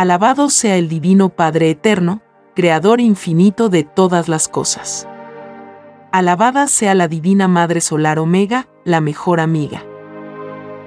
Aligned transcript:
Alabado 0.00 0.48
sea 0.48 0.78
el 0.78 0.88
Divino 0.88 1.28
Padre 1.28 1.68
Eterno, 1.68 2.22
Creador 2.56 3.02
infinito 3.02 3.68
de 3.68 3.84
todas 3.84 4.30
las 4.30 4.48
cosas. 4.48 5.06
Alabada 6.10 6.68
sea 6.68 6.94
la 6.94 7.06
Divina 7.06 7.48
Madre 7.48 7.82
Solar 7.82 8.18
Omega, 8.18 8.66
la 8.86 9.02
mejor 9.02 9.40
amiga. 9.40 9.84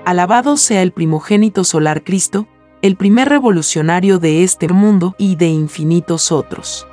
Alabado 0.03 0.58
sea 0.58 0.81
el 0.81 0.94
primogénito 0.94 1.64
solar 1.64 2.03
Cristo, 2.03 2.47
el 2.81 2.95
primer 2.95 3.30
revolucionario 3.30 4.17
de 4.17 4.44
este 4.44 4.67
mundo 4.69 5.14
y 5.19 5.36
de 5.36 5.45
infinitos 5.45 6.31
otros. 6.31 6.88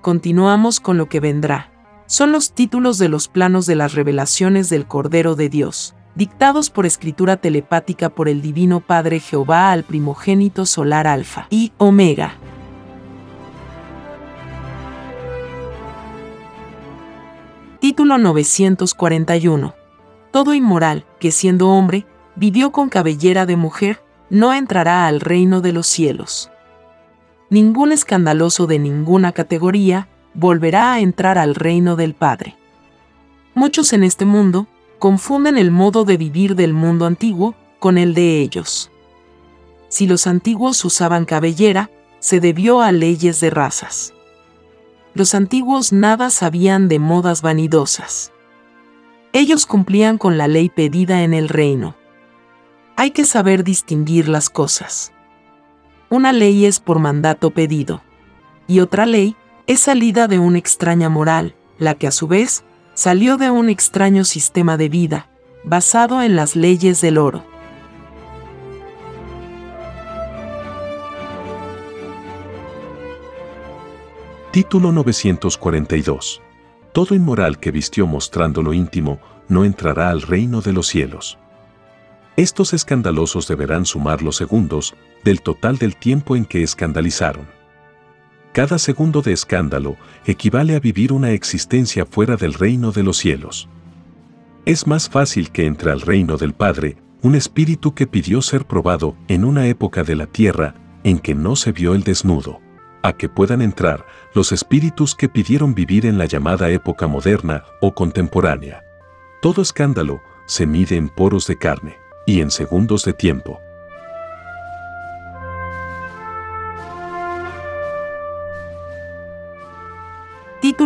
Continuamos 0.00 0.80
con 0.80 0.96
lo 0.96 1.10
que 1.10 1.20
vendrá. 1.20 1.70
Son 2.06 2.32
los 2.32 2.52
títulos 2.52 2.96
de 2.96 3.10
los 3.10 3.28
planos 3.28 3.66
de 3.66 3.74
las 3.74 3.92
revelaciones 3.92 4.70
del 4.70 4.86
Cordero 4.86 5.34
de 5.34 5.50
Dios 5.50 5.94
dictados 6.14 6.70
por 6.70 6.86
escritura 6.86 7.36
telepática 7.36 8.08
por 8.08 8.28
el 8.28 8.40
Divino 8.40 8.80
Padre 8.80 9.20
Jehová 9.20 9.72
al 9.72 9.84
primogénito 9.84 10.66
solar 10.66 11.06
Alfa 11.06 11.46
y 11.50 11.72
Omega. 11.78 12.34
Título 17.80 18.16
941. 18.18 19.74
Todo 20.30 20.54
inmoral, 20.54 21.04
que 21.20 21.30
siendo 21.30 21.68
hombre, 21.68 22.06
vivió 22.34 22.72
con 22.72 22.88
cabellera 22.88 23.46
de 23.46 23.56
mujer, 23.56 24.02
no 24.30 24.54
entrará 24.54 25.06
al 25.06 25.20
reino 25.20 25.60
de 25.60 25.72
los 25.72 25.86
cielos. 25.86 26.50
Ningún 27.50 27.92
escandaloso 27.92 28.66
de 28.66 28.78
ninguna 28.78 29.32
categoría 29.32 30.08
volverá 30.32 30.94
a 30.94 31.00
entrar 31.00 31.38
al 31.38 31.54
reino 31.54 31.94
del 31.94 32.14
Padre. 32.14 32.56
Muchos 33.54 33.92
en 33.92 34.02
este 34.02 34.24
mundo, 34.24 34.66
confunden 34.98 35.58
el 35.58 35.70
modo 35.70 36.04
de 36.04 36.16
vivir 36.16 36.54
del 36.54 36.72
mundo 36.72 37.06
antiguo 37.06 37.54
con 37.78 37.98
el 37.98 38.14
de 38.14 38.40
ellos. 38.40 38.90
Si 39.88 40.06
los 40.06 40.26
antiguos 40.26 40.84
usaban 40.84 41.24
cabellera, 41.24 41.90
se 42.18 42.40
debió 42.40 42.80
a 42.80 42.90
leyes 42.90 43.40
de 43.40 43.50
razas. 43.50 44.14
Los 45.14 45.34
antiguos 45.34 45.92
nada 45.92 46.30
sabían 46.30 46.88
de 46.88 46.98
modas 46.98 47.42
vanidosas. 47.42 48.32
Ellos 49.32 49.66
cumplían 49.66 50.18
con 50.18 50.38
la 50.38 50.48
ley 50.48 50.68
pedida 50.68 51.22
en 51.22 51.34
el 51.34 51.48
reino. 51.48 51.94
Hay 52.96 53.10
que 53.10 53.24
saber 53.24 53.62
distinguir 53.62 54.28
las 54.28 54.48
cosas. 54.50 55.12
Una 56.08 56.32
ley 56.32 56.64
es 56.64 56.80
por 56.80 56.98
mandato 56.98 57.50
pedido, 57.50 58.02
y 58.66 58.80
otra 58.80 59.06
ley 59.06 59.36
es 59.66 59.80
salida 59.80 60.28
de 60.28 60.38
una 60.38 60.58
extraña 60.58 61.08
moral, 61.08 61.54
la 61.78 61.94
que 61.94 62.06
a 62.06 62.10
su 62.10 62.26
vez 62.26 62.64
salió 62.94 63.36
de 63.36 63.50
un 63.50 63.68
extraño 63.68 64.24
sistema 64.24 64.76
de 64.76 64.88
vida, 64.88 65.28
basado 65.64 66.22
en 66.22 66.36
las 66.36 66.54
leyes 66.54 67.00
del 67.00 67.18
oro. 67.18 67.44
Título 74.52 74.92
942. 74.92 76.40
Todo 76.92 77.16
inmoral 77.16 77.58
que 77.58 77.72
vistió 77.72 78.06
mostrando 78.06 78.62
lo 78.62 78.72
íntimo 78.72 79.18
no 79.48 79.64
entrará 79.64 80.10
al 80.10 80.22
reino 80.22 80.60
de 80.60 80.72
los 80.72 80.86
cielos. 80.86 81.38
Estos 82.36 82.72
escandalosos 82.72 83.48
deberán 83.48 83.84
sumar 83.84 84.22
los 84.22 84.36
segundos 84.36 84.94
del 85.24 85.42
total 85.42 85.78
del 85.78 85.96
tiempo 85.96 86.36
en 86.36 86.44
que 86.44 86.62
escandalizaron. 86.62 87.53
Cada 88.54 88.78
segundo 88.78 89.20
de 89.20 89.32
escándalo 89.32 89.96
equivale 90.26 90.76
a 90.76 90.78
vivir 90.78 91.12
una 91.12 91.32
existencia 91.32 92.06
fuera 92.06 92.36
del 92.36 92.54
reino 92.54 92.92
de 92.92 93.02
los 93.02 93.16
cielos. 93.16 93.68
Es 94.64 94.86
más 94.86 95.08
fácil 95.08 95.50
que 95.50 95.66
entre 95.66 95.90
al 95.90 96.00
reino 96.00 96.36
del 96.36 96.52
Padre 96.52 96.96
un 97.20 97.34
espíritu 97.34 97.94
que 97.94 98.06
pidió 98.06 98.40
ser 98.42 98.64
probado 98.64 99.16
en 99.26 99.44
una 99.44 99.66
época 99.66 100.04
de 100.04 100.14
la 100.14 100.26
tierra 100.26 100.76
en 101.02 101.18
que 101.18 101.34
no 101.34 101.56
se 101.56 101.72
vio 101.72 101.96
el 101.96 102.04
desnudo, 102.04 102.60
a 103.02 103.14
que 103.14 103.28
puedan 103.28 103.60
entrar 103.60 104.06
los 104.36 104.52
espíritus 104.52 105.16
que 105.16 105.28
pidieron 105.28 105.74
vivir 105.74 106.06
en 106.06 106.16
la 106.16 106.26
llamada 106.26 106.70
época 106.70 107.08
moderna 107.08 107.64
o 107.80 107.92
contemporánea. 107.92 108.84
Todo 109.42 109.62
escándalo 109.62 110.22
se 110.46 110.64
mide 110.64 110.94
en 110.94 111.08
poros 111.08 111.48
de 111.48 111.58
carne 111.58 111.96
y 112.24 112.40
en 112.40 112.52
segundos 112.52 113.04
de 113.04 113.14
tiempo. 113.14 113.58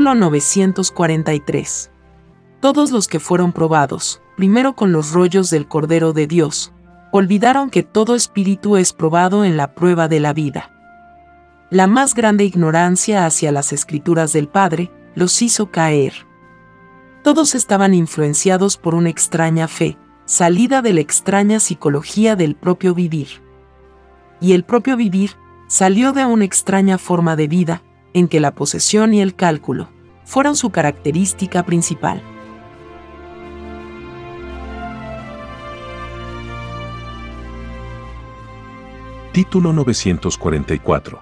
Título 0.09 0.21
943. 0.31 1.91
Todos 2.61 2.93
los 2.93 3.09
que 3.09 3.21
fueron 3.21 3.53
probados, 3.53 4.23
primero 4.39 4.75
con 4.75 4.91
los 4.91 5.13
rollos 5.13 5.51
del 5.51 5.69
Cordero 5.69 6.15
de 6.15 6.27
Dios, 6.27 6.73
olvidaron 7.13 7.69
que 7.69 7.83
todo 7.83 8.15
espíritu 8.15 8.79
es 8.79 8.95
probado 8.95 9.45
en 9.45 9.59
la 9.59 9.75
prueba 9.75 10.09
de 10.09 10.21
la 10.21 10.33
vida. 10.33 10.73
La 11.69 11.87
más 11.87 12.15
grande 12.15 12.45
ignorancia 12.45 13.27
hacia 13.27 13.53
las 13.53 13.75
escrituras 13.75 14.33
del 14.33 14.49
Padre 14.49 14.91
los 15.15 15.43
hizo 15.43 15.71
caer. 15.71 16.15
Todos 17.23 17.55
estaban 17.55 17.93
influenciados 17.93 18.79
por 18.79 18.95
una 18.95 19.11
extraña 19.11 19.69
fe, 19.69 19.99
salida 20.25 20.81
de 20.81 20.95
la 20.95 21.01
extraña 21.01 21.61
psicología 21.61 22.35
del 22.35 22.55
propio 22.55 22.95
vivir. 22.95 23.43
Y 24.41 24.53
el 24.55 24.65
propio 24.65 24.97
vivir 24.97 25.33
salió 25.67 26.15
de 26.15 26.25
una 26.25 26.47
extraña 26.47 26.97
forma 26.97 27.37
de 27.37 27.47
vida, 27.47 27.83
en 28.15 28.27
que 28.27 28.41
la 28.41 28.55
posesión 28.55 29.13
y 29.13 29.21
el 29.21 29.35
cálculo 29.35 29.98
fueron 30.29 30.57
su 30.57 30.69
característica 30.69 31.65
principal. 31.65 32.23
Título 39.33 39.73
944. 39.73 41.19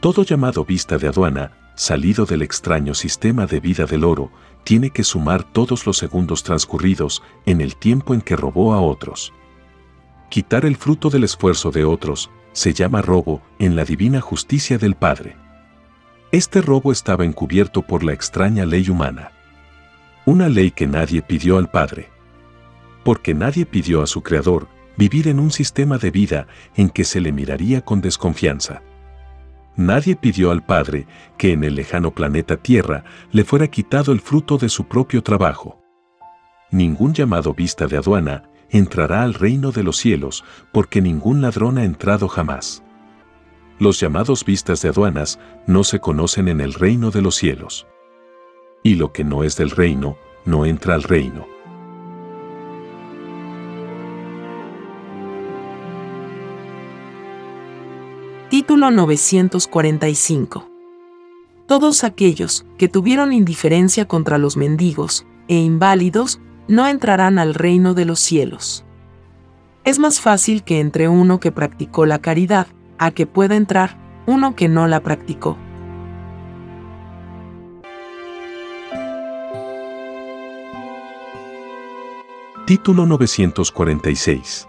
Todo 0.00 0.24
llamado 0.24 0.64
vista 0.64 0.98
de 0.98 1.06
aduana, 1.06 1.52
salido 1.76 2.26
del 2.26 2.42
extraño 2.42 2.94
sistema 2.94 3.46
de 3.46 3.60
vida 3.60 3.86
del 3.86 4.02
oro, 4.02 4.32
tiene 4.64 4.90
que 4.90 5.04
sumar 5.04 5.44
todos 5.44 5.86
los 5.86 5.96
segundos 5.96 6.42
transcurridos 6.42 7.22
en 7.46 7.60
el 7.60 7.76
tiempo 7.76 8.12
en 8.12 8.20
que 8.20 8.34
robó 8.34 8.74
a 8.74 8.80
otros. 8.80 9.32
Quitar 10.30 10.64
el 10.64 10.74
fruto 10.74 11.10
del 11.10 11.22
esfuerzo 11.22 11.70
de 11.70 11.84
otros 11.84 12.28
se 12.50 12.74
llama 12.74 13.02
robo 13.02 13.40
en 13.60 13.76
la 13.76 13.84
divina 13.84 14.20
justicia 14.20 14.78
del 14.78 14.96
Padre. 14.96 15.41
Este 16.32 16.62
robo 16.62 16.92
estaba 16.92 17.26
encubierto 17.26 17.82
por 17.82 18.02
la 18.02 18.14
extraña 18.14 18.64
ley 18.64 18.88
humana. 18.88 19.32
Una 20.24 20.48
ley 20.48 20.70
que 20.70 20.86
nadie 20.86 21.20
pidió 21.20 21.58
al 21.58 21.70
Padre. 21.70 22.08
Porque 23.04 23.34
nadie 23.34 23.66
pidió 23.66 24.00
a 24.00 24.06
su 24.06 24.22
Creador 24.22 24.66
vivir 24.96 25.28
en 25.28 25.38
un 25.38 25.50
sistema 25.50 25.98
de 25.98 26.10
vida 26.10 26.46
en 26.74 26.88
que 26.88 27.04
se 27.04 27.20
le 27.20 27.32
miraría 27.32 27.82
con 27.82 28.00
desconfianza. 28.00 28.80
Nadie 29.76 30.16
pidió 30.16 30.52
al 30.52 30.64
Padre 30.64 31.06
que 31.36 31.52
en 31.52 31.64
el 31.64 31.74
lejano 31.74 32.12
planeta 32.12 32.56
Tierra 32.56 33.04
le 33.30 33.44
fuera 33.44 33.68
quitado 33.68 34.10
el 34.10 34.20
fruto 34.20 34.56
de 34.56 34.70
su 34.70 34.84
propio 34.84 35.22
trabajo. 35.22 35.82
Ningún 36.70 37.12
llamado 37.12 37.52
vista 37.52 37.86
de 37.86 37.98
aduana 37.98 38.44
entrará 38.70 39.22
al 39.22 39.34
reino 39.34 39.70
de 39.70 39.82
los 39.82 39.98
cielos, 39.98 40.44
porque 40.72 41.02
ningún 41.02 41.42
ladrón 41.42 41.76
ha 41.76 41.84
entrado 41.84 42.26
jamás. 42.26 42.82
Los 43.82 43.98
llamados 43.98 44.44
vistas 44.44 44.80
de 44.80 44.90
aduanas 44.90 45.40
no 45.66 45.82
se 45.82 45.98
conocen 45.98 46.46
en 46.46 46.60
el 46.60 46.72
reino 46.72 47.10
de 47.10 47.20
los 47.20 47.34
cielos. 47.34 47.88
Y 48.84 48.94
lo 48.94 49.12
que 49.12 49.24
no 49.24 49.42
es 49.42 49.56
del 49.56 49.70
reino, 49.70 50.16
no 50.44 50.66
entra 50.66 50.94
al 50.94 51.02
reino. 51.02 51.48
Título 58.50 58.92
945. 58.92 60.70
Todos 61.66 62.04
aquellos 62.04 62.64
que 62.78 62.86
tuvieron 62.86 63.32
indiferencia 63.32 64.06
contra 64.06 64.38
los 64.38 64.56
mendigos 64.56 65.26
e 65.48 65.56
inválidos 65.56 66.40
no 66.68 66.86
entrarán 66.86 67.40
al 67.40 67.52
reino 67.52 67.94
de 67.94 68.04
los 68.04 68.20
cielos. 68.20 68.84
Es 69.82 69.98
más 69.98 70.20
fácil 70.20 70.62
que 70.62 70.78
entre 70.78 71.08
uno 71.08 71.40
que 71.40 71.50
practicó 71.50 72.06
la 72.06 72.20
caridad 72.20 72.68
a 72.98 73.10
que 73.10 73.26
pueda 73.26 73.56
entrar 73.56 73.96
uno 74.26 74.54
que 74.54 74.68
no 74.68 74.86
la 74.86 75.00
practicó. 75.00 75.58
Título 82.66 83.06
946. 83.06 84.68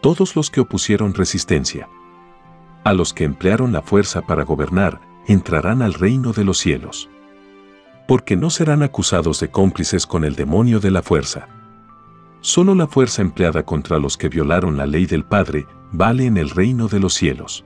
Todos 0.00 0.36
los 0.36 0.50
que 0.50 0.60
opusieron 0.60 1.14
resistencia. 1.14 1.88
A 2.84 2.92
los 2.92 3.12
que 3.12 3.24
emplearon 3.24 3.72
la 3.72 3.82
fuerza 3.82 4.22
para 4.22 4.44
gobernar, 4.44 5.00
entrarán 5.26 5.82
al 5.82 5.94
reino 5.94 6.32
de 6.32 6.44
los 6.44 6.58
cielos. 6.58 7.10
Porque 8.08 8.36
no 8.36 8.50
serán 8.50 8.82
acusados 8.82 9.40
de 9.40 9.50
cómplices 9.50 10.06
con 10.06 10.24
el 10.24 10.36
demonio 10.36 10.80
de 10.80 10.90
la 10.90 11.02
fuerza. 11.02 11.48
Solo 12.40 12.74
la 12.74 12.86
fuerza 12.86 13.20
empleada 13.20 13.64
contra 13.64 13.98
los 13.98 14.16
que 14.16 14.28
violaron 14.28 14.76
la 14.76 14.86
ley 14.86 15.06
del 15.06 15.24
Padre 15.24 15.66
vale 15.92 16.26
en 16.26 16.38
el 16.38 16.50
reino 16.50 16.88
de 16.88 16.98
los 16.98 17.14
cielos. 17.14 17.64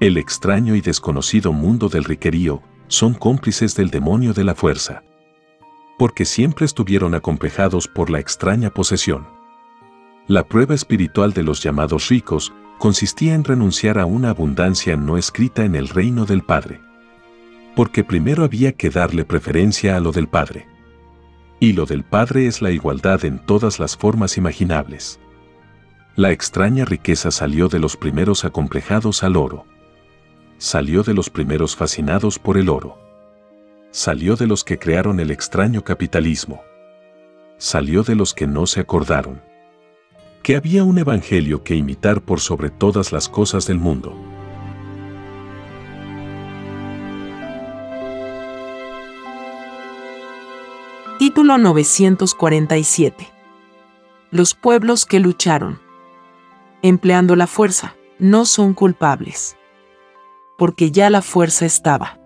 El 0.00 0.16
extraño 0.16 0.74
y 0.74 0.80
desconocido 0.80 1.52
mundo 1.52 1.88
del 1.88 2.04
riquerío 2.04 2.62
son 2.88 3.14
cómplices 3.14 3.76
del 3.76 3.90
demonio 3.90 4.32
de 4.32 4.44
la 4.44 4.54
fuerza. 4.54 5.04
Porque 5.98 6.24
siempre 6.24 6.66
estuvieron 6.66 7.14
acomplejados 7.14 7.86
por 7.86 8.10
la 8.10 8.18
extraña 8.18 8.70
posesión. 8.70 9.28
La 10.26 10.44
prueba 10.44 10.74
espiritual 10.74 11.32
de 11.32 11.42
los 11.42 11.62
llamados 11.62 12.08
ricos 12.08 12.52
consistía 12.78 13.34
en 13.34 13.44
renunciar 13.44 13.98
a 13.98 14.06
una 14.06 14.30
abundancia 14.30 14.96
no 14.96 15.18
escrita 15.18 15.64
en 15.64 15.74
el 15.74 15.88
reino 15.88 16.24
del 16.24 16.42
Padre. 16.42 16.80
Porque 17.76 18.02
primero 18.02 18.42
había 18.42 18.72
que 18.72 18.90
darle 18.90 19.24
preferencia 19.24 19.96
a 19.96 20.00
lo 20.00 20.12
del 20.12 20.28
Padre. 20.28 20.66
Y 21.60 21.74
lo 21.74 21.84
del 21.84 22.04
Padre 22.04 22.46
es 22.46 22.62
la 22.62 22.70
igualdad 22.70 23.24
en 23.24 23.38
todas 23.38 23.78
las 23.78 23.96
formas 23.96 24.38
imaginables. 24.38 25.20
La 26.20 26.32
extraña 26.32 26.84
riqueza 26.84 27.30
salió 27.30 27.68
de 27.68 27.78
los 27.78 27.96
primeros 27.96 28.44
acomplejados 28.44 29.22
al 29.22 29.36
oro. 29.38 29.64
Salió 30.58 31.02
de 31.02 31.14
los 31.14 31.30
primeros 31.30 31.76
fascinados 31.76 32.38
por 32.38 32.58
el 32.58 32.68
oro. 32.68 32.98
Salió 33.90 34.36
de 34.36 34.46
los 34.46 34.62
que 34.62 34.78
crearon 34.78 35.18
el 35.18 35.30
extraño 35.30 35.82
capitalismo. 35.82 36.60
Salió 37.56 38.02
de 38.02 38.16
los 38.16 38.34
que 38.34 38.46
no 38.46 38.66
se 38.66 38.80
acordaron 38.80 39.40
que 40.42 40.56
había 40.56 40.84
un 40.84 40.98
evangelio 40.98 41.64
que 41.64 41.74
imitar 41.74 42.20
por 42.20 42.40
sobre 42.40 42.68
todas 42.68 43.12
las 43.12 43.30
cosas 43.30 43.66
del 43.66 43.78
mundo. 43.78 44.14
Título 51.18 51.56
947. 51.56 53.26
Los 54.30 54.54
pueblos 54.54 55.06
que 55.06 55.18
lucharon, 55.18 55.80
empleando 56.82 57.36
la 57.36 57.46
fuerza, 57.46 57.96
no 58.18 58.44
son 58.44 58.74
culpables. 58.74 59.56
Porque 60.58 60.90
ya 60.90 61.10
la 61.10 61.22
fuerza 61.22 61.66
estaba. 61.66 62.20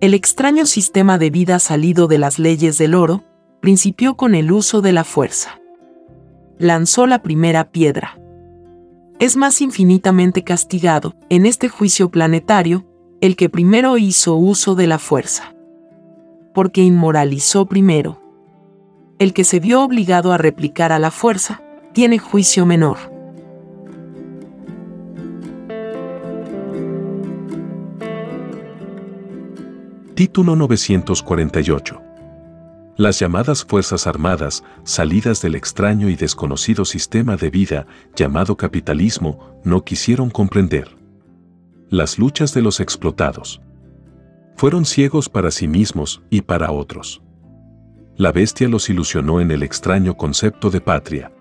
El 0.00 0.14
extraño 0.14 0.66
sistema 0.66 1.18
de 1.18 1.30
vida 1.30 1.58
salido 1.58 2.06
de 2.06 2.18
las 2.18 2.38
leyes 2.38 2.78
del 2.78 2.94
oro, 2.94 3.24
principió 3.60 4.16
con 4.16 4.34
el 4.34 4.52
uso 4.52 4.82
de 4.82 4.92
la 4.92 5.04
fuerza 5.04 5.60
lanzó 6.58 7.06
la 7.06 7.22
primera 7.22 7.70
piedra. 7.70 8.18
Es 9.18 9.36
más 9.36 9.60
infinitamente 9.60 10.44
castigado, 10.44 11.14
en 11.28 11.46
este 11.46 11.68
juicio 11.68 12.10
planetario, 12.10 12.84
el 13.20 13.36
que 13.36 13.48
primero 13.48 13.96
hizo 13.96 14.36
uso 14.36 14.74
de 14.74 14.86
la 14.86 14.98
fuerza. 14.98 15.54
Porque 16.52 16.82
inmoralizó 16.82 17.66
primero. 17.66 18.20
El 19.18 19.32
que 19.32 19.44
se 19.44 19.60
vio 19.60 19.82
obligado 19.82 20.32
a 20.32 20.38
replicar 20.38 20.92
a 20.92 20.98
la 20.98 21.10
fuerza, 21.10 21.62
tiene 21.92 22.18
juicio 22.18 22.66
menor. 22.66 23.13
Título 30.14 30.54
948 30.54 32.00
las 32.96 33.18
llamadas 33.18 33.64
Fuerzas 33.64 34.06
Armadas, 34.06 34.62
salidas 34.84 35.42
del 35.42 35.56
extraño 35.56 36.08
y 36.08 36.14
desconocido 36.14 36.84
sistema 36.84 37.36
de 37.36 37.50
vida 37.50 37.88
llamado 38.14 38.56
capitalismo, 38.56 39.58
no 39.64 39.82
quisieron 39.82 40.30
comprender. 40.30 40.96
Las 41.90 42.20
luchas 42.20 42.54
de 42.54 42.62
los 42.62 42.78
explotados. 42.78 43.60
Fueron 44.54 44.84
ciegos 44.84 45.28
para 45.28 45.50
sí 45.50 45.66
mismos 45.66 46.22
y 46.30 46.42
para 46.42 46.70
otros. 46.70 47.20
La 48.16 48.30
bestia 48.30 48.68
los 48.68 48.88
ilusionó 48.88 49.40
en 49.40 49.50
el 49.50 49.64
extraño 49.64 50.16
concepto 50.16 50.70
de 50.70 50.80
patria. 50.80 51.32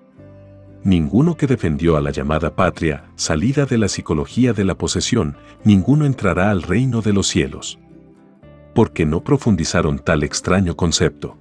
Ninguno 0.83 1.37
que 1.37 1.45
defendió 1.45 1.97
a 1.97 2.01
la 2.01 2.09
llamada 2.09 2.55
patria, 2.55 3.11
salida 3.15 3.67
de 3.67 3.77
la 3.77 3.89
psicología 3.89 4.53
de 4.53 4.65
la 4.65 4.75
posesión, 4.75 5.37
ninguno 5.63 6.07
entrará 6.07 6.49
al 6.49 6.63
reino 6.63 7.03
de 7.03 7.13
los 7.13 7.27
cielos. 7.27 7.77
Porque 8.73 9.05
no 9.05 9.23
profundizaron 9.23 9.99
tal 9.99 10.23
extraño 10.23 10.75
concepto. 10.75 11.37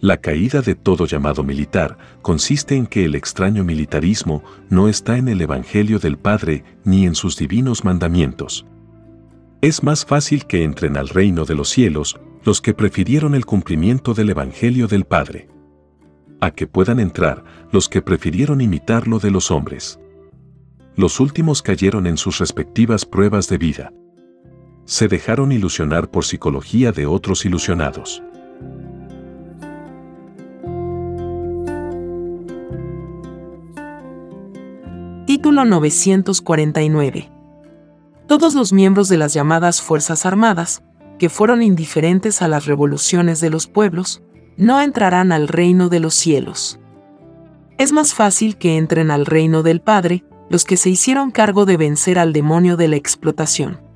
La 0.00 0.16
caída 0.16 0.62
de 0.62 0.74
todo 0.74 1.04
llamado 1.04 1.44
militar 1.44 1.98
consiste 2.22 2.74
en 2.74 2.86
que 2.86 3.04
el 3.04 3.14
extraño 3.14 3.64
militarismo 3.64 4.42
no 4.70 4.88
está 4.88 5.18
en 5.18 5.28
el 5.28 5.42
Evangelio 5.42 5.98
del 5.98 6.16
Padre 6.16 6.64
ni 6.84 7.04
en 7.04 7.14
sus 7.14 7.36
divinos 7.36 7.84
mandamientos. 7.84 8.64
Es 9.60 9.82
más 9.82 10.06
fácil 10.06 10.46
que 10.46 10.64
entren 10.64 10.96
al 10.96 11.10
reino 11.10 11.44
de 11.44 11.54
los 11.54 11.68
cielos 11.68 12.18
los 12.44 12.62
que 12.62 12.72
prefirieron 12.72 13.34
el 13.34 13.44
cumplimiento 13.44 14.14
del 14.14 14.30
Evangelio 14.30 14.88
del 14.88 15.04
Padre. 15.04 15.48
A 16.40 16.50
que 16.52 16.66
puedan 16.66 16.98
entrar 16.98 17.44
los 17.70 17.90
que 17.90 18.00
prefirieron 18.00 18.62
imitar 18.62 19.06
lo 19.06 19.18
de 19.18 19.30
los 19.30 19.50
hombres. 19.50 20.00
Los 20.96 21.20
últimos 21.20 21.60
cayeron 21.60 22.06
en 22.06 22.16
sus 22.16 22.38
respectivas 22.38 23.04
pruebas 23.04 23.48
de 23.48 23.58
vida. 23.58 23.92
Se 24.90 25.06
dejaron 25.06 25.52
ilusionar 25.52 26.10
por 26.10 26.24
psicología 26.24 26.90
de 26.90 27.06
otros 27.06 27.44
ilusionados. 27.44 28.24
Título 35.26 35.64
949. 35.64 37.30
Todos 38.26 38.56
los 38.56 38.72
miembros 38.72 39.08
de 39.08 39.16
las 39.16 39.32
llamadas 39.32 39.80
Fuerzas 39.80 40.26
Armadas, 40.26 40.82
que 41.20 41.28
fueron 41.28 41.62
indiferentes 41.62 42.42
a 42.42 42.48
las 42.48 42.66
revoluciones 42.66 43.40
de 43.40 43.50
los 43.50 43.68
pueblos, 43.68 44.24
no 44.56 44.80
entrarán 44.80 45.30
al 45.30 45.46
reino 45.46 45.88
de 45.88 46.00
los 46.00 46.14
cielos. 46.14 46.80
Es 47.78 47.92
más 47.92 48.12
fácil 48.12 48.56
que 48.56 48.76
entren 48.76 49.12
al 49.12 49.24
reino 49.24 49.62
del 49.62 49.80
Padre 49.82 50.24
los 50.48 50.64
que 50.64 50.76
se 50.76 50.90
hicieron 50.90 51.30
cargo 51.30 51.64
de 51.64 51.76
vencer 51.76 52.18
al 52.18 52.32
demonio 52.32 52.76
de 52.76 52.88
la 52.88 52.96
explotación. 52.96 53.88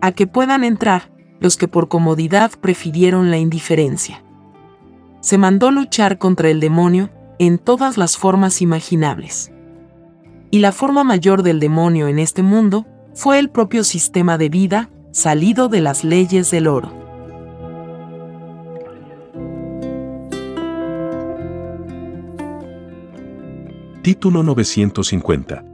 A 0.00 0.12
que 0.12 0.26
puedan 0.26 0.64
entrar 0.64 1.10
los 1.40 1.56
que 1.56 1.68
por 1.68 1.88
comodidad 1.88 2.52
prefirieron 2.60 3.30
la 3.30 3.38
indiferencia. 3.38 4.22
Se 5.20 5.38
mandó 5.38 5.70
luchar 5.70 6.18
contra 6.18 6.48
el 6.48 6.60
demonio 6.60 7.10
en 7.38 7.58
todas 7.58 7.96
las 7.96 8.16
formas 8.16 8.62
imaginables 8.62 9.52
y 10.50 10.58
la 10.58 10.72
forma 10.72 11.04
mayor 11.04 11.42
del 11.42 11.60
demonio 11.60 12.08
en 12.08 12.18
este 12.18 12.42
mundo 12.42 12.86
fue 13.14 13.38
el 13.38 13.50
propio 13.50 13.84
sistema 13.84 14.38
de 14.38 14.48
vida 14.48 14.90
salido 15.12 15.68
de 15.68 15.80
las 15.80 16.04
leyes 16.04 16.50
del 16.50 16.66
oro. 16.66 16.92
Título 24.02 24.42
950 24.42 25.70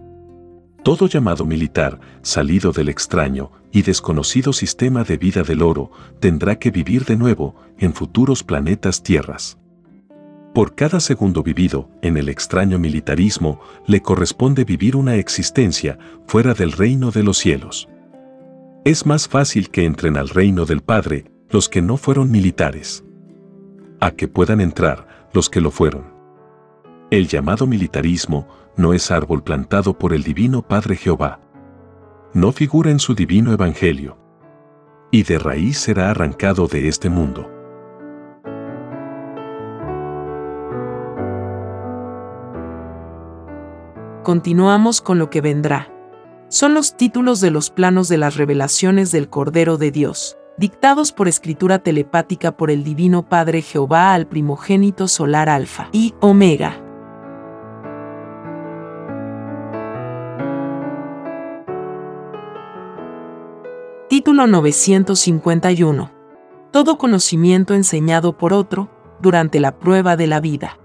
todo 0.87 1.09
llamado 1.09 1.45
militar, 1.45 1.99
salido 2.23 2.71
del 2.71 2.89
extraño 2.89 3.51
y 3.77 3.83
desconocido 3.83 4.55
sistema 4.55 5.05
de 5.05 5.19
vida 5.19 5.43
del 5.43 5.61
oro, 5.61 5.91
tendrá 6.19 6.59
que 6.59 6.71
vivir 6.71 7.05
de 7.05 7.15
nuevo 7.15 7.55
en 7.77 7.93
futuros 7.93 8.43
planetas 8.43 9.03
tierras. 9.03 9.59
Por 10.55 10.75
cada 10.75 10.99
segundo 10.99 11.43
vivido 11.43 11.91
en 12.01 12.17
el 12.17 12.31
extraño 12.31 12.79
militarismo, 12.79 13.61
le 13.87 14.01
corresponde 14.01 14.65
vivir 14.65 14.97
una 14.97 15.17
existencia 15.17 15.99
fuera 16.27 16.55
del 16.55 16.73
reino 16.73 17.11
de 17.11 17.23
los 17.23 17.37
cielos. 17.37 17.87
Es 18.87 19.05
más 19.05 19.29
fácil 19.29 19.69
que 19.69 19.85
entren 19.85 20.17
al 20.17 20.31
reino 20.31 20.65
del 20.65 20.81
Padre 20.81 21.27
los 21.51 21.69
que 21.69 21.83
no 21.83 21.99
fueron 21.99 22.31
militares. 22.31 23.05
A 24.01 24.11
que 24.13 24.27
puedan 24.27 24.63
entrar 24.63 25.29
los 25.35 25.51
que 25.51 25.61
lo 25.61 25.71
fueron. 25.71 26.15
El 27.11 27.29
llamado 27.29 27.67
militarismo 27.67 28.49
no 28.75 28.95
es 28.95 29.11
árbol 29.11 29.43
plantado 29.43 29.99
por 29.99 30.15
el 30.15 30.23
divino 30.23 30.63
Padre 30.63 30.97
Jehová. 30.97 31.41
No 32.37 32.53
figura 32.53 32.91
en 32.91 32.99
su 32.99 33.15
divino 33.15 33.51
evangelio. 33.55 34.19
Y 35.11 35.23
de 35.23 35.39
raíz 35.39 35.79
será 35.79 36.11
arrancado 36.11 36.69
de 36.69 36.87
este 36.87 37.09
mundo. 37.09 37.51
Continuamos 44.23 45.01
con 45.01 45.19
lo 45.19 45.31
que 45.31 45.41
vendrá. 45.41 45.91
Son 46.49 46.75
los 46.75 46.99
títulos 46.99 47.41
de 47.41 47.51
los 47.51 47.71
planos 47.71 48.07
de 48.11 48.19
las 48.19 48.37
revelaciones 48.37 49.11
del 49.13 49.31
Cordero 49.31 49.79
de 49.79 49.91
Dios, 49.91 50.37
dictados 50.59 51.13
por 51.13 51.29
escritura 51.29 51.79
telepática 51.79 52.55
por 52.55 52.71
el 52.71 52.85
Divino 52.85 53.31
Padre 53.31 53.63
Jehová 53.63 54.13
al 54.13 54.27
primogénito 54.27 55.09
solar 55.09 55.49
Alfa 55.49 55.89
y 55.91 56.13
Omega. 56.21 56.86
Título 64.27 64.49
951. 64.49 66.11
Todo 66.73 66.99
conocimiento 66.99 67.75
enseñado 67.75 68.37
por 68.37 68.53
otro 68.55 68.91
durante 69.23 69.61
la 69.61 69.79
prueba 69.79 70.17
de 70.17 70.27
la 70.27 70.41
vida. 70.41 70.81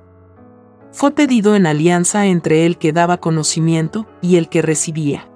Fue 0.92 1.10
pedido 1.10 1.56
en 1.56 1.66
alianza 1.66 2.28
entre 2.28 2.68
el 2.68 2.78
que 2.78 2.94
daba 2.94 3.18
conocimiento 3.18 4.06
y 4.22 4.36
el 4.36 4.48
que 4.48 4.62
recibía. 4.62 5.28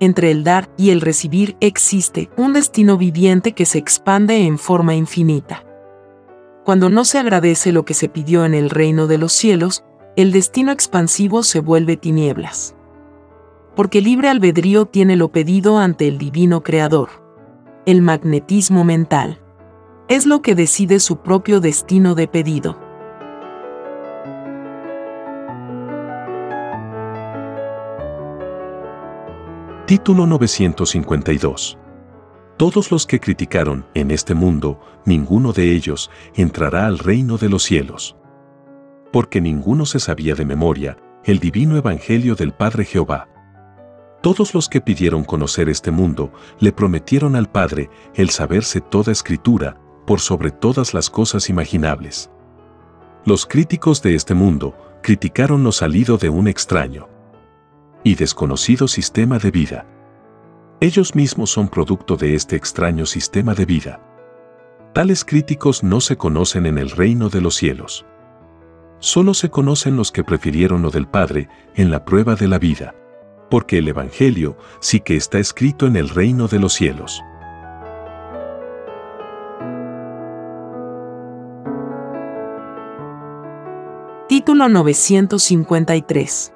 Entre 0.00 0.30
el 0.30 0.42
dar 0.42 0.70
y 0.78 0.88
el 0.88 1.02
recibir 1.02 1.54
existe 1.60 2.30
un 2.38 2.54
destino 2.54 2.96
viviente 2.96 3.52
que 3.52 3.66
se 3.66 3.76
expande 3.76 4.46
en 4.46 4.56
forma 4.56 4.94
infinita. 4.94 5.66
Cuando 6.64 6.88
no 6.88 7.04
se 7.04 7.18
agradece 7.18 7.72
lo 7.72 7.84
que 7.84 7.92
se 7.92 8.08
pidió 8.08 8.46
en 8.46 8.54
el 8.54 8.70
reino 8.70 9.06
de 9.06 9.18
los 9.18 9.34
cielos, 9.34 9.84
el 10.16 10.32
destino 10.32 10.72
expansivo 10.72 11.42
se 11.42 11.60
vuelve 11.60 11.98
tinieblas 11.98 12.74
porque 13.74 14.00
libre 14.00 14.28
albedrío 14.28 14.86
tiene 14.86 15.16
lo 15.16 15.32
pedido 15.32 15.78
ante 15.78 16.08
el 16.08 16.18
divino 16.18 16.62
creador. 16.62 17.08
El 17.86 18.02
magnetismo 18.02 18.84
mental 18.84 19.40
es 20.08 20.26
lo 20.26 20.42
que 20.42 20.54
decide 20.54 21.00
su 21.00 21.18
propio 21.18 21.60
destino 21.60 22.14
de 22.14 22.28
pedido. 22.28 22.78
Título 29.86 30.26
952. 30.26 31.78
Todos 32.56 32.90
los 32.90 33.06
que 33.06 33.20
criticaron 33.20 33.86
en 33.94 34.10
este 34.10 34.34
mundo, 34.34 34.80
ninguno 35.04 35.52
de 35.52 35.72
ellos 35.72 36.10
entrará 36.34 36.86
al 36.86 36.98
reino 36.98 37.36
de 37.36 37.48
los 37.48 37.64
cielos. 37.64 38.16
Porque 39.12 39.40
ninguno 39.40 39.84
se 39.84 39.98
sabía 39.98 40.34
de 40.34 40.44
memoria 40.44 40.96
el 41.24 41.38
divino 41.38 41.76
evangelio 41.76 42.34
del 42.34 42.52
Padre 42.52 42.84
Jehová. 42.84 43.31
Todos 44.22 44.54
los 44.54 44.68
que 44.68 44.80
pidieron 44.80 45.24
conocer 45.24 45.68
este 45.68 45.90
mundo 45.90 46.32
le 46.60 46.70
prometieron 46.70 47.34
al 47.34 47.50
Padre 47.50 47.90
el 48.14 48.30
saberse 48.30 48.80
toda 48.80 49.10
escritura, 49.10 49.76
por 50.06 50.20
sobre 50.20 50.52
todas 50.52 50.94
las 50.94 51.10
cosas 51.10 51.48
imaginables. 51.48 52.30
Los 53.24 53.46
críticos 53.46 54.00
de 54.00 54.14
este 54.14 54.34
mundo 54.34 54.76
criticaron 55.02 55.64
lo 55.64 55.72
salido 55.72 56.18
de 56.18 56.28
un 56.28 56.46
extraño 56.46 57.08
y 58.04 58.14
desconocido 58.14 58.86
sistema 58.86 59.40
de 59.40 59.50
vida. 59.50 59.86
Ellos 60.80 61.16
mismos 61.16 61.50
son 61.50 61.68
producto 61.68 62.16
de 62.16 62.36
este 62.36 62.54
extraño 62.54 63.06
sistema 63.06 63.54
de 63.54 63.64
vida. 63.64 64.00
Tales 64.92 65.24
críticos 65.24 65.82
no 65.82 66.00
se 66.00 66.16
conocen 66.16 66.66
en 66.66 66.78
el 66.78 66.90
reino 66.90 67.28
de 67.28 67.40
los 67.40 67.56
cielos. 67.56 68.06
Solo 69.00 69.34
se 69.34 69.50
conocen 69.50 69.96
los 69.96 70.12
que 70.12 70.22
prefirieron 70.22 70.82
lo 70.82 70.90
del 70.90 71.08
Padre 71.08 71.48
en 71.74 71.90
la 71.90 72.04
prueba 72.04 72.36
de 72.36 72.46
la 72.46 72.60
vida 72.60 72.94
porque 73.52 73.76
el 73.76 73.88
Evangelio 73.88 74.56
sí 74.80 75.00
que 75.00 75.14
está 75.14 75.38
escrito 75.38 75.86
en 75.86 75.96
el 75.96 76.08
reino 76.08 76.48
de 76.48 76.58
los 76.58 76.72
cielos. 76.72 77.22
Título 84.26 84.70
953. 84.70 86.54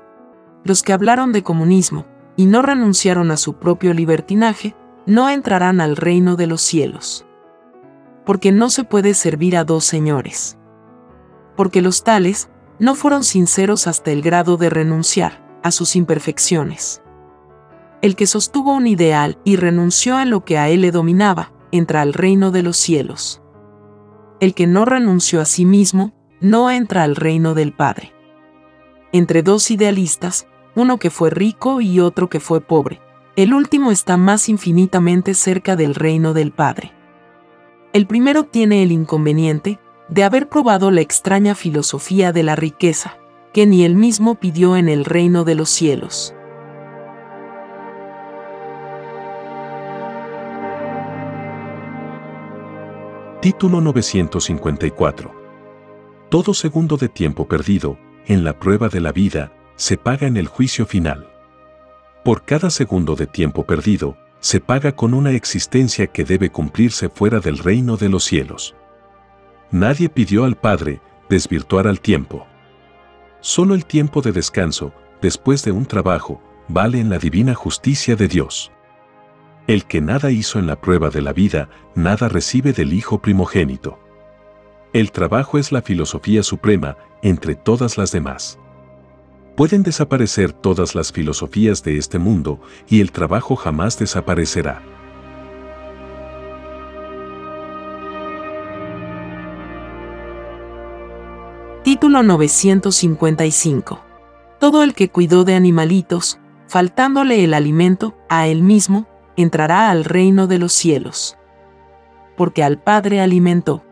Los 0.64 0.82
que 0.82 0.94
hablaron 0.94 1.32
de 1.32 1.42
comunismo 1.42 2.06
y 2.34 2.46
no 2.46 2.62
renunciaron 2.62 3.30
a 3.30 3.36
su 3.36 3.58
propio 3.58 3.92
libertinaje, 3.92 4.74
no 5.04 5.28
entrarán 5.28 5.82
al 5.82 5.96
reino 5.96 6.36
de 6.36 6.46
los 6.46 6.62
cielos. 6.62 7.26
Porque 8.24 8.52
no 8.52 8.70
se 8.70 8.84
puede 8.84 9.12
servir 9.12 9.58
a 9.58 9.64
dos 9.64 9.84
señores. 9.84 10.56
Porque 11.56 11.82
los 11.82 12.04
tales 12.04 12.48
no 12.78 12.94
fueron 12.94 13.22
sinceros 13.22 13.86
hasta 13.86 14.12
el 14.12 14.22
grado 14.22 14.56
de 14.56 14.70
renunciar 14.70 15.45
a 15.66 15.70
sus 15.70 15.96
imperfecciones. 15.96 17.02
El 18.02 18.16
que 18.16 18.26
sostuvo 18.26 18.74
un 18.74 18.86
ideal 18.86 19.38
y 19.44 19.56
renunció 19.56 20.16
a 20.16 20.24
lo 20.24 20.44
que 20.44 20.58
a 20.58 20.68
él 20.68 20.82
le 20.82 20.90
dominaba, 20.90 21.52
entra 21.72 22.02
al 22.02 22.12
reino 22.12 22.50
de 22.50 22.62
los 22.62 22.76
cielos. 22.76 23.42
El 24.40 24.54
que 24.54 24.66
no 24.66 24.84
renunció 24.84 25.40
a 25.40 25.44
sí 25.44 25.64
mismo, 25.64 26.12
no 26.40 26.70
entra 26.70 27.02
al 27.02 27.16
reino 27.16 27.54
del 27.54 27.72
Padre. 27.72 28.12
Entre 29.12 29.42
dos 29.42 29.70
idealistas, 29.70 30.46
uno 30.74 30.98
que 30.98 31.10
fue 31.10 31.30
rico 31.30 31.80
y 31.80 32.00
otro 32.00 32.28
que 32.28 32.40
fue 32.40 32.60
pobre, 32.60 33.00
el 33.34 33.54
último 33.54 33.90
está 33.90 34.16
más 34.16 34.48
infinitamente 34.48 35.34
cerca 35.34 35.76
del 35.76 35.94
reino 35.94 36.34
del 36.34 36.52
Padre. 36.52 36.92
El 37.92 38.06
primero 38.06 38.44
tiene 38.44 38.82
el 38.82 38.92
inconveniente 38.92 39.78
de 40.08 40.24
haber 40.24 40.48
probado 40.48 40.90
la 40.90 41.00
extraña 41.00 41.54
filosofía 41.54 42.32
de 42.32 42.42
la 42.42 42.56
riqueza, 42.56 43.16
que 43.56 43.64
ni 43.64 43.86
él 43.86 43.94
mismo 43.94 44.34
pidió 44.34 44.76
en 44.76 44.90
el 44.90 45.06
reino 45.06 45.42
de 45.42 45.54
los 45.54 45.70
cielos. 45.70 46.34
Título 53.40 53.80
954. 53.80 55.34
Todo 56.28 56.52
segundo 56.52 56.98
de 56.98 57.08
tiempo 57.08 57.48
perdido, 57.48 57.96
en 58.26 58.44
la 58.44 58.58
prueba 58.58 58.90
de 58.90 59.00
la 59.00 59.12
vida, 59.12 59.50
se 59.76 59.96
paga 59.96 60.26
en 60.26 60.36
el 60.36 60.48
juicio 60.48 60.84
final. 60.84 61.26
Por 62.24 62.44
cada 62.44 62.68
segundo 62.68 63.14
de 63.14 63.26
tiempo 63.26 63.64
perdido, 63.64 64.18
se 64.38 64.60
paga 64.60 64.94
con 64.94 65.14
una 65.14 65.30
existencia 65.30 66.08
que 66.08 66.24
debe 66.24 66.50
cumplirse 66.50 67.08
fuera 67.08 67.40
del 67.40 67.56
reino 67.56 67.96
de 67.96 68.10
los 68.10 68.22
cielos. 68.22 68.74
Nadie 69.70 70.10
pidió 70.10 70.44
al 70.44 70.56
Padre 70.56 71.00
desvirtuar 71.30 71.86
al 71.86 72.02
tiempo. 72.02 72.46
Solo 73.46 73.76
el 73.76 73.86
tiempo 73.86 74.22
de 74.22 74.32
descanso, 74.32 74.92
después 75.22 75.62
de 75.64 75.70
un 75.70 75.86
trabajo, 75.86 76.42
vale 76.66 76.98
en 76.98 77.08
la 77.08 77.18
divina 77.20 77.54
justicia 77.54 78.16
de 78.16 78.26
Dios. 78.26 78.72
El 79.68 79.84
que 79.84 80.00
nada 80.00 80.32
hizo 80.32 80.58
en 80.58 80.66
la 80.66 80.80
prueba 80.80 81.10
de 81.10 81.22
la 81.22 81.32
vida, 81.32 81.68
nada 81.94 82.28
recibe 82.28 82.72
del 82.72 82.92
Hijo 82.92 83.22
primogénito. 83.22 84.00
El 84.92 85.12
trabajo 85.12 85.58
es 85.58 85.70
la 85.70 85.80
filosofía 85.80 86.42
suprema 86.42 86.96
entre 87.22 87.54
todas 87.54 87.96
las 87.96 88.10
demás. 88.10 88.58
Pueden 89.54 89.84
desaparecer 89.84 90.52
todas 90.52 90.96
las 90.96 91.12
filosofías 91.12 91.84
de 91.84 91.98
este 91.98 92.18
mundo 92.18 92.60
y 92.88 93.00
el 93.00 93.12
trabajo 93.12 93.54
jamás 93.54 93.96
desaparecerá. 93.96 94.82
Título 101.96 102.22
955. 102.22 104.00
Todo 104.60 104.82
el 104.82 104.92
que 104.92 105.08
cuidó 105.08 105.44
de 105.44 105.54
animalitos, 105.54 106.38
faltándole 106.68 107.42
el 107.42 107.54
alimento, 107.54 108.14
a 108.28 108.48
él 108.48 108.62
mismo, 108.62 109.06
entrará 109.34 109.88
al 109.88 110.04
reino 110.04 110.46
de 110.46 110.58
los 110.58 110.74
cielos. 110.74 111.38
Porque 112.36 112.62
al 112.62 112.78
Padre 112.78 113.22
alimentó. 113.22 113.82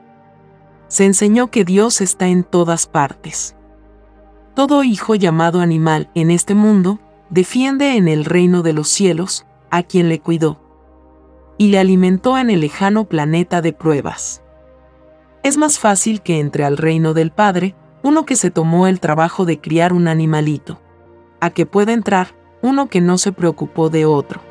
Se 0.86 1.06
enseñó 1.06 1.50
que 1.50 1.64
Dios 1.64 2.02
está 2.02 2.26
en 2.26 2.44
todas 2.44 2.86
partes. 2.86 3.56
Todo 4.52 4.84
hijo 4.84 5.14
llamado 5.14 5.62
animal 5.62 6.10
en 6.14 6.30
este 6.30 6.54
mundo, 6.54 7.00
defiende 7.30 7.96
en 7.96 8.08
el 8.08 8.26
reino 8.26 8.60
de 8.60 8.74
los 8.74 8.88
cielos, 8.88 9.46
a 9.70 9.82
quien 9.82 10.10
le 10.10 10.20
cuidó. 10.20 10.60
Y 11.56 11.68
le 11.68 11.78
alimentó 11.78 12.36
en 12.36 12.50
el 12.50 12.60
lejano 12.60 13.06
planeta 13.06 13.62
de 13.62 13.72
pruebas. 13.72 14.42
Es 15.42 15.56
más 15.56 15.78
fácil 15.78 16.20
que 16.20 16.38
entre 16.38 16.66
al 16.66 16.76
reino 16.76 17.14
del 17.14 17.30
Padre, 17.30 17.74
uno 18.04 18.26
que 18.26 18.36
se 18.36 18.50
tomó 18.50 18.86
el 18.86 19.00
trabajo 19.00 19.46
de 19.46 19.62
criar 19.62 19.94
un 19.94 20.08
animalito, 20.08 20.78
a 21.40 21.48
que 21.48 21.64
pueda 21.64 21.94
entrar 21.94 22.36
uno 22.60 22.88
que 22.88 23.00
no 23.00 23.16
se 23.16 23.32
preocupó 23.32 23.88
de 23.88 24.04
otro. 24.04 24.42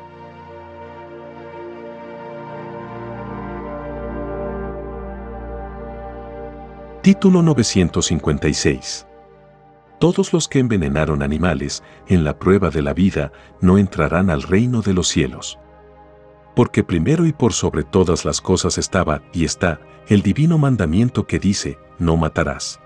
Título 7.00 7.42
956. 7.42 9.06
Todos 10.00 10.32
los 10.32 10.48
que 10.48 10.58
envenenaron 10.58 11.22
animales 11.22 11.84
en 12.08 12.24
la 12.24 12.36
prueba 12.36 12.70
de 12.70 12.82
la 12.82 12.92
vida 12.92 13.30
no 13.60 13.78
entrarán 13.78 14.30
al 14.30 14.42
reino 14.42 14.82
de 14.82 14.94
los 14.94 15.06
cielos. 15.06 15.60
Porque 16.56 16.82
primero 16.82 17.24
y 17.24 17.32
por 17.32 17.52
sobre 17.52 17.84
todas 17.84 18.24
las 18.24 18.40
cosas 18.40 18.78
estaba 18.78 19.22
y 19.32 19.44
está 19.44 19.78
el 20.08 20.22
divino 20.22 20.58
mandamiento 20.58 21.28
que 21.28 21.38
dice, 21.38 21.78
no 22.00 22.16
matarás. 22.16 22.80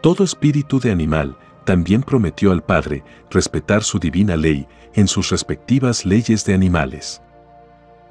Todo 0.00 0.24
espíritu 0.24 0.80
de 0.80 0.90
animal 0.90 1.36
también 1.64 2.02
prometió 2.02 2.52
al 2.52 2.62
Padre 2.62 3.04
respetar 3.30 3.82
su 3.82 3.98
divina 3.98 4.34
ley 4.36 4.66
en 4.94 5.06
sus 5.06 5.30
respectivas 5.30 6.06
leyes 6.06 6.44
de 6.46 6.54
animales. 6.54 7.20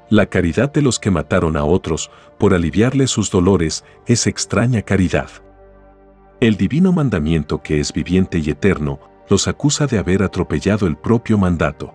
La 0.08 0.26
caridad 0.26 0.72
de 0.72 0.82
los 0.82 0.98
que 0.98 1.10
mataron 1.10 1.56
a 1.56 1.64
otros 1.64 2.10
por 2.38 2.54
aliviarles 2.54 3.10
sus 3.10 3.30
dolores 3.30 3.84
es 4.06 4.26
extraña 4.26 4.82
caridad. 4.82 5.30
El 6.40 6.56
divino 6.56 6.92
mandamiento 6.92 7.60
que 7.60 7.80
es 7.80 7.92
viviente 7.92 8.38
y 8.38 8.50
eterno 8.50 9.00
los 9.28 9.46
acusa 9.46 9.86
de 9.86 9.98
haber 9.98 10.22
atropellado 10.22 10.86
el 10.86 10.96
propio 10.96 11.38
mandato. 11.38 11.92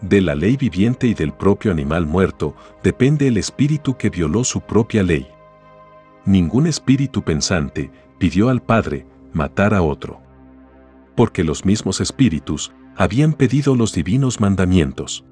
De 0.00 0.20
la 0.20 0.34
ley 0.34 0.56
viviente 0.56 1.06
y 1.06 1.14
del 1.14 1.32
propio 1.32 1.72
animal 1.72 2.06
muerto 2.06 2.54
depende 2.82 3.28
el 3.28 3.38
espíritu 3.38 3.96
que 3.96 4.10
violó 4.10 4.44
su 4.44 4.60
propia 4.60 5.02
ley. 5.02 5.26
Ningún 6.24 6.66
espíritu 6.66 7.22
pensante 7.22 7.90
pidió 8.18 8.48
al 8.48 8.62
Padre 8.62 9.06
matar 9.32 9.74
a 9.74 9.82
otro. 9.82 10.20
Porque 11.14 11.44
los 11.44 11.64
mismos 11.64 12.00
espíritus 12.00 12.72
habían 12.96 13.32
pedido 13.32 13.74
los 13.74 13.92
divinos 13.92 14.40
mandamientos 14.40 15.24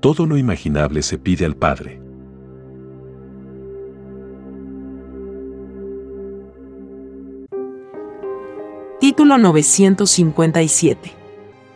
todo 0.00 0.24
lo 0.24 0.38
imaginable 0.38 1.02
se 1.02 1.18
pide 1.18 1.44
al 1.44 1.56
Padre. 1.56 2.00
Título 8.98 9.38
957. 9.38 11.12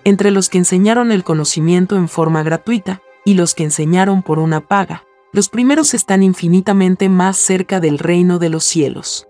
Entre 0.05 0.31
los 0.31 0.49
que 0.49 0.59
enseñaron 0.59 1.13
el 1.13 1.25
conocimiento 1.25 1.97
en 1.97 2.09
forma 2.09 2.43
gratuita 2.43 3.03
y 3.25 3.35
los 3.35 3.55
que 3.55 3.65
enseñaron 3.65 4.23
por 4.23 4.39
una 4.39 4.61
paga, 4.61 5.05
los 5.33 5.49
primeros 5.49 5.95
están 5.95 6.23
infinitamente 6.23 7.09
más 7.09 7.37
cerca 7.37 7.81
del 7.81 7.99
reino 7.99 8.39
de 8.39 8.51
los 8.51 8.65
cielos. 8.65 9.27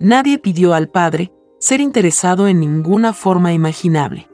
Nadie 0.00 0.38
pidió 0.38 0.74
al 0.74 0.88
Padre 0.88 1.32
ser 1.58 1.80
interesado 1.80 2.46
en 2.46 2.60
ninguna 2.60 3.12
forma 3.12 3.52
imaginable. 3.52 4.28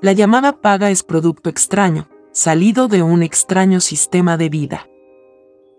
La 0.00 0.12
llamada 0.12 0.60
paga 0.60 0.90
es 0.90 1.02
producto 1.02 1.50
extraño, 1.50 2.08
salido 2.32 2.88
de 2.88 3.02
un 3.02 3.22
extraño 3.22 3.80
sistema 3.80 4.38
de 4.38 4.48
vida, 4.48 4.88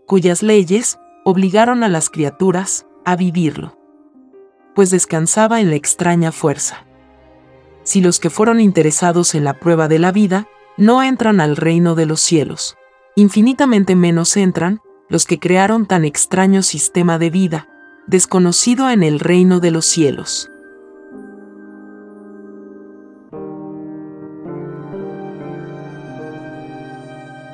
cuyas 0.06 0.44
leyes 0.44 1.00
obligaron 1.26 1.84
a 1.84 1.90
las 1.90 2.12
criaturas 2.12 2.86
a 3.04 3.16
vivirlo, 3.16 3.76
pues 4.76 4.92
descansaba 4.92 5.60
en 5.60 5.72
la 5.72 5.76
extraña 5.76 6.32
fuerza. 6.32 6.86
Si 7.82 8.00
los 8.00 8.20
que 8.20 8.30
fueron 8.30 8.62
interesados 8.62 9.34
en 9.34 9.44
la 9.44 9.60
prueba 9.60 9.88
de 9.88 9.98
la 9.98 10.12
vida 10.12 10.48
no 10.78 11.02
entran 11.02 11.42
al 11.42 11.56
reino 11.56 11.96
de 11.96 12.06
los 12.06 12.22
cielos, 12.22 12.78
infinitamente 13.16 13.96
menos 13.96 14.38
entran 14.38 14.82
los 15.10 15.26
que 15.26 15.40
crearon 15.40 15.88
tan 15.88 16.06
extraño 16.06 16.62
sistema 16.62 17.18
de 17.18 17.32
vida, 17.32 17.68
desconocido 18.08 18.90
en 18.90 19.02
el 19.02 19.20
reino 19.20 19.60
de 19.60 19.72
los 19.72 19.86
cielos. 19.86 20.50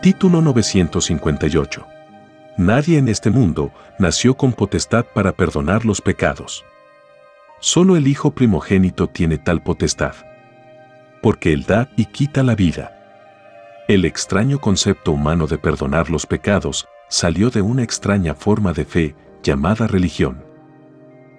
Título 0.02 0.42
958. 0.42 1.86
Nadie 2.58 2.98
en 2.98 3.10
este 3.10 3.30
mundo 3.30 3.72
nació 4.00 4.36
con 4.36 4.54
potestad 4.54 5.06
para 5.14 5.34
perdonar 5.34 5.86
los 5.86 6.02
pecados. 6.02 6.66
Solo 7.60 7.96
el 7.96 8.08
Hijo 8.08 8.32
primogénito 8.32 9.08
tiene 9.08 9.38
tal 9.38 9.62
potestad. 9.62 10.16
Porque 11.22 11.54
Él 11.54 11.66
da 11.66 11.90
y 11.96 12.06
quita 12.06 12.44
la 12.44 12.56
vida. 12.56 12.96
El 13.88 14.06
extraño 14.06 14.60
concepto 14.60 15.12
humano 15.12 15.48
de 15.48 15.58
perdonar 15.58 16.10
los 16.10 16.26
pecados 16.26 16.88
salió 17.10 17.50
de 17.50 17.62
una 17.62 17.84
extraña 17.84 18.36
forma 18.36 18.72
de 18.72 18.86
fe 18.86 19.16
llamada 19.44 19.88
religión. 19.88 20.44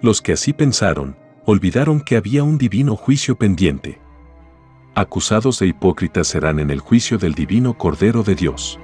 Los 0.01 0.21
que 0.21 0.33
así 0.33 0.53
pensaron, 0.53 1.15
olvidaron 1.45 2.01
que 2.01 2.17
había 2.17 2.43
un 2.43 2.57
divino 2.57 2.95
juicio 2.95 3.35
pendiente 3.35 3.99
acusados 4.95 5.59
de 5.59 5.67
hipócritas 5.67 6.27
serán 6.27 6.59
en 6.59 6.69
el 6.69 6.79
juicio 6.79 7.17
del 7.17 7.33
divino 7.33 7.77
Cordero 7.77 8.23
de 8.23 8.35
Dios. 8.35 8.79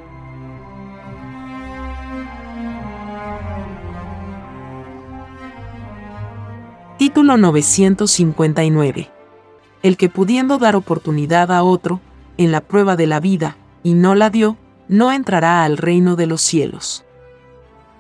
Título 6.98 7.38
959. 7.38 9.10
El 9.84 9.98
que 9.98 10.10
pudiendo 10.10 10.58
dar 10.58 10.76
oportunidad 10.76 11.52
a 11.52 11.62
otro, 11.62 12.00
en 12.38 12.52
la 12.52 12.62
prueba 12.62 12.96
de 12.96 13.06
la 13.06 13.20
vida, 13.20 13.58
y 13.84 13.94
no 13.94 14.16
la 14.16 14.30
dio, 14.30 14.58
no 14.88 15.12
entrará 15.12 15.64
al 15.64 15.78
reino 15.78 16.16
de 16.16 16.26
los 16.26 16.42
cielos. 16.42 17.06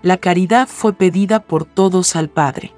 La 0.07 0.15
caridad 0.15 0.69
fue 0.69 0.93
pedida 0.93 1.41
por 1.41 1.65
todos 1.65 2.15
al 2.15 2.29
Padre. 2.29 2.71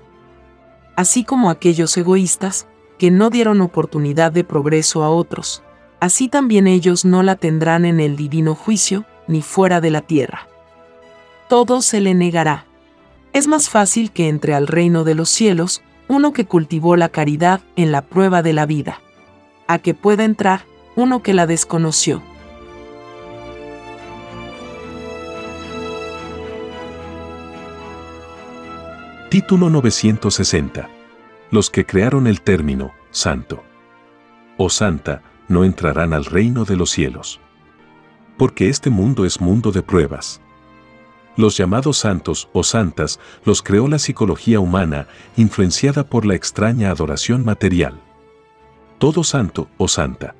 Así 0.96 1.24
como 1.24 1.52
aquellos 1.52 1.96
egoístas, 1.96 2.66
que 2.98 3.12
no 3.12 3.30
dieron 3.30 3.62
oportunidad 3.62 4.32
de 4.32 4.44
progreso 4.44 5.04
a 5.04 5.12
otros, 5.12 5.62
así 6.00 6.28
también 6.28 6.66
ellos 6.66 7.06
no 7.06 7.22
la 7.22 7.36
tendrán 7.36 7.86
en 7.86 8.00
el 8.00 8.16
divino 8.16 8.56
juicio, 8.56 9.06
ni 9.28 9.44
fuera 9.44 9.80
de 9.80 9.92
la 9.92 10.02
tierra. 10.02 10.48
Todo 11.50 11.84
se 11.84 12.02
le 12.02 12.16
negará. 12.16 12.66
Es 13.32 13.46
más 13.46 13.70
fácil 13.70 14.10
que 14.10 14.28
entre 14.28 14.56
al 14.56 14.66
reino 14.66 15.04
de 15.04 15.14
los 15.14 15.30
cielos 15.30 15.84
uno 16.08 16.34
que 16.34 16.46
cultivó 16.46 16.96
la 16.96 17.10
caridad 17.10 17.62
en 17.76 17.92
la 17.92 18.02
prueba 18.02 18.42
de 18.42 18.54
la 18.54 18.66
vida, 18.66 19.02
a 19.68 19.78
que 19.78 19.94
pueda 19.94 20.24
entrar 20.24 20.66
uno 20.96 21.22
que 21.22 21.36
la 21.36 21.46
desconoció. 21.46 22.24
Título 29.30 29.70
960 29.70 30.90
los 31.52 31.70
que 31.70 31.86
crearon 31.86 32.26
el 32.26 32.42
término 32.42 32.94
santo 33.12 33.64
o 34.58 34.72
santa 34.72 35.22
no 35.48 35.64
entrarán 35.64 36.14
al 36.14 36.26
reino 36.26 36.66
de 36.66 36.76
los 36.76 36.90
cielos. 36.90 37.40
Porque 38.40 38.70
este 38.70 38.90
mundo 38.90 39.26
es 39.26 39.40
mundo 39.40 39.72
de 39.72 39.84
pruebas. 39.84 40.42
Los 41.38 41.58
llamados 41.58 42.00
santos 42.00 42.50
o 42.54 42.64
santas 42.64 43.20
los 43.46 43.62
creó 43.62 43.88
la 43.88 44.00
psicología 44.00 44.60
humana 44.60 45.06
influenciada 45.38 46.04
por 46.04 46.26
la 46.26 46.34
extraña 46.34 46.90
adoración 46.90 47.46
material. 47.46 48.02
Todo 48.98 49.24
santo 49.24 49.70
o 49.78 49.88
santa. 49.88 50.34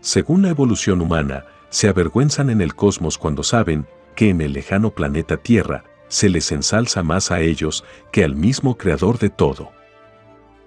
Según 0.00 0.42
la 0.42 0.48
evolución 0.48 1.00
humana, 1.00 1.44
se 1.70 1.88
avergüenzan 1.88 2.50
en 2.50 2.62
el 2.62 2.74
cosmos 2.74 3.16
cuando 3.16 3.44
saben 3.44 3.86
que 4.16 4.28
en 4.28 4.40
el 4.40 4.54
lejano 4.54 4.90
planeta 4.90 5.36
Tierra 5.36 5.84
se 6.12 6.28
les 6.28 6.52
ensalza 6.52 7.02
más 7.02 7.30
a 7.30 7.40
ellos 7.40 7.84
que 8.12 8.22
al 8.22 8.36
mismo 8.36 8.76
creador 8.76 9.18
de 9.18 9.30
todo. 9.30 9.72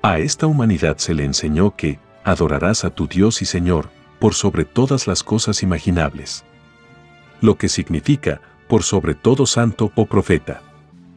A 0.02 0.18
esta 0.18 0.48
humanidad 0.48 0.98
se 0.98 1.14
le 1.14 1.24
enseñó 1.24 1.76
que 1.76 2.00
adorarás 2.24 2.84
a 2.84 2.90
tu 2.90 3.06
Dios 3.06 3.44
y 3.44 3.46
Señor 3.46 3.90
por 4.18 4.34
sobre 4.34 4.66
todas 4.66 5.06
las 5.06 5.22
cosas 5.22 5.62
imaginables. 5.62 6.44
Lo 7.42 7.60
que 7.60 7.70
significa 7.70 8.42
por 8.68 8.82
sobre 8.82 9.14
todo 9.14 9.46
santo 9.46 9.92
o 9.94 10.08
profeta, 10.08 10.64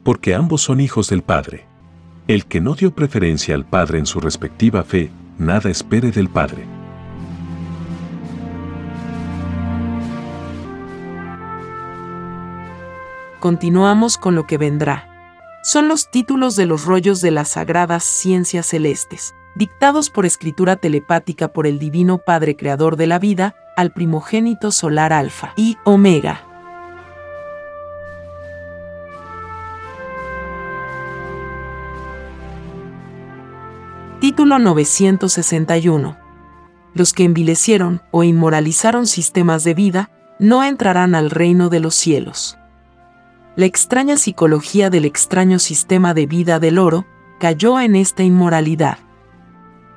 porque 0.05 0.35
ambos 0.35 0.61
son 0.61 0.81
hijos 0.81 1.09
del 1.09 1.23
Padre. 1.23 1.64
El 2.27 2.45
que 2.45 2.61
no 2.61 2.75
dio 2.75 2.95
preferencia 2.95 3.55
al 3.55 3.64
Padre 3.64 3.99
en 3.99 4.05
su 4.05 4.21
respectiva 4.21 4.85
fe, 4.85 5.11
nada 5.38 5.71
espere 5.71 6.11
del 6.11 6.29
Padre. 6.29 6.78
Continuamos 13.40 14.18
con 14.18 14.35
lo 14.35 14.48
que 14.48 14.59
vendrá 14.59 15.09
son 15.62 15.87
los 15.87 16.11
títulos 16.11 16.57
de 16.57 16.66
los 16.66 16.85
rollos 16.85 17.20
de 17.20 17.31
las 17.31 17.51
sagradas 17.51 18.03
ciencias 18.03 18.66
celestes, 18.66 19.35
dictados 19.55 20.11
por 20.11 20.27
escritura 20.27 20.77
telepática 20.77 21.48
por 21.48 21.66
el 21.66 21.79
Divino 21.79 22.18
Padre 22.18 22.57
Creador 22.57 22.96
de 22.96 23.07
la 23.07 23.18
vida, 23.18 23.55
al 23.77 23.92
primogénito 23.92 24.72
solar 24.72 25.12
Alfa 25.12 25.53
y 25.57 25.77
Omega. 25.85 26.42
Título 34.20 34.59
961. 34.59 36.16
Los 36.94 37.12
que 37.12 37.22
envilecieron 37.22 38.03
o 38.11 38.24
inmoralizaron 38.24 39.07
sistemas 39.07 39.62
de 39.62 39.74
vida 39.74 40.11
no 40.40 40.64
entrarán 40.64 41.14
al 41.14 41.31
reino 41.31 41.68
de 41.68 41.79
los 41.79 41.94
cielos 41.94 42.58
la 43.59 43.66
extraña 43.66 44.16
psicología 44.16 44.88
del 44.88 45.05
extraño 45.05 45.59
sistema 45.59 46.14
de 46.14 46.27
vida 46.27 46.61
del 46.61 46.79
oro 46.79 47.07
cayó 47.40 47.81
en 47.81 47.97
esta 47.97 48.23
inmoralidad. 48.23 48.99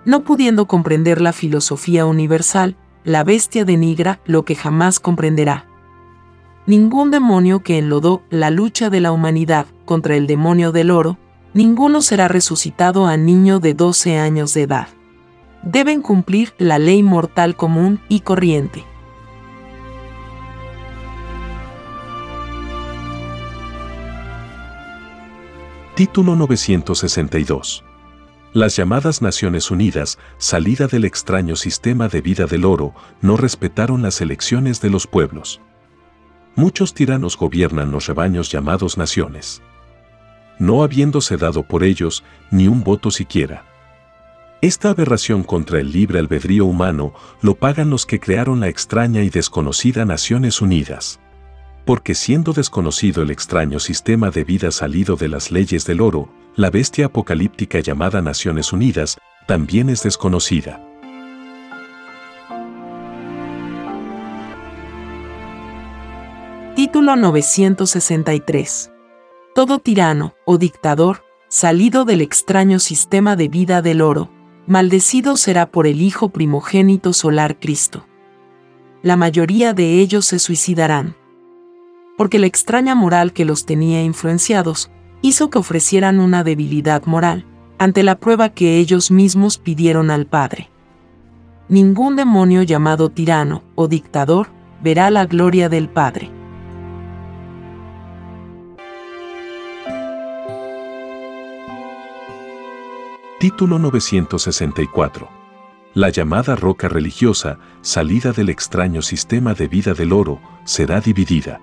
No 0.03 0.23
pudiendo 0.23 0.65
comprender 0.65 1.21
la 1.21 1.31
filosofía 1.31 2.07
universal, 2.07 2.75
la 3.03 3.23
bestia 3.23 3.63
denigra 3.63 4.19
lo 4.25 4.45
que 4.45 4.55
jamás 4.55 4.99
comprenderá. 4.99 5.67
Ningún 6.65 7.11
demonio 7.11 7.61
que 7.61 7.77
enlodó 7.77 8.23
la 8.31 8.49
lucha 8.49 8.89
de 8.89 8.99
la 8.99 9.11
humanidad 9.11 9.67
contra 9.85 10.15
el 10.15 10.25
demonio 10.25 10.71
del 10.71 10.89
oro, 10.89 11.19
ninguno 11.53 12.01
será 12.01 12.27
resucitado 12.27 13.05
a 13.05 13.15
niño 13.15 13.59
de 13.59 13.75
12 13.75 14.17
años 14.17 14.55
de 14.55 14.63
edad. 14.63 14.87
Deben 15.61 16.01
cumplir 16.01 16.55
la 16.57 16.79
ley 16.79 17.03
mortal 17.03 17.55
común 17.55 17.99
y 18.09 18.21
corriente. 18.21 18.85
Título 26.01 26.35
962. 26.35 27.83
Las 28.53 28.75
llamadas 28.75 29.21
Naciones 29.21 29.69
Unidas, 29.69 30.17
salida 30.39 30.87
del 30.87 31.05
extraño 31.05 31.55
sistema 31.55 32.07
de 32.07 32.21
vida 32.21 32.47
del 32.47 32.65
oro, 32.65 32.95
no 33.21 33.37
respetaron 33.37 34.01
las 34.01 34.19
elecciones 34.19 34.81
de 34.81 34.89
los 34.89 35.05
pueblos. 35.05 35.61
Muchos 36.55 36.95
tiranos 36.95 37.37
gobiernan 37.37 37.91
los 37.91 38.07
rebaños 38.07 38.51
llamados 38.51 38.97
naciones. 38.97 39.61
No 40.57 40.81
habiéndose 40.81 41.37
dado 41.37 41.61
por 41.61 41.83
ellos 41.83 42.23
ni 42.49 42.67
un 42.67 42.83
voto 42.83 43.11
siquiera. 43.11 43.63
Esta 44.61 44.89
aberración 44.89 45.43
contra 45.43 45.79
el 45.79 45.91
libre 45.91 46.17
albedrío 46.17 46.65
humano 46.65 47.13
lo 47.43 47.53
pagan 47.53 47.91
los 47.91 48.07
que 48.07 48.19
crearon 48.19 48.59
la 48.59 48.69
extraña 48.69 49.21
y 49.21 49.29
desconocida 49.29 50.03
Naciones 50.03 50.61
Unidas 50.61 51.20
porque 51.91 52.15
siendo 52.15 52.53
desconocido 52.53 53.21
el 53.21 53.31
extraño 53.31 53.77
sistema 53.77 54.31
de 54.31 54.45
vida 54.45 54.71
salido 54.71 55.17
de 55.17 55.27
las 55.27 55.51
leyes 55.51 55.85
del 55.85 55.99
oro, 55.99 56.29
la 56.55 56.69
bestia 56.69 57.07
apocalíptica 57.07 57.81
llamada 57.81 58.21
Naciones 58.21 58.71
Unidas 58.71 59.17
también 59.45 59.89
es 59.89 60.01
desconocida. 60.01 60.81
Título 66.77 67.17
963. 67.17 68.89
Todo 69.53 69.79
tirano 69.79 70.33
o 70.45 70.57
dictador, 70.57 71.25
salido 71.49 72.05
del 72.05 72.21
extraño 72.21 72.79
sistema 72.79 73.35
de 73.35 73.49
vida 73.49 73.81
del 73.81 74.01
oro, 74.01 74.31
maldecido 74.65 75.35
será 75.35 75.69
por 75.69 75.87
el 75.87 76.01
Hijo 76.01 76.29
primogénito 76.29 77.11
solar 77.11 77.59
Cristo. 77.59 78.05
La 79.01 79.17
mayoría 79.17 79.73
de 79.73 79.99
ellos 79.99 80.25
se 80.25 80.39
suicidarán 80.39 81.19
porque 82.21 82.37
la 82.37 82.45
extraña 82.45 82.93
moral 82.93 83.33
que 83.33 83.45
los 83.45 83.65
tenía 83.65 84.03
influenciados 84.03 84.91
hizo 85.23 85.49
que 85.49 85.57
ofrecieran 85.57 86.19
una 86.19 86.43
debilidad 86.43 87.03
moral 87.07 87.47
ante 87.79 88.03
la 88.03 88.19
prueba 88.19 88.49
que 88.49 88.77
ellos 88.77 89.09
mismos 89.09 89.57
pidieron 89.57 90.11
al 90.11 90.27
Padre. 90.27 90.69
Ningún 91.67 92.15
demonio 92.15 92.61
llamado 92.61 93.09
tirano 93.09 93.63
o 93.73 93.87
dictador 93.87 94.49
verá 94.83 95.09
la 95.09 95.25
gloria 95.25 95.67
del 95.67 95.89
Padre. 95.89 96.29
Título 103.39 103.79
964. 103.79 105.27
La 105.95 106.09
llamada 106.09 106.55
roca 106.55 106.87
religiosa, 106.87 107.57
salida 107.81 108.31
del 108.31 108.49
extraño 108.49 109.01
sistema 109.01 109.55
de 109.55 109.67
vida 109.67 109.95
del 109.95 110.13
oro, 110.13 110.39
será 110.65 111.01
dividida 111.01 111.59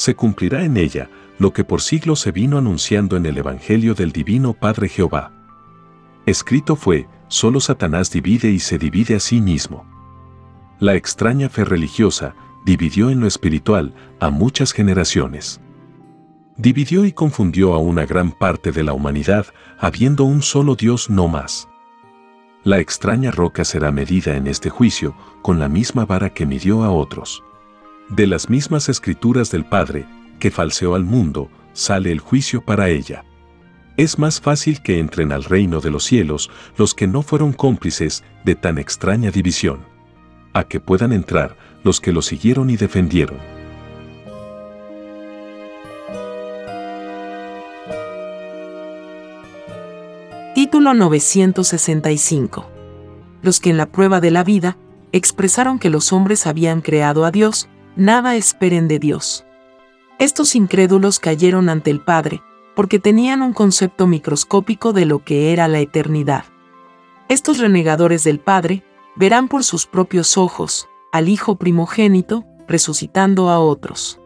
se 0.00 0.14
cumplirá 0.14 0.64
en 0.64 0.78
ella 0.78 1.10
lo 1.38 1.52
que 1.52 1.62
por 1.62 1.82
siglos 1.82 2.20
se 2.20 2.32
vino 2.32 2.56
anunciando 2.56 3.18
en 3.18 3.26
el 3.26 3.36
Evangelio 3.36 3.92
del 3.92 4.12
Divino 4.12 4.54
Padre 4.54 4.88
Jehová. 4.88 5.30
Escrito 6.24 6.74
fue, 6.74 7.06
solo 7.28 7.60
Satanás 7.60 8.10
divide 8.10 8.50
y 8.50 8.60
se 8.60 8.78
divide 8.78 9.16
a 9.16 9.20
sí 9.20 9.42
mismo. 9.42 9.84
La 10.78 10.94
extraña 10.94 11.50
fe 11.50 11.66
religiosa 11.66 12.34
dividió 12.64 13.10
en 13.10 13.20
lo 13.20 13.26
espiritual 13.26 13.92
a 14.20 14.30
muchas 14.30 14.72
generaciones. 14.72 15.60
Dividió 16.56 17.04
y 17.04 17.12
confundió 17.12 17.74
a 17.74 17.78
una 17.78 18.06
gran 18.06 18.32
parte 18.32 18.72
de 18.72 18.82
la 18.82 18.94
humanidad, 18.94 19.48
habiendo 19.78 20.24
un 20.24 20.40
solo 20.40 20.76
Dios 20.76 21.10
no 21.10 21.28
más. 21.28 21.68
La 22.64 22.78
extraña 22.78 23.32
roca 23.32 23.66
será 23.66 23.92
medida 23.92 24.34
en 24.34 24.46
este 24.46 24.70
juicio 24.70 25.14
con 25.42 25.58
la 25.58 25.68
misma 25.68 26.06
vara 26.06 26.30
que 26.30 26.46
midió 26.46 26.84
a 26.84 26.90
otros. 26.90 27.42
De 28.10 28.26
las 28.26 28.50
mismas 28.50 28.88
escrituras 28.88 29.52
del 29.52 29.64
Padre, 29.64 30.04
que 30.40 30.50
falseó 30.50 30.96
al 30.96 31.04
mundo, 31.04 31.48
sale 31.74 32.10
el 32.10 32.18
juicio 32.18 32.60
para 32.60 32.88
ella. 32.88 33.24
Es 33.96 34.18
más 34.18 34.40
fácil 34.40 34.82
que 34.82 34.98
entren 34.98 35.30
al 35.30 35.44
reino 35.44 35.80
de 35.80 35.92
los 35.92 36.02
cielos 36.02 36.50
los 36.76 36.92
que 36.92 37.06
no 37.06 37.22
fueron 37.22 37.52
cómplices 37.52 38.24
de 38.44 38.56
tan 38.56 38.78
extraña 38.78 39.30
división, 39.30 39.84
a 40.52 40.64
que 40.64 40.80
puedan 40.80 41.12
entrar 41.12 41.56
los 41.84 42.00
que 42.00 42.12
lo 42.12 42.20
siguieron 42.20 42.68
y 42.68 42.76
defendieron. 42.76 43.38
Título 50.56 50.94
965. 50.94 52.68
Los 53.42 53.60
que 53.60 53.70
en 53.70 53.76
la 53.76 53.86
prueba 53.86 54.20
de 54.20 54.32
la 54.32 54.42
vida 54.42 54.76
expresaron 55.12 55.78
que 55.78 55.90
los 55.90 56.12
hombres 56.12 56.48
habían 56.48 56.80
creado 56.80 57.24
a 57.24 57.30
Dios, 57.30 57.68
nada 57.96 58.36
esperen 58.36 58.88
de 58.88 58.98
Dios. 58.98 59.44
Estos 60.18 60.54
incrédulos 60.54 61.18
cayeron 61.18 61.68
ante 61.68 61.90
el 61.90 62.00
Padre, 62.00 62.42
porque 62.76 62.98
tenían 62.98 63.42
un 63.42 63.52
concepto 63.52 64.06
microscópico 64.06 64.92
de 64.92 65.06
lo 65.06 65.24
que 65.24 65.52
era 65.52 65.66
la 65.68 65.80
eternidad. 65.80 66.44
Estos 67.28 67.58
renegadores 67.58 68.24
del 68.24 68.38
Padre 68.38 68.84
verán 69.16 69.48
por 69.48 69.64
sus 69.64 69.86
propios 69.86 70.36
ojos 70.36 70.88
al 71.12 71.28
Hijo 71.28 71.56
primogénito 71.56 72.44
resucitando 72.68 73.48
a 73.48 73.58
otros. 73.58 74.20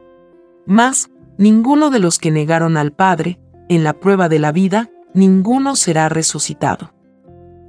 Mas, 0.66 1.10
ninguno 1.38 1.90
de 1.90 2.00
los 2.00 2.18
que 2.18 2.30
negaron 2.30 2.76
al 2.76 2.92
Padre, 2.92 3.38
en 3.68 3.84
la 3.84 3.94
prueba 3.94 4.28
de 4.28 4.38
la 4.38 4.52
vida, 4.52 4.90
ninguno 5.14 5.76
será 5.76 6.08
resucitado. 6.08 6.92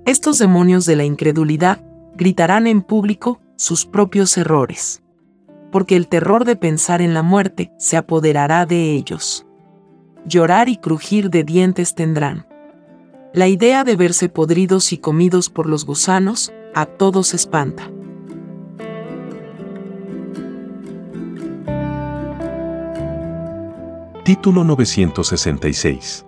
Estos 0.05 0.38
demonios 0.38 0.86
de 0.86 0.95
la 0.95 1.05
incredulidad 1.05 1.84
gritarán 2.15 2.67
en 2.67 2.81
público 2.81 3.39
sus 3.55 3.86
propios 3.86 4.38
errores 4.38 5.05
porque 5.76 5.98
el 5.98 6.08
terror 6.08 6.46
de 6.46 6.56
pensar 6.56 7.02
en 7.02 7.14
la 7.14 7.22
muerte 7.22 7.70
se 7.78 7.98
apoderará 7.98 8.66
de 8.66 8.94
ellos. 8.94 9.46
Llorar 10.26 10.70
y 10.70 10.78
crujir 10.78 11.30
de 11.30 11.44
dientes 11.44 11.96
tendrán. 11.96 12.48
La 13.34 13.50
idea 13.50 13.84
de 13.84 13.98
verse 13.98 14.30
podridos 14.30 14.94
y 14.94 15.00
comidos 15.00 15.50
por 15.50 15.68
los 15.68 15.86
gusanos 15.86 16.54
a 16.74 16.86
todos 16.86 17.34
espanta. 17.34 17.92
Título 24.24 24.64
966 24.64 26.26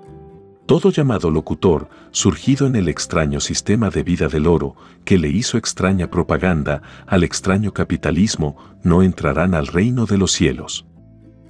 todo 0.67 0.91
llamado 0.91 1.31
locutor, 1.31 1.89
surgido 2.11 2.67
en 2.67 2.75
el 2.75 2.89
extraño 2.89 3.39
sistema 3.39 3.89
de 3.89 4.03
vida 4.03 4.27
del 4.27 4.45
oro, 4.45 4.75
que 5.05 5.17
le 5.17 5.29
hizo 5.29 5.57
extraña 5.57 6.11
propaganda 6.11 6.83
al 7.07 7.23
extraño 7.23 7.73
capitalismo, 7.73 8.57
no 8.83 9.01
entrarán 9.01 9.55
al 9.55 9.65
reino 9.65 10.05
de 10.05 10.17
los 10.17 10.33
cielos. 10.33 10.85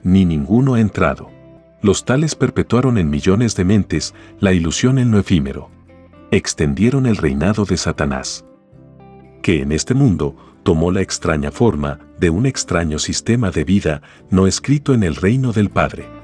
Ni 0.04 0.24
ninguno 0.24 0.76
ha 0.76 0.80
entrado. 0.80 1.30
Los 1.82 2.06
tales 2.06 2.36
perpetuaron 2.36 2.98
en 2.98 3.10
millones 3.10 3.56
de 3.56 3.66
mentes 3.66 4.14
la 4.40 4.54
ilusión 4.54 5.00
en 5.00 5.12
lo 5.12 5.20
efímero. 5.20 5.70
Extendieron 6.32 7.06
el 7.08 7.18
reinado 7.18 7.66
de 7.66 7.78
Satanás. 7.78 8.46
Que 9.42 9.62
en 9.62 9.72
este 9.72 9.96
mundo 9.96 10.36
tomó 10.64 10.92
la 10.92 11.02
extraña 11.02 11.52
forma 11.52 12.00
de 12.20 12.30
un 12.30 12.46
extraño 12.46 13.00
sistema 13.00 13.50
de 13.50 13.64
vida 13.64 14.02
no 14.30 14.46
escrito 14.46 14.94
en 14.94 15.04
el 15.04 15.16
reino 15.16 15.54
del 15.54 15.70
Padre. 15.70 16.17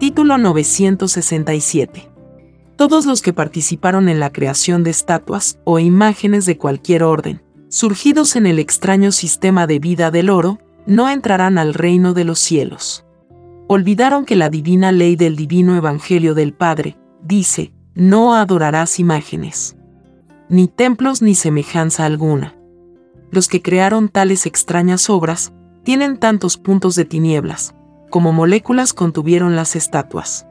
Título 0.00 0.38
967. 0.38 2.10
Todos 2.76 3.04
los 3.04 3.20
que 3.20 3.34
participaron 3.34 4.08
en 4.08 4.18
la 4.18 4.32
creación 4.32 4.82
de 4.82 4.88
estatuas 4.88 5.58
o 5.64 5.78
imágenes 5.78 6.46
de 6.46 6.56
cualquier 6.56 7.02
orden, 7.02 7.42
surgidos 7.68 8.34
en 8.34 8.46
el 8.46 8.58
extraño 8.58 9.12
sistema 9.12 9.66
de 9.66 9.78
vida 9.78 10.10
del 10.10 10.30
oro, 10.30 10.58
no 10.86 11.10
entrarán 11.10 11.58
al 11.58 11.74
reino 11.74 12.14
de 12.14 12.24
los 12.24 12.38
cielos. 12.38 13.04
Olvidaron 13.68 14.24
que 14.24 14.36
la 14.36 14.48
divina 14.48 14.90
ley 14.90 15.16
del 15.16 15.36
divino 15.36 15.76
Evangelio 15.76 16.32
del 16.32 16.54
Padre 16.54 16.96
dice, 17.22 17.74
no 17.94 18.34
adorarás 18.34 19.00
imágenes, 19.00 19.76
ni 20.48 20.66
templos 20.66 21.20
ni 21.20 21.34
semejanza 21.34 22.06
alguna. 22.06 22.56
Los 23.30 23.48
que 23.48 23.60
crearon 23.60 24.08
tales 24.08 24.46
extrañas 24.46 25.10
obras 25.10 25.52
tienen 25.82 26.16
tantos 26.16 26.56
puntos 26.56 26.94
de 26.94 27.04
tinieblas, 27.04 27.74
como 28.10 28.32
moléculas 28.32 28.92
contuvieron 28.92 29.56
las 29.56 29.76
estatuas. 29.76 30.46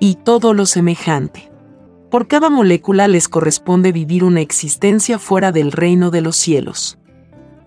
Y 0.00 0.16
todo 0.16 0.54
lo 0.54 0.66
semejante. 0.66 1.52
Por 2.10 2.26
cada 2.26 2.50
molécula 2.50 3.06
les 3.08 3.28
corresponde 3.28 3.92
vivir 3.92 4.24
una 4.24 4.40
existencia 4.40 5.18
fuera 5.18 5.52
del 5.52 5.70
reino 5.70 6.10
de 6.10 6.22
los 6.22 6.36
cielos. 6.36 6.98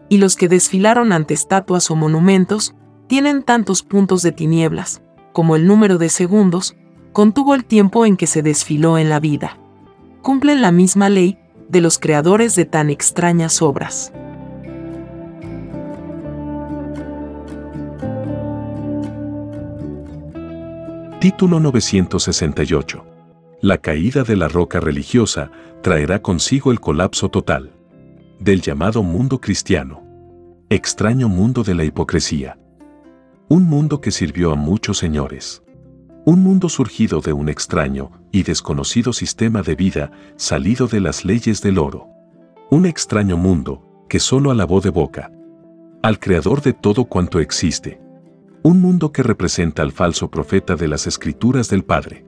Y 0.10 0.18
los 0.18 0.36
que 0.36 0.48
desfilaron 0.48 1.14
ante 1.14 1.34
estatuas 1.34 1.90
o 1.92 1.96
monumentos 1.96 2.76
tienen 3.08 3.44
tantos 3.44 3.84
puntos 3.84 4.22
de 4.22 4.32
tinieblas, 4.32 5.02
como 5.34 5.56
el 5.56 5.68
número 5.68 5.98
de 5.98 6.10
segundos, 6.10 6.76
contuvo 7.14 7.56
el 7.56 7.66
tiempo 7.66 8.06
en 8.06 8.18
que 8.18 8.28
se 8.28 8.42
desfiló 8.42 8.98
en 8.98 9.10
la 9.10 9.20
vida. 9.20 9.58
Cumplen 10.22 10.62
la 10.62 10.72
misma 10.72 11.10
ley 11.10 11.38
de 11.70 11.82
los 11.82 12.00
creadores 12.00 12.56
de 12.56 12.66
tan 12.66 12.90
extrañas 12.90 13.62
obras. 13.62 14.14
Título 21.20 21.60
968. 21.60 23.04
La 23.62 23.80
caída 23.80 24.24
de 24.24 24.36
la 24.36 24.48
roca 24.48 24.80
religiosa 24.80 25.50
traerá 25.82 26.22
consigo 26.22 26.72
el 26.72 26.80
colapso 26.80 27.30
total 27.30 27.72
del 28.40 28.62
llamado 28.62 29.02
mundo 29.02 29.42
cristiano. 29.42 30.04
Extraño 30.70 31.28
mundo 31.28 31.64
de 31.64 31.74
la 31.74 31.86
hipocresía. 31.86 32.60
Un 33.50 33.64
mundo 33.64 34.00
que 34.00 34.12
sirvió 34.12 34.52
a 34.52 34.56
muchos 34.56 35.00
señores. 35.00 35.64
Un 36.24 36.44
mundo 36.44 36.70
surgido 36.70 37.20
de 37.20 37.34
un 37.34 37.50
extraño 37.50 38.12
y 38.32 38.44
desconocido 38.44 39.12
sistema 39.12 39.64
de 39.64 39.74
vida 39.74 40.12
salido 40.36 40.86
de 40.86 41.00
las 41.00 41.26
leyes 41.26 41.64
del 41.64 41.80
oro. 41.80 42.10
Un 42.70 42.86
extraño 42.86 43.38
mundo 43.38 44.06
que 44.08 44.20
solo 44.20 44.52
alabó 44.52 44.82
de 44.82 44.92
boca 44.92 45.32
al 46.04 46.20
creador 46.20 46.62
de 46.62 46.74
todo 46.74 47.06
cuanto 47.06 47.40
existe. 47.40 48.00
Un 48.68 48.82
mundo 48.82 49.14
que 49.14 49.24
representa 49.24 49.82
al 49.82 49.94
falso 49.94 50.30
profeta 50.30 50.76
de 50.76 50.90
las 50.90 51.08
escrituras 51.08 51.70
del 51.70 51.86
Padre. 51.86 52.26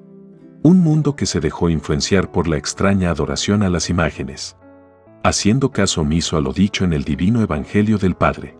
Un 0.63 0.79
mundo 0.79 1.17
que 1.17 1.25
se 1.25 1.41
dejó 1.41 1.69
influenciar 1.69 2.31
por 2.31 2.47
la 2.47 2.55
extraña 2.55 3.09
adoración 3.09 3.61
a 3.61 3.69
las 3.69 3.89
imágenes. 3.89 4.55
Haciendo 5.21 5.73
caso 5.73 5.99
omiso 5.99 6.37
a 6.37 6.39
lo 6.39 6.53
dicho 6.53 6.85
en 6.85 6.93
el 6.93 7.03
divino 7.03 7.41
Evangelio 7.41 7.97
del 7.97 8.15
Padre. 8.15 8.57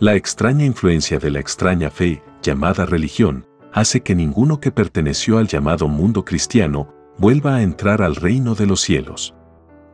La 0.00 0.16
extraña 0.16 0.64
influencia 0.64 1.20
de 1.20 1.30
la 1.30 1.38
extraña 1.38 1.92
fe, 1.92 2.24
llamada 2.42 2.86
religión, 2.86 3.46
hace 3.72 4.00
que 4.00 4.16
ninguno 4.16 4.58
que 4.58 4.72
perteneció 4.72 5.38
al 5.38 5.46
llamado 5.46 5.86
mundo 5.86 6.24
cristiano 6.24 6.92
vuelva 7.18 7.54
a 7.54 7.62
entrar 7.62 8.02
al 8.02 8.16
reino 8.16 8.56
de 8.56 8.66
los 8.66 8.80
cielos. 8.80 9.32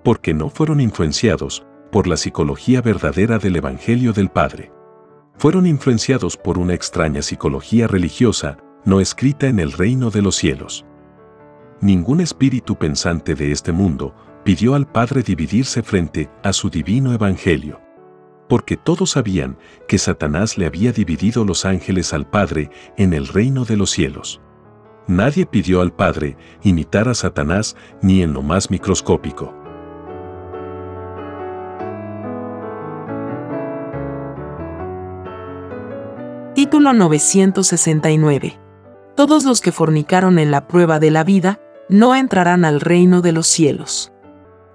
Porque 0.03 0.33
no 0.33 0.49
fueron 0.49 0.81
influenciados 0.81 1.67
por 1.93 2.07
la 2.07 2.17
psicología 2.17 2.81
verdadera 2.81 3.38
del 3.38 3.57
Evangelio 3.57 4.14
del 4.14 4.31
Padre. 4.31 4.73
Fueron 5.38 5.66
influenciados 5.66 6.37
por 6.37 6.59
una 6.59 6.74
extraña 6.74 7.22
psicología 7.22 7.87
religiosa 7.87 8.59
no 8.85 9.01
escrita 9.01 9.46
en 9.46 9.61
el 9.61 9.70
reino 9.70 10.11
de 10.11 10.22
los 10.22 10.35
cielos. 10.35 10.85
Ningún 11.81 12.20
espíritu 12.20 12.77
pensante 12.77 13.37
de 13.37 13.53
este 13.53 13.70
mundo 13.70 14.14
pidió 14.44 14.74
al 14.74 14.90
Padre 14.90 15.22
dividirse 15.22 15.83
frente 15.85 16.29
a 16.42 16.53
su 16.53 16.70
divino 16.70 17.12
Evangelio. 17.12 17.81
Porque 18.48 18.77
todos 18.77 19.11
sabían 19.11 19.59
que 19.87 19.98
Satanás 19.98 20.59
le 20.59 20.66
había 20.66 20.90
dividido 20.90 21.44
los 21.44 21.64
ángeles 21.64 22.12
al 22.12 22.29
Padre 22.29 22.70
en 22.96 23.12
el 23.12 23.29
reino 23.29 23.64
de 23.64 23.77
los 23.77 23.90
cielos. 23.90 24.40
Nadie 25.07 25.46
pidió 25.46 25.83
al 25.83 25.92
Padre 25.92 26.37
imitar 26.62 27.09
a 27.09 27.14
Satanás 27.14 27.77
ni 28.03 28.22
en 28.22 28.33
lo 28.33 28.42
más 28.42 28.70
microscópico. 28.70 29.55
Título 36.68 36.92
969. 36.92 38.61
Todos 39.16 39.44
los 39.46 39.62
que 39.62 39.72
fornicaron 39.72 40.38
en 40.38 40.50
la 40.50 40.68
prueba 40.68 40.98
de 40.98 41.11
la 41.11 41.24
vida 41.24 41.61
no 41.88 42.14
entrarán 42.14 42.66
al 42.66 42.83
reino 42.83 43.22
de 43.22 43.33
los 43.33 43.46
cielos. 43.46 44.12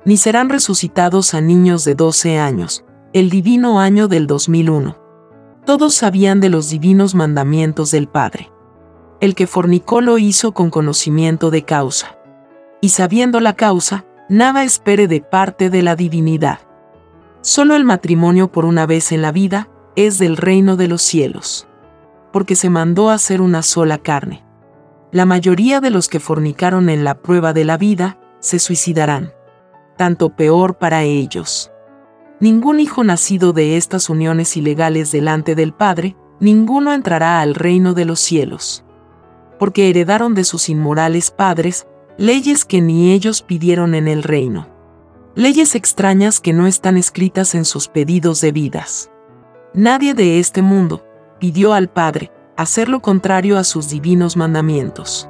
Ni 0.04 0.18
serán 0.18 0.50
resucitados 0.50 1.36
a 1.36 1.42
niños 1.42 1.86
de 1.86 1.94
12 1.94 2.40
años, 2.40 2.84
el 3.14 3.30
divino 3.30 3.80
año 3.80 4.08
del 4.08 4.26
2001. 4.26 4.98
Todos 5.68 5.94
sabían 5.94 6.40
de 6.40 6.50
los 6.50 6.72
divinos 6.72 7.14
mandamientos 7.14 7.92
del 7.92 8.08
Padre. 8.08 8.52
El 9.22 9.36
que 9.36 9.46
fornicó 9.46 10.02
lo 10.02 10.18
hizo 10.18 10.52
con 10.52 10.72
conocimiento 10.72 11.52
de 11.52 11.62
causa. 11.62 12.18
Y 12.82 12.90
sabiendo 12.90 13.40
la 13.40 13.54
causa, 13.54 14.04
nada 14.30 14.64
espere 14.64 15.08
de 15.08 15.22
parte 15.22 15.70
de 15.70 15.84
la 15.84 15.96
divinidad. 15.96 16.58
Solo 17.42 17.76
el 17.76 17.86
matrimonio 17.86 18.52
por 18.52 18.66
una 18.66 18.88
vez 18.88 19.12
en 19.12 19.22
la 19.22 19.32
vida 19.32 19.70
es 19.96 20.18
del 20.18 20.38
reino 20.38 20.76
de 20.76 20.88
los 20.88 21.04
cielos 21.04 21.68
porque 22.34 22.56
se 22.58 22.70
mandó 22.70 23.10
a 23.10 23.14
hacer 23.14 23.40
una 23.40 23.62
sola 23.62 24.00
carne. 24.00 24.44
La 25.12 25.26
mayoría 25.26 25.80
de 25.80 25.92
los 25.92 26.10
que 26.10 26.20
fornicaron 26.20 26.90
en 26.90 27.06
la 27.06 27.22
prueba 27.22 27.54
de 27.54 27.64
la 27.64 27.78
vida 27.78 28.18
se 28.40 28.58
suicidarán. 28.58 29.32
Tanto 29.96 30.32
peor 30.32 30.80
para 30.80 31.04
ellos. 31.04 31.72
Ningún 32.40 32.80
hijo 32.80 33.04
nacido 33.04 33.54
de 33.54 33.78
estas 33.78 34.10
uniones 34.10 34.58
ilegales 34.58 35.12
delante 35.12 35.54
del 35.54 35.72
Padre, 35.72 36.18
ninguno 36.40 36.92
entrará 36.92 37.40
al 37.40 37.54
reino 37.54 37.94
de 37.94 38.06
los 38.06 38.20
cielos. 38.20 38.84
Porque 39.60 39.90
heredaron 39.90 40.34
de 40.34 40.44
sus 40.44 40.68
inmorales 40.68 41.30
padres 41.30 41.88
leyes 42.18 42.66
que 42.66 42.82
ni 42.82 43.12
ellos 43.12 43.44
pidieron 43.44 43.94
en 43.94 44.08
el 44.08 44.24
reino. 44.24 44.68
Leyes 45.36 45.76
extrañas 45.76 46.40
que 46.40 46.54
no 46.54 46.66
están 46.66 46.98
escritas 46.98 47.54
en 47.54 47.66
sus 47.66 47.88
pedidos 47.88 48.42
de 48.42 48.52
vidas. 48.52 49.12
Nadie 49.74 50.16
de 50.16 50.40
este 50.40 50.62
mundo, 50.62 51.04
pidió 51.44 51.74
al 51.74 51.90
Padre 51.90 52.32
hacer 52.56 52.88
lo 52.88 53.02
contrario 53.02 53.58
a 53.58 53.66
sus 53.66 53.90
divinos 53.90 54.38
mandamientos. 54.38 55.28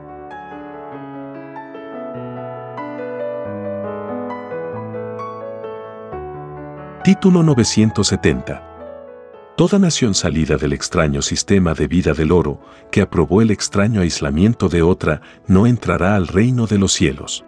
Título 7.03 7.41
970 7.41 9.55
Toda 9.57 9.79
nación 9.79 10.13
salida 10.13 10.57
del 10.57 10.73
extraño 10.73 11.23
sistema 11.23 11.73
de 11.73 11.87
vida 11.87 12.13
del 12.13 12.31
oro, 12.31 12.61
que 12.91 13.01
aprobó 13.01 13.41
el 13.41 13.49
extraño 13.49 14.01
aislamiento 14.01 14.69
de 14.69 14.83
otra, 14.83 15.21
no 15.47 15.65
entrará 15.65 16.15
al 16.15 16.27
reino 16.27 16.67
de 16.67 16.77
los 16.77 16.93
cielos. 16.93 17.43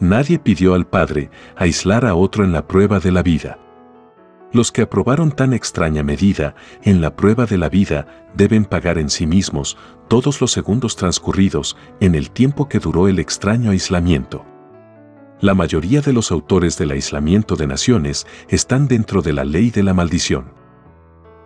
Nadie 0.00 0.40
pidió 0.40 0.74
al 0.74 0.84
Padre 0.84 1.30
aislar 1.54 2.06
a 2.06 2.16
otro 2.16 2.42
en 2.42 2.50
la 2.50 2.66
prueba 2.66 2.98
de 2.98 3.12
la 3.12 3.22
vida. 3.22 3.63
Los 4.54 4.70
que 4.70 4.82
aprobaron 4.82 5.32
tan 5.32 5.52
extraña 5.52 6.04
medida 6.04 6.54
en 6.84 7.00
la 7.00 7.16
prueba 7.16 7.44
de 7.44 7.58
la 7.58 7.68
vida 7.68 8.28
deben 8.34 8.64
pagar 8.64 8.98
en 8.98 9.10
sí 9.10 9.26
mismos 9.26 9.76
todos 10.06 10.40
los 10.40 10.52
segundos 10.52 10.94
transcurridos 10.94 11.76
en 11.98 12.14
el 12.14 12.30
tiempo 12.30 12.68
que 12.68 12.78
duró 12.78 13.08
el 13.08 13.18
extraño 13.18 13.72
aislamiento. 13.72 14.44
La 15.40 15.54
mayoría 15.54 16.02
de 16.02 16.12
los 16.12 16.30
autores 16.30 16.78
del 16.78 16.92
aislamiento 16.92 17.56
de 17.56 17.66
naciones 17.66 18.28
están 18.48 18.86
dentro 18.86 19.22
de 19.22 19.32
la 19.32 19.44
ley 19.44 19.70
de 19.70 19.82
la 19.82 19.92
maldición. 19.92 20.52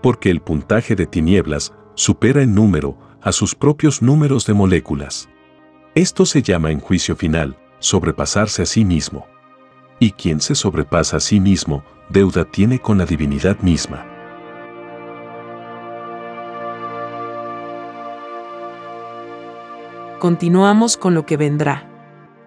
Porque 0.02 0.28
el 0.28 0.42
puntaje 0.42 0.94
de 0.94 1.06
tinieblas 1.06 1.72
supera 1.94 2.42
en 2.42 2.54
número 2.54 2.98
a 3.22 3.32
sus 3.32 3.54
propios 3.54 4.02
números 4.02 4.44
de 4.44 4.52
moléculas. 4.52 5.30
Esto 5.94 6.26
se 6.26 6.42
llama 6.42 6.72
en 6.72 6.80
juicio 6.80 7.16
final 7.16 7.56
sobrepasarse 7.78 8.60
a 8.60 8.66
sí 8.66 8.84
mismo. 8.84 9.26
Y 9.98 10.12
quien 10.12 10.40
se 10.40 10.54
sobrepasa 10.54 11.16
a 11.16 11.20
sí 11.20 11.40
mismo 11.40 11.82
deuda 12.08 12.44
tiene 12.44 12.78
con 12.78 12.98
la 12.98 13.06
divinidad 13.06 13.58
misma. 13.60 14.06
Continuamos 20.18 20.96
con 20.96 21.14
lo 21.14 21.26
que 21.26 21.36
vendrá. 21.36 21.88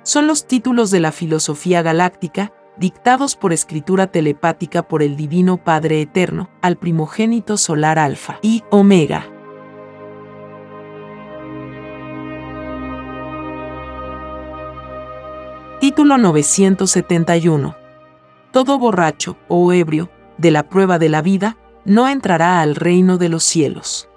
Son 0.04 0.28
los 0.28 0.46
títulos 0.46 0.92
de 0.92 1.00
la 1.00 1.12
filosofía 1.12 1.82
galáctica, 1.82 2.52
dictados 2.78 3.36
por 3.36 3.54
escritura 3.54 4.08
telepática 4.08 4.88
por 4.88 5.04
el 5.04 5.16
Divino 5.16 5.58
Padre 5.58 6.02
Eterno, 6.02 6.50
al 6.62 6.78
primogénito 6.78 7.56
solar 7.58 7.98
Alfa 7.98 8.40
y 8.42 8.64
Omega. 8.72 9.41
Título 15.82 16.20
971 16.20 17.76
todo 18.52 18.78
borracho 18.78 19.36
o 19.48 19.74
ebrio 19.74 20.12
de 20.38 20.52
la 20.52 20.70
prueba 20.70 21.00
de 21.00 21.10
la 21.10 21.24
vida 21.24 21.58
no 21.86 22.08
entrará 22.08 22.62
al 22.62 22.76
reino 22.76 23.18
de 23.18 23.30
los 23.30 23.44
cielos. 23.44 24.08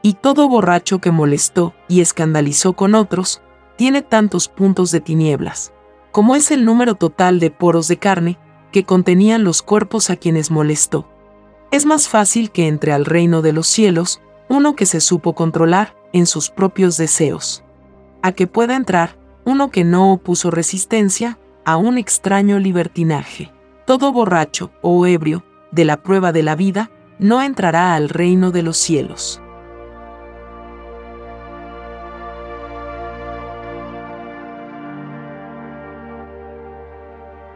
Y 0.00 0.14
todo 0.14 0.48
borracho 0.48 1.00
que 1.00 1.10
molestó 1.10 1.74
y 1.88 2.00
escandalizó 2.00 2.72
con 2.72 2.94
otros, 2.94 3.42
tiene 3.76 4.00
tantos 4.00 4.48
puntos 4.48 4.90
de 4.92 5.00
tinieblas, 5.00 5.74
como 6.10 6.36
es 6.36 6.50
el 6.50 6.64
número 6.64 6.94
total 6.94 7.38
de 7.38 7.50
poros 7.50 7.86
de 7.86 7.98
carne 7.98 8.38
que 8.72 8.84
contenían 8.84 9.44
los 9.44 9.60
cuerpos 9.60 10.08
a 10.08 10.16
quienes 10.16 10.50
molestó. 10.50 11.06
Es 11.70 11.84
más 11.84 12.08
fácil 12.08 12.50
que 12.50 12.66
entre 12.66 12.92
al 12.92 13.04
reino 13.04 13.42
de 13.42 13.52
los 13.52 13.66
cielos 13.66 14.22
uno 14.48 14.74
que 14.74 14.86
se 14.86 15.02
supo 15.02 15.34
controlar 15.34 15.94
en 16.14 16.24
sus 16.24 16.48
propios 16.48 16.96
deseos, 16.96 17.62
a 18.22 18.32
que 18.32 18.46
pueda 18.46 18.74
entrar 18.74 19.22
uno 19.44 19.70
que 19.70 19.84
no 19.84 20.12
opuso 20.12 20.50
resistencia 20.50 21.38
a 21.64 21.76
un 21.76 21.98
extraño 21.98 22.58
libertinaje. 22.58 23.52
Todo 23.86 24.12
borracho 24.12 24.70
o 24.82 25.06
ebrio 25.06 25.44
de 25.70 25.84
la 25.84 26.02
prueba 26.02 26.32
de 26.32 26.42
la 26.42 26.56
vida 26.56 26.90
no 27.18 27.42
entrará 27.42 27.94
al 27.94 28.08
reino 28.08 28.50
de 28.50 28.62
los 28.62 28.76
cielos. 28.76 29.40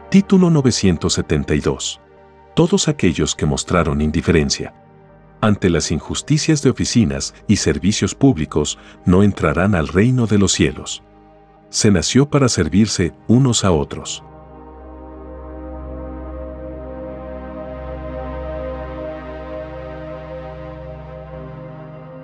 Título 0.09 0.49
972. 0.49 2.01
Todos 2.55 2.87
aquellos 2.87 3.35
que 3.35 3.45
mostraron 3.45 4.01
indiferencia 4.01 4.73
ante 5.41 5.69
las 5.69 5.91
injusticias 5.91 6.61
de 6.61 6.69
oficinas 6.69 7.33
y 7.47 7.57
servicios 7.57 8.15
públicos 8.15 8.77
no 9.05 9.23
entrarán 9.23 9.75
al 9.75 9.87
reino 9.87 10.27
de 10.27 10.37
los 10.37 10.51
cielos. 10.51 11.03
Se 11.69 11.91
nació 11.91 12.27
para 12.27 12.49
servirse 12.49 13.13
unos 13.27 13.63
a 13.63 13.71
otros. 13.71 14.23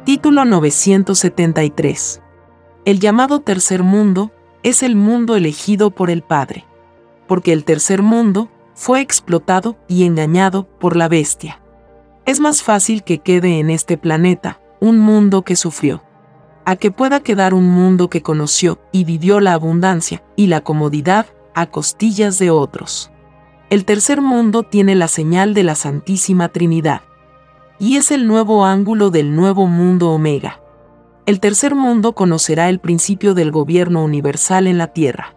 Título 0.03 0.45
973. 0.45 2.21
El 2.85 2.99
llamado 2.99 3.41
tercer 3.41 3.83
mundo 3.83 4.31
es 4.63 4.81
el 4.81 4.95
mundo 4.95 5.35
elegido 5.35 5.91
por 5.91 6.09
el 6.09 6.23
Padre, 6.23 6.65
porque 7.27 7.53
el 7.53 7.65
tercer 7.65 8.01
mundo 8.01 8.49
fue 8.73 9.01
explotado 9.01 9.77
y 9.87 10.05
engañado 10.05 10.67
por 10.79 10.95
la 10.95 11.07
bestia. 11.07 11.61
Es 12.25 12.39
más 12.39 12.63
fácil 12.63 13.03
que 13.03 13.19
quede 13.19 13.59
en 13.59 13.69
este 13.69 13.97
planeta 13.97 14.59
un 14.79 14.97
mundo 14.97 15.43
que 15.43 15.55
sufrió, 15.55 16.03
a 16.65 16.75
que 16.75 16.91
pueda 16.91 17.19
quedar 17.19 17.53
un 17.53 17.69
mundo 17.69 18.09
que 18.09 18.23
conoció 18.23 18.79
y 18.91 19.03
vivió 19.03 19.39
la 19.39 19.53
abundancia 19.53 20.23
y 20.35 20.47
la 20.47 20.61
comodidad 20.61 21.27
a 21.53 21.67
costillas 21.67 22.39
de 22.39 22.49
otros. 22.49 23.11
El 23.69 23.85
tercer 23.85 24.21
mundo 24.21 24.63
tiene 24.63 24.95
la 24.95 25.07
señal 25.07 25.53
de 25.53 25.63
la 25.63 25.75
Santísima 25.75 26.49
Trinidad, 26.49 27.01
y 27.79 27.97
es 27.97 28.11
el 28.11 28.27
nuevo 28.27 28.65
ángulo 28.65 29.09
del 29.09 29.35
nuevo 29.35 29.67
mundo 29.67 30.11
Omega. 30.11 30.59
El 31.25 31.39
tercer 31.39 31.75
mundo 31.75 32.13
conocerá 32.13 32.69
el 32.69 32.79
principio 32.79 33.33
del 33.33 33.51
gobierno 33.51 34.03
universal 34.03 34.67
en 34.67 34.77
la 34.77 34.87
Tierra, 34.87 35.35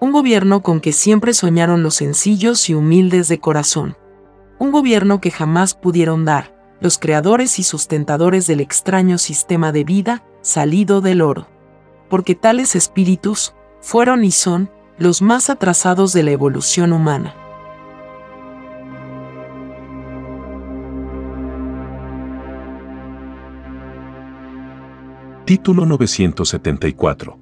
un 0.00 0.12
gobierno 0.12 0.62
con 0.62 0.80
que 0.80 0.92
siempre 0.92 1.34
soñaron 1.34 1.82
los 1.82 1.96
sencillos 1.96 2.68
y 2.68 2.74
humildes 2.74 3.28
de 3.28 3.38
corazón, 3.38 3.96
un 4.58 4.70
gobierno 4.70 5.20
que 5.20 5.30
jamás 5.30 5.74
pudieron 5.74 6.24
dar 6.24 6.54
los 6.80 6.98
creadores 6.98 7.58
y 7.58 7.62
sustentadores 7.62 8.46
del 8.46 8.60
extraño 8.60 9.18
sistema 9.18 9.72
de 9.72 9.84
vida 9.84 10.22
salido 10.44 11.00
del 11.00 11.22
oro. 11.22 11.48
Porque 12.08 12.34
tales 12.36 12.76
espíritus 12.76 13.54
fueron 13.80 14.24
y 14.24 14.30
son 14.30 14.70
los 14.98 15.22
más 15.22 15.50
atrasados 15.50 16.12
de 16.12 16.22
la 16.22 16.30
evolución 16.30 16.92
humana. 16.92 17.34
Título 25.44 25.84
974. 25.84 27.38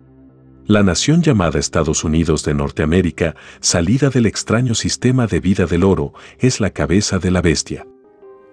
La 0.66 0.82
nación 0.82 1.22
llamada 1.22 1.58
Estados 1.58 2.04
Unidos 2.04 2.44
de 2.44 2.54
Norteamérica, 2.54 3.34
salida 3.60 4.10
del 4.10 4.26
extraño 4.26 4.74
sistema 4.74 5.26
de 5.26 5.40
vida 5.40 5.66
del 5.66 5.84
oro, 5.84 6.12
es 6.38 6.60
la 6.60 6.70
cabeza 6.70 7.18
de 7.18 7.30
la 7.30 7.42
bestia. 7.42 7.86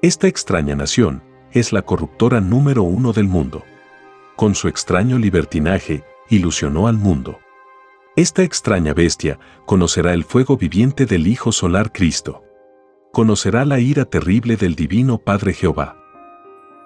Esta 0.01 0.27
extraña 0.27 0.75
nación 0.75 1.23
es 1.51 1.71
la 1.71 1.81
corruptora 1.83 2.41
número 2.41 2.83
uno 2.83 3.13
del 3.13 3.27
mundo. 3.27 3.63
Con 4.39 4.55
su 4.55 4.69
extraño 4.69 5.19
libertinaje, 5.19 6.05
ilusionó 6.29 6.87
al 6.87 6.95
mundo. 6.95 7.39
Esta 8.15 8.41
extraña 8.41 8.93
bestia 8.93 9.37
conocerá 9.65 10.13
el 10.13 10.23
fuego 10.23 10.55
viviente 10.55 11.05
del 11.05 11.27
Hijo 11.27 11.51
Solar 11.51 11.91
Cristo. 11.91 12.41
Conocerá 13.11 13.65
la 13.65 13.81
ira 13.81 14.05
terrible 14.05 14.55
del 14.55 14.75
Divino 14.75 15.17
Padre 15.17 15.51
Jehová 15.51 15.97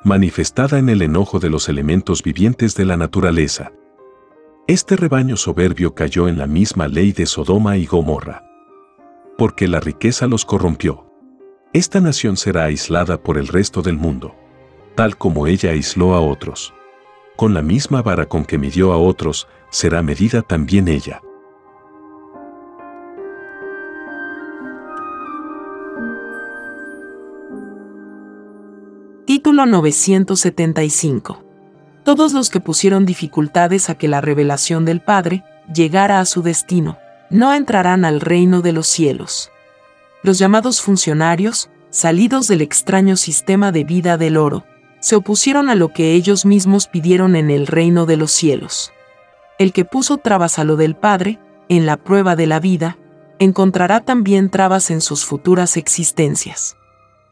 manifestada 0.03 0.79
en 0.79 0.89
el 0.89 1.03
enojo 1.03 1.39
de 1.39 1.51
los 1.51 1.69
elementos 1.69 2.23
vivientes 2.23 2.73
de 2.75 2.85
la 2.85 2.97
naturaleza. 2.97 3.71
Este 4.67 4.95
rebaño 4.95 5.37
soberbio 5.37 5.93
cayó 5.93 6.27
en 6.27 6.39
la 6.39 6.47
misma 6.47 6.87
ley 6.87 7.11
de 7.11 7.27
Sodoma 7.27 7.77
y 7.77 7.85
Gomorra. 7.85 8.43
Porque 9.37 9.67
la 9.67 9.79
riqueza 9.79 10.25
los 10.25 10.43
corrompió. 10.43 11.05
Esta 11.71 12.01
nación 12.01 12.35
será 12.35 12.63
aislada 12.63 13.21
por 13.21 13.37
el 13.37 13.47
resto 13.47 13.83
del 13.83 13.95
mundo, 13.95 14.35
tal 14.95 15.17
como 15.17 15.45
ella 15.45 15.69
aisló 15.69 16.15
a 16.15 16.19
otros. 16.19 16.73
Con 17.35 17.55
la 17.55 17.63
misma 17.63 18.01
vara 18.03 18.27
con 18.27 18.45
que 18.45 18.59
midió 18.59 18.93
a 18.93 18.97
otros, 18.97 19.47
será 19.69 20.03
medida 20.03 20.43
también 20.43 20.87
ella. 20.87 21.21
Título 29.25 29.65
975. 29.65 31.43
Todos 32.03 32.33
los 32.33 32.51
que 32.51 32.59
pusieron 32.59 33.05
dificultades 33.05 33.89
a 33.89 33.95
que 33.95 34.07
la 34.07 34.21
revelación 34.21 34.85
del 34.85 35.01
Padre 35.01 35.43
llegara 35.73 36.19
a 36.19 36.25
su 36.25 36.43
destino, 36.43 36.97
no 37.31 37.53
entrarán 37.55 38.05
al 38.05 38.21
reino 38.21 38.61
de 38.61 38.73
los 38.73 38.85
cielos. 38.85 39.49
Los 40.21 40.37
llamados 40.37 40.81
funcionarios, 40.81 41.71
salidos 41.89 42.47
del 42.47 42.61
extraño 42.61 43.15
sistema 43.15 43.71
de 43.71 43.85
vida 43.85 44.17
del 44.17 44.37
oro, 44.37 44.65
se 45.03 45.17
opusieron 45.17 45.69
a 45.69 45.75
lo 45.75 45.89
que 45.89 46.13
ellos 46.13 46.45
mismos 46.45 46.87
pidieron 46.87 47.35
en 47.35 47.51
el 47.51 47.67
reino 47.67 48.05
de 48.05 48.15
los 48.15 48.31
cielos. 48.31 48.93
El 49.59 49.73
que 49.73 49.83
puso 49.83 50.15
trabas 50.15 50.59
a 50.59 50.63
lo 50.63 50.77
del 50.77 50.95
Padre, 50.95 51.39
en 51.67 51.85
la 51.85 51.97
prueba 51.97 52.37
de 52.37 52.47
la 52.47 52.61
vida, 52.61 52.97
encontrará 53.37 53.99
también 53.99 54.49
trabas 54.49 54.91
en 54.91 55.01
sus 55.01 55.25
futuras 55.25 55.75
existencias. 55.75 56.77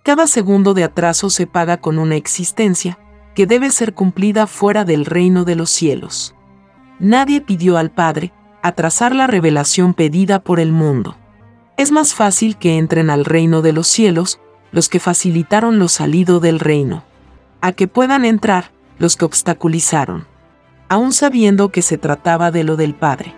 Cada 0.04 0.28
segundo 0.28 0.74
de 0.74 0.84
atraso 0.84 1.30
se 1.30 1.48
paga 1.48 1.78
con 1.78 1.98
una 1.98 2.18
existencia 2.18 3.00
que 3.36 3.48
debe 3.48 3.70
ser 3.70 3.94
cumplida 3.94 4.48
fuera 4.48 4.84
del 4.84 5.06
reino 5.06 5.46
de 5.46 5.56
los 5.56 5.70
cielos. 5.70 6.36
Nadie 7.00 7.40
pidió 7.40 7.78
al 7.78 7.90
Padre 7.90 8.34
atrasar 8.62 9.16
la 9.16 9.28
revelación 9.28 9.94
pedida 9.94 10.40
por 10.40 10.60
el 10.60 10.74
mundo. 10.74 11.16
Es 11.78 11.94
más 11.94 12.14
fácil 12.14 12.58
que 12.58 12.78
entren 12.78 13.10
al 13.10 13.24
reino 13.24 13.62
de 13.62 13.72
los 13.72 13.88
cielos 13.88 14.42
los 14.74 14.90
que 14.90 15.00
facilitaron 15.00 15.80
lo 15.80 15.88
salido 15.88 16.42
del 16.42 16.60
reino, 16.60 17.06
a 17.62 17.72
que 17.72 17.88
puedan 17.88 18.26
entrar 18.26 18.72
los 18.98 19.16
que 19.16 19.26
obstaculizaron, 19.26 20.26
aun 20.90 21.14
sabiendo 21.14 21.70
que 21.70 21.82
se 21.82 21.98
trataba 21.98 22.52
de 22.52 22.64
lo 22.64 22.76
del 22.76 22.94
Padre. 22.96 23.34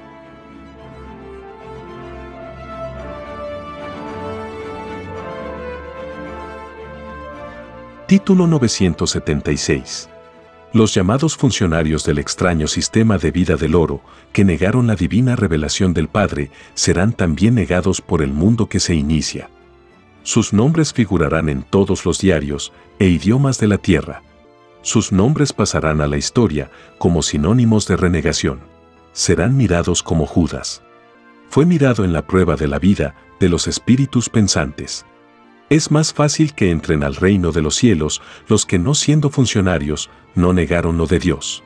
Título 8.08 8.48
976. 8.48 10.10
Los 10.74 10.94
llamados 10.94 11.38
funcionarios 11.38 12.04
del 12.04 12.20
extraño 12.20 12.68
sistema 12.68 13.18
de 13.18 13.32
vida 13.32 13.56
del 13.56 13.76
oro, 13.76 14.02
que 14.32 14.44
negaron 14.44 14.88
la 14.88 14.96
divina 14.96 15.36
revelación 15.36 15.94
del 15.94 16.08
Padre, 16.08 16.52
serán 16.74 17.14
también 17.14 17.56
negados 17.56 18.02
por 18.02 18.22
el 18.22 18.34
mundo 18.34 18.68
que 18.68 18.80
se 18.80 18.94
inicia. 18.94 19.50
Sus 20.24 20.54
nombres 20.54 20.94
figurarán 20.94 21.50
en 21.50 21.64
todos 21.64 22.06
los 22.06 22.20
diarios 22.20 22.72
e 22.98 23.08
idiomas 23.08 23.60
de 23.60 23.68
la 23.68 23.78
tierra. 23.78 24.24
Sus 24.82 25.12
nombres 25.12 25.52
pasarán 25.52 26.00
a 26.00 26.08
la 26.08 26.18
historia 26.18 26.72
como 26.98 27.22
sinónimos 27.22 27.88
de 27.88 27.98
renegación. 27.98 28.62
Serán 29.12 29.58
mirados 29.58 30.02
como 30.02 30.26
Judas. 30.26 30.82
Fue 31.50 31.66
mirado 31.66 32.06
en 32.06 32.14
la 32.14 32.26
prueba 32.26 32.56
de 32.56 32.68
la 32.68 32.80
vida 32.80 33.16
de 33.40 33.50
los 33.50 33.68
espíritus 33.68 34.30
pensantes. 34.30 35.06
Es 35.70 35.92
más 35.92 36.14
fácil 36.14 36.54
que 36.54 36.72
entren 36.72 37.04
al 37.04 37.16
reino 37.16 37.52
de 37.52 37.62
los 37.62 37.76
cielos 37.76 38.22
los 38.48 38.66
que 38.66 38.80
no 38.80 38.96
siendo 38.96 39.30
funcionarios, 39.30 40.10
no 40.36 40.54
negaron 40.54 40.98
lo 40.98 41.06
de 41.06 41.20
Dios. 41.20 41.64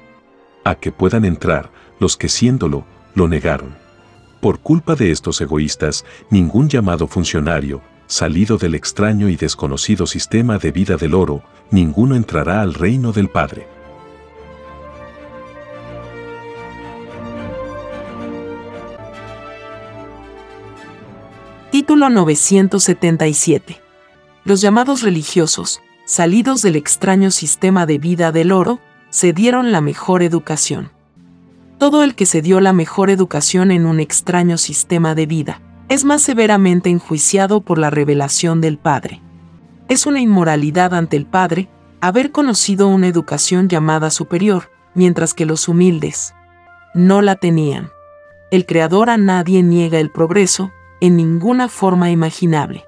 A 0.64 0.76
que 0.76 0.92
puedan 0.92 1.26
entrar 1.26 1.72
los 2.00 2.18
que 2.18 2.28
siéndolo, 2.28 2.86
lo 3.14 3.28
negaron. 3.28 3.76
Por 4.42 4.60
culpa 4.60 4.96
de 4.96 5.12
estos 5.12 5.42
egoístas, 5.42 6.06
ningún 6.30 6.70
llamado 6.70 7.08
funcionario, 7.08 7.82
salido 8.08 8.58
del 8.58 8.76
extraño 8.76 9.30
y 9.30 9.36
desconocido 9.36 10.08
sistema 10.08 10.58
de 10.58 10.72
vida 10.72 10.98
del 10.98 11.14
oro, 11.14 11.44
ninguno 11.72 12.16
entrará 12.16 12.62
al 12.62 12.74
reino 12.74 13.12
del 13.12 13.30
Padre. 13.30 13.68
Título 21.72 22.10
977 22.10 23.88
los 24.48 24.62
llamados 24.62 25.02
religiosos, 25.02 25.82
salidos 26.06 26.62
del 26.62 26.78
extraño 26.78 27.32
sistema 27.32 27.86
de 27.86 27.98
vida 27.98 28.32
del 28.32 28.54
oro, 28.54 28.80
se 29.10 29.34
dieron 29.34 29.74
la 29.74 29.82
mejor 29.82 30.24
educación. 30.24 30.90
Todo 31.80 32.02
el 32.02 32.16
que 32.16 32.26
se 32.26 32.42
dio 32.42 32.62
la 32.62 32.72
mejor 32.72 33.10
educación 33.10 33.72
en 33.72 33.86
un 33.86 34.00
extraño 34.00 34.58
sistema 34.58 35.16
de 35.16 35.26
vida, 35.26 35.62
es 35.90 36.04
más 36.04 36.22
severamente 36.22 36.90
enjuiciado 36.90 37.62
por 37.62 37.78
la 37.78 37.90
revelación 37.90 38.62
del 38.62 38.78
Padre. 38.78 39.22
Es 39.88 40.06
una 40.06 40.20
inmoralidad 40.20 40.94
ante 40.94 41.18
el 41.18 41.26
Padre 41.26 41.70
haber 42.02 42.32
conocido 42.32 42.88
una 42.88 43.08
educación 43.08 43.70
llamada 43.70 44.10
superior, 44.10 44.70
mientras 44.94 45.34
que 45.34 45.46
los 45.46 45.68
humildes 45.68 46.34
no 46.94 47.22
la 47.22 47.36
tenían. 47.36 47.90
El 48.52 48.66
Creador 48.66 49.10
a 49.10 49.18
nadie 49.18 49.64
niega 49.64 50.00
el 50.00 50.12
progreso, 50.12 50.72
en 51.00 51.16
ninguna 51.16 51.68
forma 51.70 52.10
imaginable 52.10 52.88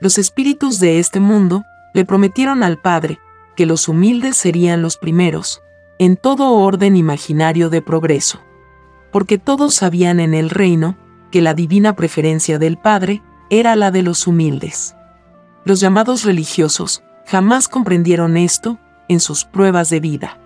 los 0.00 0.16
espíritus 0.16 0.80
de 0.80 0.98
este 0.98 1.20
mundo 1.20 1.64
le 1.92 2.06
prometieron 2.06 2.62
al 2.62 2.78
Padre 2.78 3.20
que 3.54 3.66
los 3.66 3.86
humildes 3.86 4.36
serían 4.36 4.80
los 4.80 4.96
primeros, 4.96 5.62
en 5.98 6.16
todo 6.16 6.52
orden 6.52 6.96
imaginario 6.96 7.68
de 7.68 7.82
progreso. 7.82 8.40
Porque 9.12 9.36
todos 9.36 9.74
sabían 9.74 10.18
en 10.18 10.32
el 10.32 10.48
reino 10.48 10.96
que 11.30 11.40
la 11.40 11.54
divina 11.54 11.94
preferencia 11.94 12.58
del 12.58 12.76
Padre 12.76 13.22
era 13.50 13.76
la 13.76 13.90
de 13.90 14.02
los 14.02 14.26
humildes. 14.26 14.96
Los 15.64 15.80
llamados 15.80 16.24
religiosos 16.24 17.02
jamás 17.26 17.68
comprendieron 17.68 18.36
esto 18.36 18.78
en 19.08 19.20
sus 19.20 19.44
pruebas 19.44 19.90
de 19.90 20.00
vida, 20.00 20.40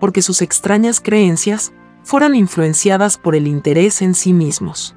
porque 0.00 0.22
sus 0.22 0.42
extrañas 0.42 1.00
creencias 1.00 1.72
fueron 2.02 2.34
influenciadas 2.34 3.18
por 3.18 3.34
el 3.34 3.46
interés 3.46 4.02
en 4.02 4.14
sí 4.14 4.32
mismos. 4.32 4.94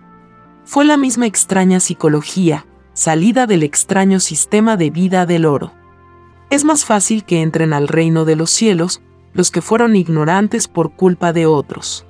Fue 0.66 0.84
la 0.84 0.98
misma 0.98 1.26
extraña 1.26 1.80
psicología 1.80 2.66
salida 2.98 3.46
del 3.46 3.62
extraño 3.62 4.20
sistema 4.20 4.76
de 4.76 4.90
vida 4.90 5.28
del 5.28 5.46
oro. 5.46 5.72
Es 6.50 6.64
más 6.64 6.84
fácil 6.84 7.26
que 7.26 7.44
entren 7.44 7.72
al 7.72 7.88
reino 7.88 8.26
de 8.26 8.36
los 8.36 8.50
cielos 8.50 9.02
los 9.34 9.52
que 9.52 9.62
fueron 9.62 9.96
ignorantes 9.96 10.68
por 10.68 10.94
culpa 10.94 11.32
de 11.32 11.46
otros. 11.46 12.08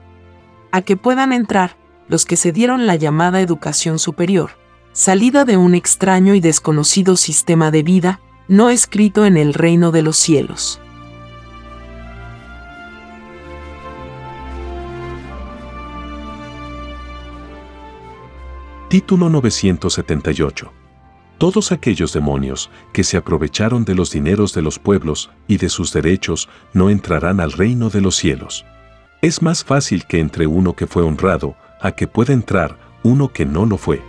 A 0.72 0.82
que 0.82 0.96
puedan 0.96 1.34
entrar 1.34 1.76
los 2.08 2.26
que 2.26 2.38
se 2.38 2.52
dieron 2.52 2.88
la 2.88 2.96
llamada 2.96 3.42
educación 3.42 4.00
superior, 4.00 4.52
salida 4.94 5.46
de 5.46 5.58
un 5.58 5.76
extraño 5.76 6.34
y 6.36 6.40
desconocido 6.40 7.18
sistema 7.18 7.72
de 7.72 7.84
vida 7.84 8.22
no 8.48 8.70
escrito 8.70 9.26
en 9.26 9.38
el 9.38 9.54
reino 9.54 9.92
de 9.92 10.02
los 10.02 10.18
cielos. 10.18 10.80
Título 18.90 19.30
978. 19.30 20.72
Todos 21.38 21.74
aquellos 21.74 22.14
demonios 22.14 22.72
que 22.94 23.04
se 23.04 23.18
aprovecharon 23.18 23.84
de 23.84 23.94
los 23.94 24.12
dineros 24.12 24.54
de 24.54 24.62
los 24.62 24.80
pueblos 24.80 25.30
y 25.46 25.58
de 25.58 25.68
sus 25.68 25.92
derechos 25.92 26.48
no 26.74 26.90
entrarán 26.90 27.42
al 27.42 27.52
reino 27.52 27.90
de 27.90 28.00
los 28.00 28.16
cielos. 28.16 28.66
Es 29.22 29.42
más 29.42 29.66
fácil 29.66 30.06
que 30.06 30.20
entre 30.20 30.48
uno 30.48 30.74
que 30.74 30.88
fue 30.88 31.04
honrado 31.04 31.58
a 31.80 31.92
que 31.92 32.08
pueda 32.08 32.34
entrar 32.34 32.78
uno 33.04 33.32
que 33.32 33.46
no 33.46 33.66
lo 33.66 33.78
fue. 33.78 34.02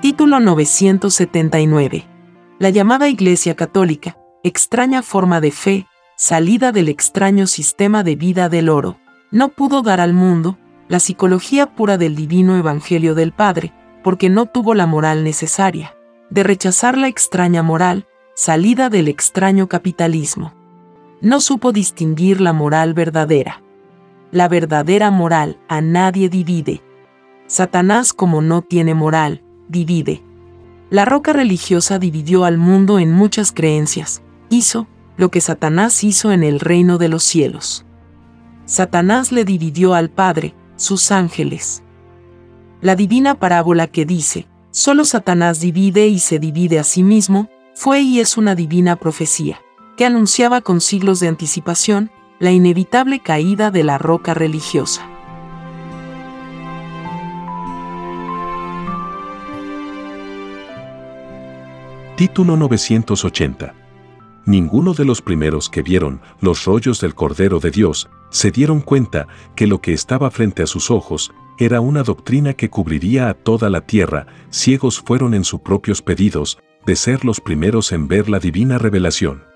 Título 0.00 0.38
979. 0.38 2.06
La 2.58 2.68
llamada 2.68 3.08
Iglesia 3.08 3.56
Católica, 3.56 4.18
extraña 4.42 5.02
forma 5.02 5.40
de 5.40 5.50
fe, 5.50 5.86
salida 6.16 6.72
del 6.72 6.88
extraño 6.88 7.46
sistema 7.46 8.02
de 8.02 8.14
vida 8.14 8.48
del 8.48 8.68
oro, 8.68 8.98
no 9.30 9.48
pudo 9.48 9.80
dar 9.80 10.00
al 10.00 10.12
mundo 10.12 10.58
la 10.88 11.00
psicología 11.00 11.74
pura 11.74 11.96
del 11.96 12.14
divino 12.14 12.56
Evangelio 12.58 13.14
del 13.14 13.32
Padre, 13.32 13.72
porque 14.02 14.28
no 14.28 14.44
tuvo 14.44 14.74
la 14.74 14.86
moral 14.86 15.24
necesaria, 15.24 15.96
de 16.28 16.42
rechazar 16.42 16.98
la 16.98 17.08
extraña 17.08 17.62
moral, 17.62 18.06
salida 18.34 18.90
del 18.90 19.08
extraño 19.08 19.68
capitalismo. 19.68 20.52
No 21.24 21.40
supo 21.40 21.72
distinguir 21.72 22.42
la 22.42 22.52
moral 22.52 22.92
verdadera. 22.92 23.62
La 24.30 24.46
verdadera 24.46 25.10
moral 25.10 25.58
a 25.68 25.80
nadie 25.80 26.28
divide. 26.28 26.82
Satanás 27.46 28.12
como 28.12 28.42
no 28.42 28.60
tiene 28.60 28.92
moral, 28.92 29.42
divide. 29.66 30.22
La 30.90 31.06
roca 31.06 31.32
religiosa 31.32 31.98
dividió 31.98 32.44
al 32.44 32.58
mundo 32.58 32.98
en 32.98 33.10
muchas 33.10 33.52
creencias, 33.52 34.22
hizo 34.50 34.86
lo 35.16 35.30
que 35.30 35.40
Satanás 35.40 36.04
hizo 36.04 36.30
en 36.30 36.44
el 36.44 36.60
reino 36.60 36.98
de 36.98 37.08
los 37.08 37.24
cielos. 37.24 37.86
Satanás 38.66 39.32
le 39.32 39.46
dividió 39.46 39.94
al 39.94 40.10
Padre, 40.10 40.54
sus 40.76 41.10
ángeles. 41.10 41.82
La 42.82 42.96
divina 42.96 43.36
parábola 43.36 43.86
que 43.86 44.04
dice, 44.04 44.46
solo 44.72 45.06
Satanás 45.06 45.58
divide 45.58 46.06
y 46.06 46.18
se 46.18 46.38
divide 46.38 46.78
a 46.78 46.84
sí 46.84 47.02
mismo, 47.02 47.48
fue 47.74 48.02
y 48.02 48.20
es 48.20 48.36
una 48.36 48.54
divina 48.54 48.96
profecía, 48.96 49.58
que 49.96 50.04
anunciaba 50.04 50.60
con 50.60 50.80
siglos 50.80 51.20
de 51.20 51.28
anticipación 51.28 52.10
la 52.38 52.50
inevitable 52.50 53.20
caída 53.20 53.70
de 53.70 53.84
la 53.84 53.98
roca 53.98 54.34
religiosa. 54.34 55.08
Título 62.16 62.56
980 62.56 63.84
ninguno 64.46 64.92
de 64.92 65.04
los 65.04 65.22
primeros 65.22 65.70
que 65.70 65.82
vieron 65.82 66.20
los 66.40 66.64
rollos 66.64 67.00
del 67.00 67.14
Cordero 67.14 67.60
de 67.60 67.70
Dios 67.70 68.10
se 68.30 68.50
dieron 68.50 68.80
cuenta 68.80 69.26
que 69.56 69.66
lo 69.66 69.80
que 69.80 69.92
estaba 69.92 70.30
frente 70.30 70.62
a 70.62 70.66
sus 70.66 70.90
ojos 70.90 71.32
era 71.58 71.80
una 71.80 72.02
doctrina 72.02 72.54
que 72.54 72.68
cubriría 72.68 73.28
a 73.28 73.34
toda 73.34 73.70
la 73.70 73.80
tierra, 73.80 74.26
ciegos 74.50 75.00
fueron 75.00 75.34
en 75.34 75.44
sus 75.44 75.60
propios 75.60 76.02
pedidos 76.02 76.58
de 76.84 76.96
ser 76.96 77.24
los 77.24 77.40
primeros 77.40 77.92
en 77.92 78.08
ver 78.08 78.28
la 78.28 78.38
divina 78.38 78.76
revelación. 78.76 79.53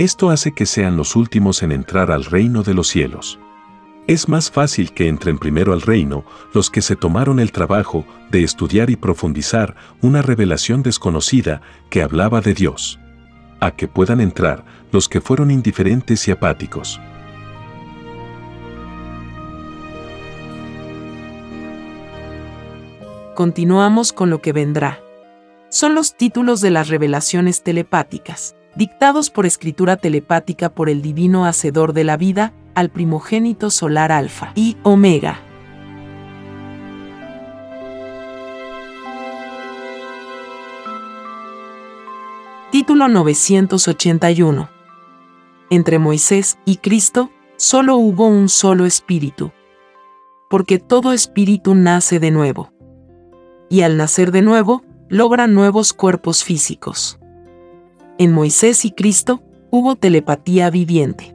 Esto 0.00 0.30
hace 0.30 0.52
que 0.52 0.64
sean 0.64 0.96
los 0.96 1.14
últimos 1.14 1.62
en 1.62 1.72
entrar 1.72 2.10
al 2.10 2.24
reino 2.24 2.62
de 2.62 2.72
los 2.72 2.88
cielos. 2.88 3.38
Es 4.06 4.30
más 4.30 4.50
fácil 4.50 4.94
que 4.94 5.08
entren 5.08 5.38
primero 5.38 5.74
al 5.74 5.82
reino 5.82 6.24
los 6.54 6.70
que 6.70 6.80
se 6.80 6.96
tomaron 6.96 7.38
el 7.38 7.52
trabajo 7.52 8.06
de 8.30 8.42
estudiar 8.42 8.88
y 8.88 8.96
profundizar 8.96 9.76
una 10.00 10.22
revelación 10.22 10.82
desconocida 10.82 11.60
que 11.90 12.00
hablaba 12.00 12.40
de 12.40 12.54
Dios 12.54 12.98
a 13.60 13.72
que 13.72 13.88
puedan 13.88 14.22
entrar 14.22 14.64
los 14.90 15.06
que 15.06 15.20
fueron 15.20 15.50
indiferentes 15.50 16.26
y 16.28 16.30
apáticos. 16.30 16.98
Continuamos 23.34 24.14
con 24.14 24.30
lo 24.30 24.40
que 24.40 24.54
vendrá. 24.54 24.98
Son 25.68 25.94
los 25.94 26.16
títulos 26.16 26.62
de 26.62 26.70
las 26.70 26.88
revelaciones 26.88 27.62
telepáticas, 27.62 28.56
dictados 28.74 29.30
por 29.30 29.46
escritura 29.46 29.96
telepática 29.96 30.70
por 30.70 30.88
el 30.88 31.02
divino 31.02 31.44
hacedor 31.46 31.92
de 31.92 32.04
la 32.04 32.16
vida, 32.16 32.52
al 32.74 32.90
primogénito 32.90 33.70
solar 33.70 34.12
Alfa 34.12 34.52
y 34.54 34.76
Omega. 34.82 35.40
Título 42.70 43.08
981. 43.08 44.70
Entre 45.70 45.98
Moisés 45.98 46.58
y 46.64 46.76
Cristo 46.76 47.30
solo 47.56 47.96
hubo 47.96 48.26
un 48.26 48.48
solo 48.48 48.86
espíritu. 48.86 49.52
Porque 50.48 50.78
todo 50.78 51.12
espíritu 51.12 51.74
nace 51.74 52.18
de 52.20 52.30
nuevo. 52.30 52.72
Y 53.68 53.82
al 53.82 53.96
nacer 53.96 54.32
de 54.32 54.42
nuevo, 54.42 54.82
logra 55.08 55.46
nuevos 55.46 55.92
cuerpos 55.92 56.42
físicos. 56.42 57.19
En 58.20 58.32
Moisés 58.32 58.84
y 58.84 58.92
Cristo 58.92 59.42
hubo 59.72 59.96
telepatía 59.96 60.70
viviente. 60.70 61.34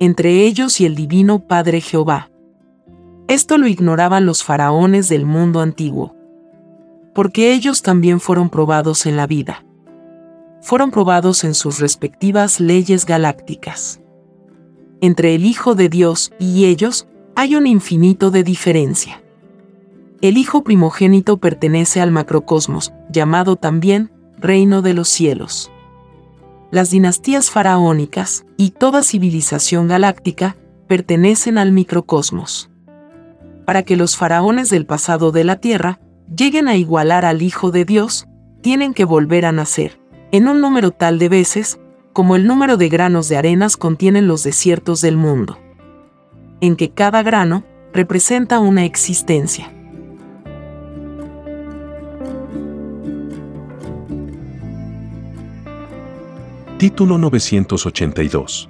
Entre 0.00 0.42
ellos 0.42 0.78
y 0.82 0.84
el 0.84 0.94
divino 0.94 1.38
Padre 1.46 1.80
Jehová. 1.80 2.30
Esto 3.28 3.56
lo 3.56 3.66
ignoraban 3.66 4.26
los 4.26 4.44
faraones 4.44 5.08
del 5.08 5.24
mundo 5.24 5.60
antiguo. 5.60 6.14
Porque 7.14 7.54
ellos 7.54 7.80
también 7.80 8.20
fueron 8.20 8.50
probados 8.50 9.06
en 9.06 9.16
la 9.16 9.26
vida 9.26 9.62
fueron 10.66 10.90
probados 10.90 11.44
en 11.44 11.54
sus 11.54 11.78
respectivas 11.78 12.58
leyes 12.58 13.06
galácticas. 13.06 14.00
Entre 15.00 15.36
el 15.36 15.46
Hijo 15.46 15.76
de 15.76 15.88
Dios 15.88 16.32
y 16.40 16.64
ellos 16.64 17.06
hay 17.36 17.54
un 17.54 17.68
infinito 17.68 18.32
de 18.32 18.42
diferencia. 18.42 19.22
El 20.22 20.36
Hijo 20.36 20.64
primogénito 20.64 21.36
pertenece 21.36 22.00
al 22.00 22.10
macrocosmos, 22.10 22.92
llamado 23.12 23.54
también 23.54 24.10
Reino 24.38 24.82
de 24.82 24.94
los 24.94 25.08
Cielos. 25.08 25.70
Las 26.76 26.90
dinastías 26.90 27.50
faraónicas 27.50 28.44
y 28.58 28.72
toda 28.72 29.02
civilización 29.02 29.88
galáctica 29.88 30.56
pertenecen 30.86 31.56
al 31.56 31.72
microcosmos. 31.72 32.68
Para 33.64 33.82
que 33.82 33.96
los 33.96 34.18
faraones 34.18 34.68
del 34.68 34.84
pasado 34.84 35.32
de 35.32 35.42
la 35.44 35.56
Tierra 35.56 36.00
lleguen 36.28 36.68
a 36.68 36.76
igualar 36.76 37.24
al 37.24 37.40
Hijo 37.40 37.70
de 37.70 37.86
Dios, 37.86 38.26
tienen 38.60 38.92
que 38.92 39.06
volver 39.06 39.46
a 39.46 39.52
nacer 39.52 39.98
en 40.32 40.48
un 40.48 40.60
número 40.60 40.90
tal 40.90 41.18
de 41.18 41.30
veces, 41.30 41.80
como 42.12 42.36
el 42.36 42.46
número 42.46 42.76
de 42.76 42.90
granos 42.90 43.30
de 43.30 43.38
arenas 43.38 43.78
contienen 43.78 44.28
los 44.28 44.42
desiertos 44.42 45.00
del 45.00 45.16
mundo, 45.16 45.56
en 46.60 46.76
que 46.76 46.90
cada 46.90 47.22
grano 47.22 47.64
representa 47.94 48.60
una 48.60 48.84
existencia. 48.84 49.72
Título 56.78 57.16
982 57.16 58.68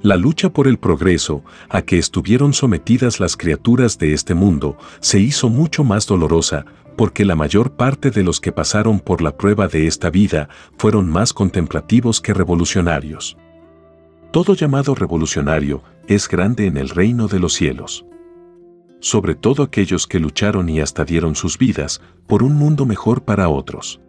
la 0.00 0.16
lucha 0.16 0.52
por 0.52 0.66
el 0.66 0.78
progreso 0.78 1.44
a 1.68 1.82
que 1.82 1.96
estuvieron 1.96 2.54
sometidas 2.54 3.20
las 3.20 3.36
criaturas 3.36 3.98
de 3.98 4.14
este 4.14 4.34
mundo 4.34 4.76
se 4.98 5.20
hizo 5.20 5.48
mucho 5.48 5.84
más 5.84 6.08
dolorosa 6.08 6.64
porque 6.96 7.24
la 7.24 7.36
mayor 7.36 7.76
parte 7.76 8.10
de 8.10 8.24
los 8.24 8.40
que 8.40 8.50
pasaron 8.50 8.98
por 8.98 9.22
la 9.22 9.36
prueba 9.36 9.68
de 9.68 9.86
esta 9.86 10.10
vida 10.10 10.48
fueron 10.76 11.08
más 11.08 11.32
contemplativos 11.32 12.20
que 12.20 12.34
revolucionarios. 12.34 13.36
Todo 14.32 14.54
llamado 14.54 14.96
revolucionario 14.96 15.84
es 16.08 16.26
grande 16.26 16.66
en 16.66 16.76
el 16.76 16.88
reino 16.88 17.28
de 17.28 17.38
los 17.38 17.52
cielos. 17.52 18.04
Sobre 18.98 19.36
todo 19.36 19.62
aquellos 19.62 20.08
que 20.08 20.18
lucharon 20.18 20.68
y 20.68 20.80
hasta 20.80 21.04
dieron 21.04 21.36
sus 21.36 21.58
vidas 21.58 22.00
por 22.26 22.42
un 22.42 22.54
mundo 22.54 22.86
mejor 22.86 23.22
para 23.22 23.48
otros. 23.48 24.01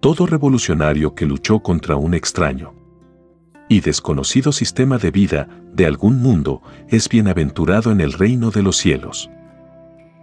Todo 0.00 0.26
revolucionario 0.26 1.16
que 1.16 1.26
luchó 1.26 1.58
contra 1.58 1.96
un 1.96 2.14
extraño 2.14 2.72
y 3.68 3.80
desconocido 3.80 4.52
sistema 4.52 4.96
de 4.96 5.10
vida 5.10 5.48
de 5.72 5.86
algún 5.86 6.22
mundo 6.22 6.62
es 6.88 7.08
bienaventurado 7.08 7.90
en 7.90 8.00
el 8.00 8.12
reino 8.12 8.52
de 8.52 8.62
los 8.62 8.76
cielos. 8.76 9.28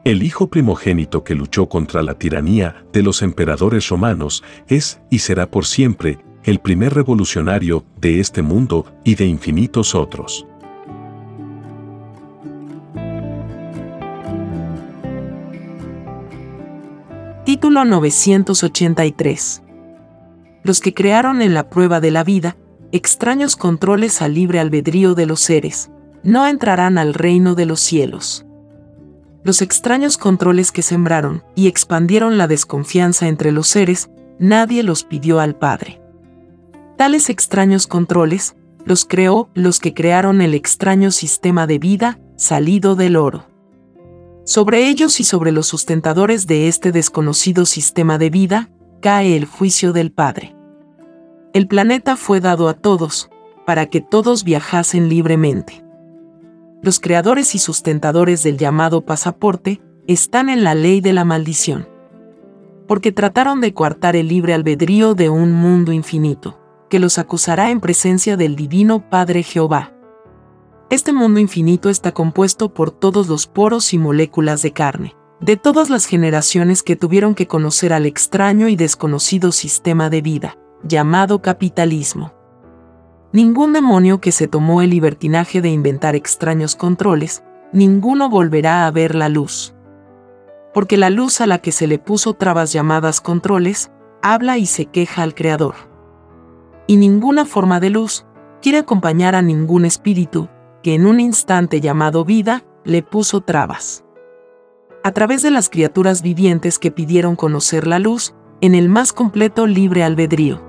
El 0.05 0.23
hijo 0.23 0.47
primogénito 0.47 1.25
que 1.25 1.35
luchó 1.35 1.67
contra 1.67 2.03
la 2.03 2.13
tiranía 2.13 2.85
de 2.93 3.03
los 3.03 3.21
emperadores 3.21 3.89
romanos 3.89 4.45
es 4.69 5.01
y 5.09 5.19
será 5.19 5.51
por 5.51 5.65
siempre 5.65 6.19
el 6.45 6.59
primer 6.59 6.93
revolucionario 6.93 7.83
de 7.99 8.21
este 8.21 8.41
mundo 8.41 8.85
y 9.03 9.15
de 9.15 9.25
infinitos 9.25 9.93
otros. 9.93 10.47
Título 17.43 17.83
983. 17.83 19.64
Los 20.65 20.79
que 20.79 20.95
crearon 20.95 21.43
en 21.43 21.53
la 21.53 21.69
prueba 21.69 22.01
de 22.01 22.09
la 22.09 22.23
vida 22.23 22.57
extraños 22.91 23.55
controles 23.55 24.23
al 24.23 24.33
libre 24.33 24.59
albedrío 24.59 25.13
de 25.13 25.27
los 25.27 25.39
seres, 25.39 25.91
no 26.23 26.47
entrarán 26.47 26.97
al 26.97 27.13
reino 27.13 27.53
de 27.53 27.67
los 27.67 27.79
cielos 27.79 28.47
Los 29.43 29.61
extraños 29.61 30.17
controles 30.17 30.71
que 30.71 30.81
sembraron 30.81 31.43
y 31.53 31.67
expandieron 31.67 32.39
la 32.39 32.47
desconfianza 32.47 33.27
entre 33.27 33.51
los 33.51 33.67
seres, 33.67 34.09
nadie 34.39 34.81
los 34.81 35.03
pidió 35.03 35.39
al 35.39 35.55
Padre. 35.55 36.01
Tales 36.97 37.29
extraños 37.29 37.85
controles, 37.85 38.55
los 38.85 39.05
creó 39.05 39.51
los 39.53 39.79
que 39.79 39.93
crearon 39.93 40.41
el 40.41 40.55
extraño 40.55 41.11
sistema 41.11 41.67
de 41.67 41.77
vida 41.77 42.19
salido 42.37 42.95
del 42.95 43.17
oro. 43.17 43.45
Sobre 44.45 44.87
ellos 44.87 45.19
y 45.19 45.25
sobre 45.25 45.51
los 45.51 45.67
sustentadores 45.67 46.47
de 46.47 46.67
este 46.67 46.91
desconocido 46.91 47.67
sistema 47.67 48.17
de 48.17 48.31
vida, 48.31 48.71
cae 48.99 49.35
el 49.37 49.45
juicio 49.45 49.93
del 49.93 50.11
Padre. 50.11 50.54
El 51.55 51.69
planeta 51.69 52.17
fue 52.17 52.41
dado 52.41 52.67
a 52.67 52.73
todos, 52.73 53.29
para 53.65 53.85
que 53.85 54.01
todos 54.01 54.43
viajasen 54.43 55.07
libremente. 55.07 55.85
Los 56.81 56.99
creadores 56.99 57.55
y 57.55 57.59
sustentadores 57.59 58.43
del 58.43 58.57
llamado 58.57 59.05
pasaporte 59.05 59.81
están 60.05 60.49
en 60.49 60.65
la 60.65 60.75
ley 60.75 60.99
de 60.99 61.13
la 61.13 61.23
maldición. 61.23 61.87
Porque 62.89 63.13
trataron 63.13 63.61
de 63.61 63.73
coartar 63.73 64.17
el 64.17 64.27
libre 64.27 64.53
albedrío 64.53 65.13
de 65.15 65.29
un 65.29 65.53
mundo 65.53 65.93
infinito, 65.93 66.59
que 66.89 66.99
los 66.99 67.17
acusará 67.17 67.71
en 67.71 67.79
presencia 67.79 68.35
del 68.35 68.57
Divino 68.57 69.09
Padre 69.09 69.41
Jehová. 69.41 69.93
Este 70.89 71.13
mundo 71.13 71.39
infinito 71.39 71.89
está 71.89 72.11
compuesto 72.11 72.73
por 72.73 72.91
todos 72.91 73.29
los 73.29 73.47
poros 73.47 73.93
y 73.93 73.97
moléculas 73.97 74.61
de 74.61 74.73
carne, 74.73 75.15
de 75.39 75.55
todas 75.55 75.89
las 75.89 76.05
generaciones 76.05 76.83
que 76.83 76.97
tuvieron 76.97 77.33
que 77.33 77.47
conocer 77.47 77.93
al 77.93 78.05
extraño 78.05 78.67
y 78.67 78.75
desconocido 78.75 79.53
sistema 79.53 80.09
de 80.09 80.21
vida, 80.21 80.57
llamado 80.85 81.41
capitalismo. 81.41 82.33
Ningún 83.31 83.73
demonio 83.73 84.21
que 84.21 84.31
se 84.31 84.47
tomó 84.47 84.81
el 84.81 84.91
libertinaje 84.91 85.61
de 85.61 85.69
inventar 85.69 86.15
extraños 86.15 86.75
controles, 86.75 87.43
ninguno 87.73 88.29
volverá 88.29 88.87
a 88.87 88.91
ver 88.91 89.15
la 89.15 89.27
luz. 89.27 89.73
Porque 90.73 90.95
la 90.95 91.09
luz 91.09 91.41
a 91.41 91.47
la 91.47 91.57
que 91.57 91.71
se 91.71 91.87
le 91.87 91.99
puso 91.99 92.33
trabas 92.33 92.71
llamadas 92.71 93.19
controles, 93.19 93.91
habla 94.21 94.57
y 94.57 94.65
se 94.65 94.85
queja 94.85 95.23
al 95.23 95.35
Creador. 95.35 95.75
Y 96.87 96.97
ninguna 96.97 97.45
forma 97.45 97.79
de 97.79 97.89
luz 97.89 98.25
quiere 98.61 98.77
acompañar 98.77 99.35
a 99.35 99.41
ningún 99.41 99.85
espíritu, 99.85 100.49
que 100.81 100.93
en 100.93 101.05
un 101.05 101.19
instante 101.19 101.81
llamado 101.81 102.25
vida 102.25 102.63
le 102.83 103.03
puso 103.03 103.41
trabas. 103.41 104.05
A 105.03 105.11
través 105.11 105.41
de 105.41 105.51
las 105.51 105.69
criaturas 105.69 106.21
vivientes 106.21 106.79
que 106.79 106.91
pidieron 106.91 107.35
conocer 107.35 107.85
la 107.85 107.99
luz, 107.99 108.33
en 108.61 108.73
el 108.73 108.89
más 108.89 109.13
completo 109.13 109.67
libre 109.67 110.03
albedrío. 110.03 110.64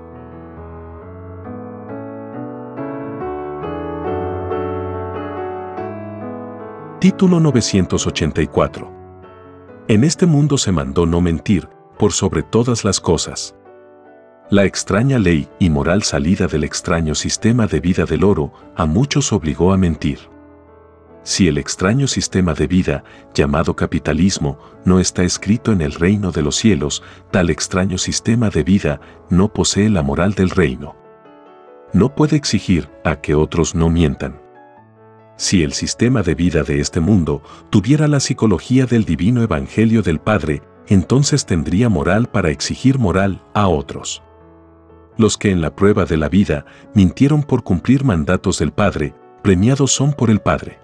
Título 7.07 7.39
984. 7.39 8.91
En 9.87 10.03
este 10.03 10.25
mundo 10.25 10.57
se 10.57 10.73
mandó 10.73 11.05
no 11.05 11.21
mentir, 11.21 11.69
por 11.97 12.11
sobre 12.11 12.43
todas 12.43 12.83
las 12.83 12.99
cosas. 12.99 13.55
La 14.49 14.65
extraña 14.65 15.17
ley 15.17 15.47
y 15.57 15.69
moral 15.69 16.03
salida 16.03 16.47
del 16.47 16.65
extraño 16.65 17.15
sistema 17.15 17.65
de 17.65 17.79
vida 17.79 18.03
del 18.03 18.25
oro 18.25 18.51
a 18.75 18.85
muchos 18.85 19.31
obligó 19.31 19.71
a 19.71 19.77
mentir. 19.77 20.19
Si 21.23 21.47
el 21.47 21.57
extraño 21.57 22.07
sistema 22.07 22.53
de 22.53 22.67
vida, 22.67 23.05
llamado 23.33 23.73
capitalismo, 23.73 24.59
no 24.83 24.99
está 24.99 25.23
escrito 25.23 25.71
en 25.71 25.79
el 25.79 25.93
reino 25.93 26.33
de 26.33 26.41
los 26.41 26.57
cielos, 26.57 27.03
tal 27.31 27.49
extraño 27.49 27.97
sistema 27.97 28.49
de 28.49 28.63
vida 28.63 28.99
no 29.29 29.53
posee 29.53 29.89
la 29.89 30.01
moral 30.01 30.33
del 30.33 30.49
reino. 30.49 30.97
No 31.93 32.13
puede 32.13 32.35
exigir 32.35 32.89
a 33.05 33.21
que 33.21 33.33
otros 33.33 33.75
no 33.75 33.89
mientan. 33.89 34.45
Si 35.37 35.63
el 35.63 35.73
sistema 35.73 36.23
de 36.23 36.35
vida 36.35 36.63
de 36.63 36.79
este 36.79 36.99
mundo 36.99 37.41
tuviera 37.69 38.07
la 38.07 38.19
psicología 38.19 38.85
del 38.85 39.05
divino 39.05 39.41
evangelio 39.41 40.01
del 40.01 40.19
Padre, 40.19 40.61
entonces 40.87 41.45
tendría 41.45 41.89
moral 41.89 42.27
para 42.27 42.49
exigir 42.49 42.99
moral 42.99 43.43
a 43.53 43.67
otros 43.67 44.21
los 45.17 45.37
que 45.37 45.51
en 45.51 45.61
la 45.61 45.75
prueba 45.75 46.05
de 46.05 46.17
la 46.17 46.29
vida 46.29 46.65
mintieron 46.93 47.43
por 47.43 47.63
cumplir 47.63 48.03
mandatos 48.05 48.59
del 48.59 48.71
Padre, 48.71 49.13
premiados 49.41 49.91
son 49.91 50.13
por 50.13 50.29
el 50.29 50.39
Padre. 50.39 50.79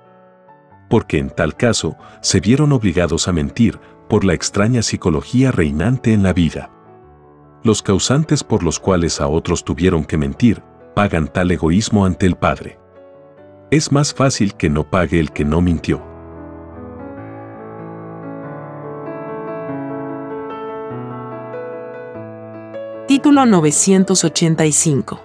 Porque 0.89 1.18
en 1.20 1.30
tal 1.30 1.56
caso 1.56 1.95
se 2.22 2.39
vieron 2.39 2.72
obligados 2.72 3.28
a 3.28 3.32
mentir 3.32 3.80
por 4.10 4.26
la 4.26 4.34
extraña 4.34 4.82
psicología 4.82 5.51
reinante 5.51 6.14
en 6.14 6.24
la 6.24 6.34
vida. 6.34 6.70
Los 7.64 7.82
causantes 7.82 8.43
por 8.43 8.64
los 8.64 8.80
cuales 8.80 9.22
a 9.22 9.28
otros 9.28 9.64
tuvieron 9.64 10.04
que 10.04 10.18
mentir, 10.18 10.62
pagan 10.95 11.28
tal 11.28 11.51
egoísmo 11.51 12.06
ante 12.06 12.26
el 12.26 12.36
Padre. 12.36 12.80
Es 13.74 13.91
más 13.91 14.13
fácil 14.13 14.53
que 14.53 14.69
no 14.69 14.88
pague 14.88 15.19
el 15.19 15.32
que 15.32 15.43
no 15.45 15.59
mintió. 15.59 15.99
Título 23.07 23.47
985. 23.47 25.19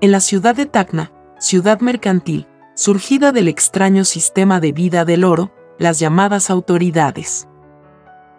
En 0.00 0.12
la 0.12 0.20
ciudad 0.20 0.54
de 0.54 0.66
Tacna, 0.66 1.10
ciudad 1.40 1.80
mercantil, 1.80 2.46
surgida 2.76 3.32
del 3.32 3.48
extraño 3.48 4.04
sistema 4.04 4.60
de 4.60 4.70
vida 4.70 5.04
del 5.04 5.24
oro, 5.24 5.50
las 5.76 5.98
llamadas 5.98 6.50
autoridades 6.50 7.48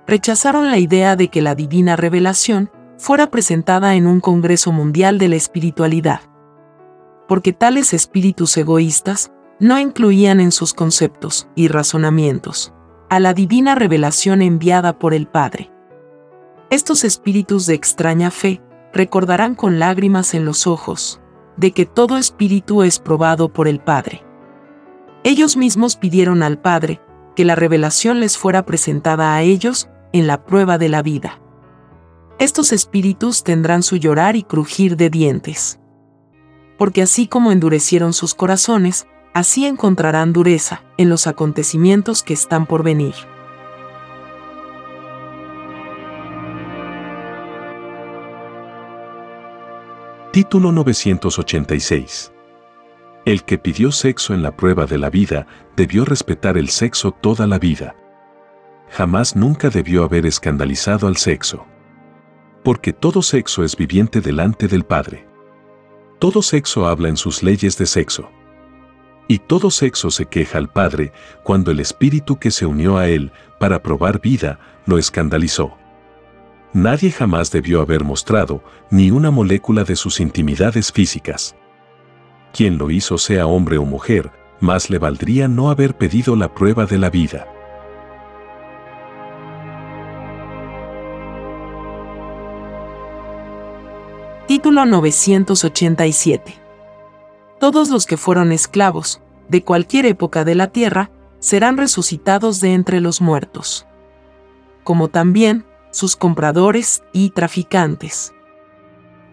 rechazaron 0.08 0.72
la 0.72 0.78
idea 0.78 1.18
de 1.18 1.28
que 1.28 1.42
la 1.42 1.54
divina 1.54 1.98
revelación 1.98 2.72
fuera 2.98 3.30
presentada 3.30 3.96
en 3.96 4.08
un 4.08 4.22
Congreso 4.22 4.72
Mundial 4.72 5.18
de 5.18 5.28
la 5.28 5.36
Espiritualidad. 5.36 6.31
Porque 7.32 7.54
tales 7.54 7.94
espíritus 7.94 8.58
egoístas 8.58 9.32
no 9.58 9.80
incluían 9.80 10.42
en 10.42 10.52
sus 10.52 10.74
conceptos 10.74 11.48
y 11.56 11.70
razonamientos 11.70 12.74
a 13.10 13.22
la 13.22 13.34
divina 13.34 13.74
revelación 13.74 14.42
enviada 14.42 15.00
por 15.00 15.14
el 15.14 15.28
Padre. 15.28 15.72
Estos 16.70 17.06
espíritus 17.06 17.68
de 17.68 17.74
extraña 17.74 18.32
fe 18.32 18.62
recordarán 18.92 19.56
con 19.56 19.80
lágrimas 19.80 20.34
en 20.34 20.44
los 20.44 20.68
ojos 20.68 21.22
de 21.56 21.72
que 21.72 21.86
todo 21.86 22.18
espíritu 22.18 22.84
es 22.84 23.00
probado 23.00 23.54
por 23.54 23.70
el 23.70 23.80
Padre. 23.80 24.26
Ellos 25.24 25.56
mismos 25.56 25.96
pidieron 25.96 26.44
al 26.44 26.60
Padre 26.60 27.00
que 27.38 27.46
la 27.46 27.56
revelación 27.56 28.20
les 28.20 28.38
fuera 28.38 28.66
presentada 28.66 29.34
a 29.34 29.42
ellos 29.42 29.88
en 30.12 30.28
la 30.28 30.44
prueba 30.44 30.78
de 30.78 30.90
la 30.90 31.02
vida. 31.02 31.42
Estos 32.40 32.74
espíritus 32.74 33.46
tendrán 33.46 33.84
su 33.84 33.96
llorar 33.96 34.36
y 34.36 34.44
crujir 34.44 34.98
de 34.98 35.10
dientes. 35.10 35.81
Porque 36.82 37.04
así 37.04 37.28
como 37.28 37.52
endurecieron 37.52 38.12
sus 38.12 38.34
corazones, 38.34 39.06
así 39.36 39.68
encontrarán 39.68 40.34
dureza 40.34 40.82
en 40.98 41.10
los 41.10 41.28
acontecimientos 41.28 42.24
que 42.24 42.34
están 42.34 42.66
por 42.66 42.82
venir. 42.82 43.14
Título 50.32 50.72
986. 50.72 52.32
El 53.26 53.44
que 53.44 53.60
pidió 53.60 53.92
sexo 53.92 54.34
en 54.34 54.42
la 54.42 54.58
prueba 54.58 54.88
de 54.88 54.98
la 54.98 55.12
vida 55.12 55.46
debió 55.76 56.04
respetar 56.04 56.58
el 56.58 56.70
sexo 56.70 57.12
toda 57.12 57.46
la 57.46 57.60
vida. 57.60 57.96
Jamás 58.90 59.36
nunca 59.36 59.70
debió 59.70 60.04
haber 60.04 60.26
escandalizado 60.26 61.06
al 61.06 61.18
sexo. 61.18 61.64
Porque 62.64 62.92
todo 62.92 63.22
sexo 63.22 63.64
es 63.64 63.76
viviente 63.76 64.20
delante 64.20 64.68
del 64.68 64.84
Padre. 64.84 65.31
Todo 66.22 66.44
sexo 66.44 66.86
habla 66.86 67.10
en 67.10 67.18
sus 67.18 67.42
leyes 67.42 67.80
de 67.80 67.88
sexo. 67.88 68.30
Y 69.28 69.40
todo 69.40 69.72
sexo 69.72 70.12
se 70.12 70.28
queja 70.28 70.60
al 70.60 70.70
Padre 70.70 71.14
cuando 71.42 71.72
el 71.72 71.80
espíritu 71.80 72.38
que 72.38 72.52
se 72.52 72.68
unió 72.68 73.00
a 73.00 73.08
él 73.08 73.32
para 73.60 73.82
probar 73.82 74.22
vida 74.22 74.60
lo 74.86 75.00
escandalizó. 75.00 75.76
Nadie 76.74 77.10
jamás 77.10 77.50
debió 77.50 77.82
haber 77.82 78.04
mostrado 78.04 78.64
ni 78.92 79.10
una 79.10 79.32
molécula 79.32 79.84
de 79.84 79.96
sus 79.96 80.20
intimidades 80.20 80.92
físicas. 80.92 81.56
Quien 82.54 82.78
lo 82.78 82.92
hizo 82.92 83.18
sea 83.18 83.48
hombre 83.48 83.80
o 83.80 83.86
mujer, 83.86 84.32
más 84.60 84.92
le 84.92 85.00
valdría 85.00 85.48
no 85.48 85.72
haber 85.72 85.98
pedido 85.98 86.36
la 86.36 86.54
prueba 86.54 86.86
de 86.86 87.00
la 87.00 87.10
vida. 87.10 87.48
Título 94.62 94.86
987 94.86 96.54
Todos 97.60 97.90
los 97.90 98.06
que 98.06 98.16
fueron 98.16 98.52
esclavos, 98.52 99.20
de 99.50 99.64
cualquier 99.64 100.06
época 100.06 100.46
de 100.46 100.54
la 100.54 100.68
tierra, 100.68 101.10
serán 101.40 101.78
resucitados 101.78 102.62
de 102.62 102.76
entre 102.76 103.02
los 103.02 103.22
muertos. 103.22 103.88
Como 104.84 105.08
también, 105.08 105.66
sus 105.90 106.16
compradores 106.16 107.02
y 107.12 107.32
traficantes. 107.32 108.36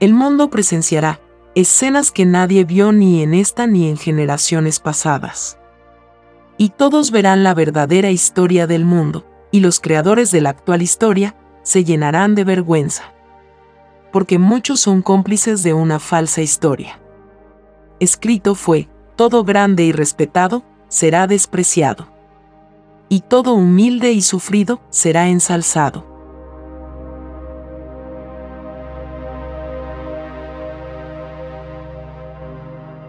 El 0.01 0.15
mundo 0.15 0.49
presenciará 0.49 1.21
escenas 1.55 2.11
que 2.11 2.25
nadie 2.25 2.65
vio 2.65 2.93
ni 2.93 3.23
en 3.23 3.35
esta 3.35 3.67
ni 3.67 3.91
en 3.91 3.99
generaciones 3.99 4.81
pasadas. 4.81 5.59
Y 6.57 6.71
todos 6.71 7.11
verán 7.11 7.45
la 7.45 7.53
verdadera 7.53 8.11
historia 8.11 8.67
del 8.67 8.87
mundo, 8.87 9.27
y 9.51 9.61
los 9.61 9.79
creadores 9.79 10.31
de 10.31 10.41
la 10.41 10.49
actual 10.49 10.81
historia 10.81 11.37
se 11.65 11.85
llenarán 11.85 12.35
de 12.35 12.45
vergüenza. 12.45 13.13
Porque 14.13 14.39
muchos 14.39 14.81
son 14.81 15.03
cómplices 15.03 15.63
de 15.63 15.75
una 15.75 15.99
falsa 15.99 16.41
historia. 16.43 16.99
Escrito 18.01 18.55
fue, 18.55 18.89
todo 19.17 19.45
grande 19.45 19.85
y 19.85 19.93
respetado 19.93 20.63
será 20.89 21.27
despreciado. 21.27 22.19
y 23.09 23.21
todo 23.21 23.55
humilde 23.55 24.13
y 24.13 24.21
sufrido 24.23 24.81
será 24.91 25.29
ensalzado. 25.29 26.07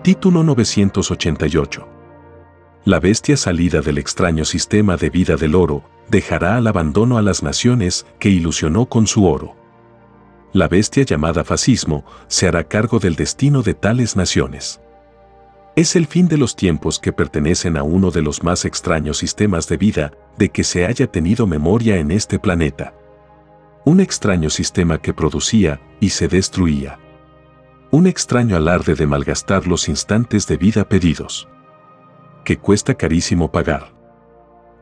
Título 0.02 0.44
988 0.44 1.88
La 2.86 3.00
bestia 3.00 3.36
salida 3.36 3.82
del 3.82 3.98
extraño 3.98 4.46
sistema 4.46 4.96
de 4.96 5.10
vida 5.10 5.36
del 5.36 5.54
oro 5.54 5.84
dejará 6.10 6.56
al 6.56 6.68
abandono 6.68 7.18
a 7.18 7.22
las 7.22 7.44
naciones 7.44 8.06
que 8.18 8.30
ilusionó 8.30 8.86
con 8.88 9.06
su 9.06 9.28
oro. 9.28 9.59
La 10.52 10.68
bestia 10.68 11.04
llamada 11.04 11.44
fascismo 11.44 12.04
se 12.28 12.48
hará 12.48 12.64
cargo 12.64 12.98
del 12.98 13.16
destino 13.16 13.62
de 13.62 13.76
tales 13.76 14.16
naciones. 14.16 14.82
Es 15.76 15.96
el 15.96 16.08
fin 16.08 16.28
de 16.28 16.38
los 16.38 16.56
tiempos 16.56 17.00
que 17.00 17.14
pertenecen 17.14 17.78
a 17.78 17.84
uno 17.84 18.10
de 18.10 18.24
los 18.24 18.44
más 18.44 18.66
extraños 18.66 19.20
sistemas 19.20 19.68
de 19.68 19.78
vida 19.78 20.12
de 20.40 20.50
que 20.50 20.64
se 20.64 20.88
haya 20.88 21.06
tenido 21.06 21.46
memoria 21.46 21.98
en 21.98 22.10
este 22.10 22.40
planeta. 22.40 22.96
Un 23.86 24.00
extraño 24.00 24.50
sistema 24.50 25.00
que 25.00 25.14
producía 25.14 25.80
y 26.00 26.10
se 26.10 26.28
destruía. 26.28 26.98
Un 27.92 28.08
extraño 28.08 28.56
alarde 28.56 28.96
de 28.96 29.06
malgastar 29.06 29.68
los 29.68 29.88
instantes 29.88 30.48
de 30.48 30.58
vida 30.58 30.90
pedidos. 30.90 31.48
Que 32.44 32.58
cuesta 32.58 32.96
carísimo 32.96 33.52
pagar. 33.52 33.94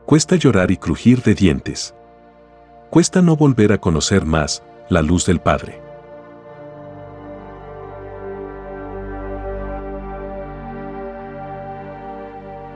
Cuesta 0.06 0.36
llorar 0.36 0.70
y 0.70 0.78
crujir 0.78 1.22
de 1.22 1.34
dientes. 1.34 1.94
Cuesta 2.88 3.20
no 3.20 3.36
volver 3.36 3.72
a 3.72 3.78
conocer 3.78 4.24
más 4.24 4.62
la 4.88 5.02
luz 5.02 5.26
del 5.26 5.40
Padre. 5.40 5.82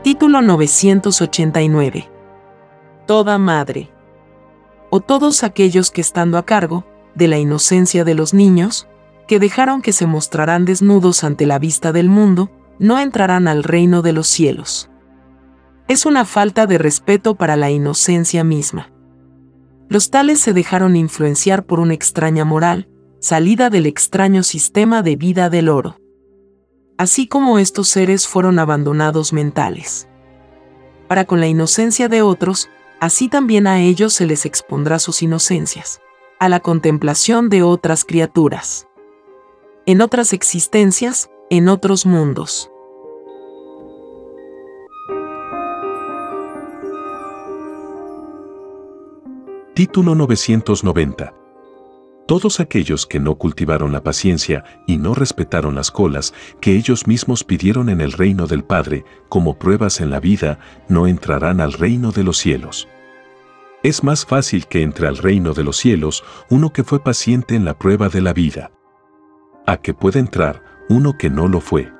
Título 0.03 0.43
989. 0.43 2.11
Toda 3.07 3.39
madre. 3.39 3.91
O 4.91 5.01
todos 5.01 5.43
aquellos 5.43 5.91
que 5.91 6.03
estando 6.03 6.37
a 6.37 6.45
cargo 6.45 6.85
de 7.15 7.29
la 7.29 7.39
inocencia 7.39 8.05
de 8.05 8.15
los 8.15 8.35
niños, 8.35 8.89
que 9.27 9.39
dejaron 9.39 9.81
que 9.81 9.93
se 9.93 10.07
mostrarán 10.07 10.65
desnudos 10.65 11.25
ante 11.25 11.47
la 11.47 11.59
vista 11.59 11.93
del 11.93 12.11
mundo, 12.11 12.51
no 12.79 12.99
entrarán 12.99 13.49
al 13.49 13.65
reino 13.65 14.03
de 14.03 14.13
los 14.13 14.27
cielos. 14.27 14.91
Es 15.89 16.05
una 16.05 16.25
falta 16.25 16.67
de 16.67 16.79
respeto 16.79 17.37
para 17.37 17.57
la 17.57 17.71
inocencia 17.71 18.45
misma. 18.45 18.92
Los 19.93 20.09
tales 20.09 20.41
se 20.41 20.55
dejaron 20.55 20.97
influenciar 20.97 21.67
por 21.67 21.79
una 21.79 21.93
extraña 21.93 22.47
moral, 22.47 22.89
salida 23.21 23.69
del 23.69 23.85
extraño 23.85 24.43
sistema 24.43 25.03
de 25.03 25.17
vida 25.17 25.51
del 25.51 25.69
oro. 25.69 25.99
Así 26.97 27.29
como 27.29 27.59
estos 27.59 27.89
seres 27.89 28.27
fueron 28.27 28.59
abandonados 28.59 29.35
mentales. 29.35 30.09
Para 31.09 31.27
con 31.27 31.41
la 31.41 31.47
inocencia 31.47 32.09
de 32.09 32.23
otros, 32.23 32.71
así 33.01 33.29
también 33.29 33.67
a 33.67 33.83
ellos 33.83 34.15
se 34.15 34.25
les 34.25 34.47
expondrá 34.47 34.99
sus 34.99 35.21
inocencias, 35.21 36.01
a 36.41 36.49
la 36.49 36.61
contemplación 36.61 37.51
de 37.51 37.63
otras 37.63 38.07
criaturas. 38.07 38.87
En 39.85 40.01
otras 40.01 40.33
existencias, 40.33 41.29
en 41.51 41.69
otros 41.69 42.07
mundos. 42.07 42.72
Título 49.75 50.15
990. 50.15 51.33
Todos 52.29 52.61
aquellos 52.61 53.07
que 53.07 53.19
no 53.19 53.37
cultivaron 53.37 53.91
la 53.91 54.03
paciencia 54.03 54.65
y 54.87 54.99
no 54.99 55.15
respetaron 55.15 55.75
las 55.75 55.91
colas 55.91 56.35
que 56.61 56.77
ellos 56.77 57.07
mismos 57.07 57.43
pidieron 57.43 57.89
en 57.89 58.03
el 58.03 58.13
reino 58.13 58.47
del 58.47 58.65
Padre 58.65 59.07
como 59.31 59.59
pruebas 59.59 60.03
en 60.03 60.11
la 60.11 60.21
vida, 60.21 60.59
no 60.89 61.07
entrarán 61.07 61.63
al 61.63 61.73
reino 61.73 62.13
de 62.13 62.23
los 62.23 62.37
cielos. 62.37 62.87
Es 63.83 64.05
más 64.05 64.27
fácil 64.27 64.67
que 64.67 64.83
entre 64.83 65.09
al 65.09 65.17
reino 65.17 65.55
de 65.55 65.65
los 65.65 65.79
cielos 65.79 66.23
uno 66.51 66.71
que 66.71 66.85
fue 66.85 67.03
paciente 67.03 67.55
en 67.55 67.65
la 67.65 67.79
prueba 67.79 68.11
de 68.11 68.21
la 68.21 68.35
vida, 68.35 68.73
a 69.67 69.79
que 69.79 69.95
pueda 69.95 70.21
entrar 70.21 70.63
uno 70.91 71.17
que 71.17 71.31
no 71.31 71.49
lo 71.49 71.63
fue. 71.63 71.91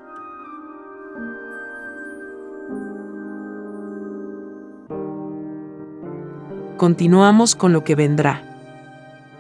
Continuamos 6.77 7.55
con 7.55 7.73
lo 7.73 7.85
que 7.85 7.95
vendrá. 7.95 8.43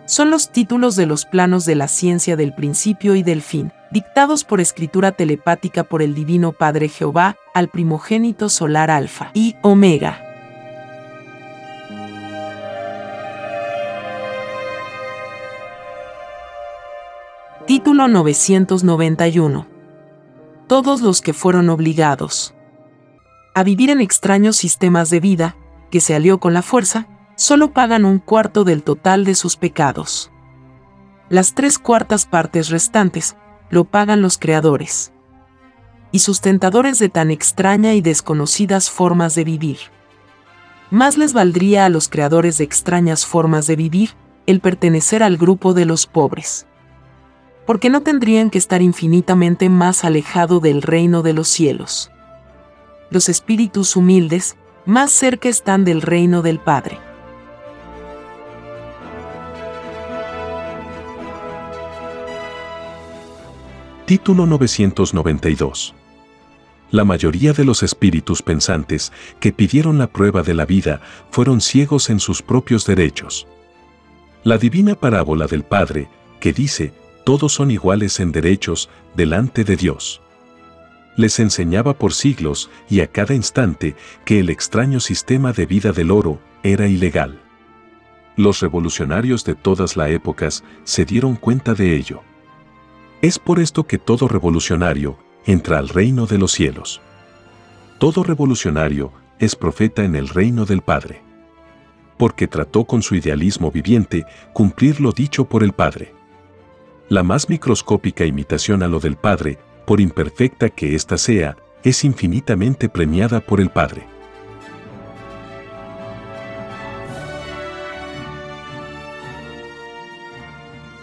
Son 0.04 0.30
los 0.30 0.50
títulos 0.50 0.96
de 0.96 1.06
los 1.06 1.24
planos 1.24 1.64
de 1.64 1.74
la 1.74 1.88
ciencia 1.88 2.36
del 2.36 2.52
principio 2.54 3.14
y 3.14 3.22
del 3.22 3.42
fin, 3.42 3.72
dictados 3.90 4.44
por 4.44 4.60
escritura 4.60 5.12
telepática 5.12 5.84
por 5.84 6.02
el 6.02 6.14
Divino 6.14 6.52
Padre 6.52 6.88
Jehová 6.88 7.36
al 7.54 7.68
primogénito 7.68 8.48
solar 8.48 8.90
Alfa 8.90 9.30
y 9.34 9.56
Omega. 9.62 10.20
Título 17.66 18.08
991. 18.08 19.66
Todos 20.66 21.00
los 21.00 21.22
que 21.22 21.32
fueron 21.32 21.70
obligados 21.70 22.54
a 23.54 23.62
vivir 23.62 23.90
en 23.90 24.00
extraños 24.00 24.56
sistemas 24.56 25.10
de 25.10 25.20
vida, 25.20 25.56
que 25.90 26.00
se 26.00 26.14
alió 26.14 26.40
con 26.40 26.54
la 26.54 26.62
fuerza, 26.62 27.06
solo 27.42 27.72
pagan 27.72 28.04
un 28.04 28.20
cuarto 28.20 28.62
del 28.62 28.84
total 28.84 29.24
de 29.24 29.34
sus 29.34 29.56
pecados. 29.56 30.30
Las 31.28 31.54
tres 31.56 31.76
cuartas 31.76 32.24
partes 32.24 32.68
restantes 32.68 33.36
lo 33.68 33.82
pagan 33.82 34.22
los 34.22 34.38
creadores 34.38 35.12
y 36.12 36.20
sustentadores 36.20 37.00
de 37.00 37.08
tan 37.08 37.32
extraña 37.32 37.94
y 37.94 38.00
desconocidas 38.00 38.90
formas 38.90 39.34
de 39.34 39.42
vivir. 39.42 39.78
Más 40.92 41.18
les 41.18 41.32
valdría 41.32 41.84
a 41.84 41.88
los 41.88 42.08
creadores 42.08 42.58
de 42.58 42.64
extrañas 42.64 43.26
formas 43.26 43.66
de 43.66 43.74
vivir 43.74 44.10
el 44.46 44.60
pertenecer 44.60 45.24
al 45.24 45.36
grupo 45.36 45.74
de 45.74 45.84
los 45.84 46.06
pobres, 46.06 46.68
porque 47.66 47.90
no 47.90 48.02
tendrían 48.02 48.50
que 48.50 48.58
estar 48.58 48.82
infinitamente 48.82 49.68
más 49.68 50.04
alejado 50.04 50.60
del 50.60 50.80
reino 50.80 51.22
de 51.22 51.32
los 51.32 51.48
cielos. 51.48 52.12
Los 53.10 53.28
espíritus 53.28 53.96
humildes 53.96 54.54
más 54.86 55.10
cerca 55.10 55.48
están 55.48 55.84
del 55.84 56.02
reino 56.02 56.42
del 56.42 56.60
Padre. 56.60 56.98
Título 64.04 64.46
992. 64.46 65.94
La 66.90 67.04
mayoría 67.04 67.52
de 67.52 67.64
los 67.64 67.84
espíritus 67.84 68.42
pensantes 68.42 69.12
que 69.38 69.52
pidieron 69.52 69.96
la 69.96 70.08
prueba 70.08 70.42
de 70.42 70.54
la 70.54 70.66
vida 70.66 71.00
fueron 71.30 71.60
ciegos 71.60 72.10
en 72.10 72.18
sus 72.18 72.42
propios 72.42 72.84
derechos. 72.84 73.46
La 74.42 74.58
divina 74.58 74.96
parábola 74.96 75.46
del 75.46 75.62
Padre, 75.62 76.08
que 76.40 76.52
dice, 76.52 76.92
todos 77.24 77.52
son 77.52 77.70
iguales 77.70 78.18
en 78.18 78.32
derechos 78.32 78.90
delante 79.14 79.62
de 79.62 79.76
Dios. 79.76 80.20
Les 81.16 81.38
enseñaba 81.38 81.96
por 81.96 82.12
siglos 82.12 82.70
y 82.90 83.00
a 83.00 83.06
cada 83.06 83.34
instante 83.34 83.94
que 84.24 84.40
el 84.40 84.50
extraño 84.50 84.98
sistema 84.98 85.52
de 85.52 85.64
vida 85.64 85.92
del 85.92 86.10
oro 86.10 86.40
era 86.64 86.88
ilegal. 86.88 87.40
Los 88.36 88.60
revolucionarios 88.60 89.44
de 89.44 89.54
todas 89.54 89.96
las 89.96 90.10
épocas 90.10 90.64
se 90.82 91.04
dieron 91.04 91.36
cuenta 91.36 91.74
de 91.74 91.94
ello. 91.94 92.22
Es 93.22 93.38
por 93.38 93.60
esto 93.60 93.84
que 93.84 93.98
todo 93.98 94.26
revolucionario 94.26 95.16
entra 95.46 95.78
al 95.78 95.88
reino 95.88 96.26
de 96.26 96.38
los 96.38 96.50
cielos. 96.50 97.00
Todo 97.98 98.24
revolucionario 98.24 99.12
es 99.38 99.54
profeta 99.54 100.02
en 100.02 100.16
el 100.16 100.28
reino 100.28 100.64
del 100.64 100.82
Padre. 100.82 101.22
Porque 102.16 102.48
trató 102.48 102.84
con 102.84 103.00
su 103.00 103.14
idealismo 103.14 103.70
viviente 103.70 104.26
cumplir 104.52 105.00
lo 105.00 105.12
dicho 105.12 105.44
por 105.44 105.62
el 105.62 105.72
Padre. 105.72 106.12
La 107.08 107.22
más 107.22 107.48
microscópica 107.48 108.24
imitación 108.24 108.82
a 108.82 108.88
lo 108.88 108.98
del 108.98 109.14
Padre, 109.14 109.56
por 109.86 110.00
imperfecta 110.00 110.68
que 110.68 110.96
ésta 110.96 111.16
sea, 111.16 111.56
es 111.84 112.02
infinitamente 112.02 112.88
premiada 112.88 113.38
por 113.38 113.60
el 113.60 113.70
Padre. 113.70 114.11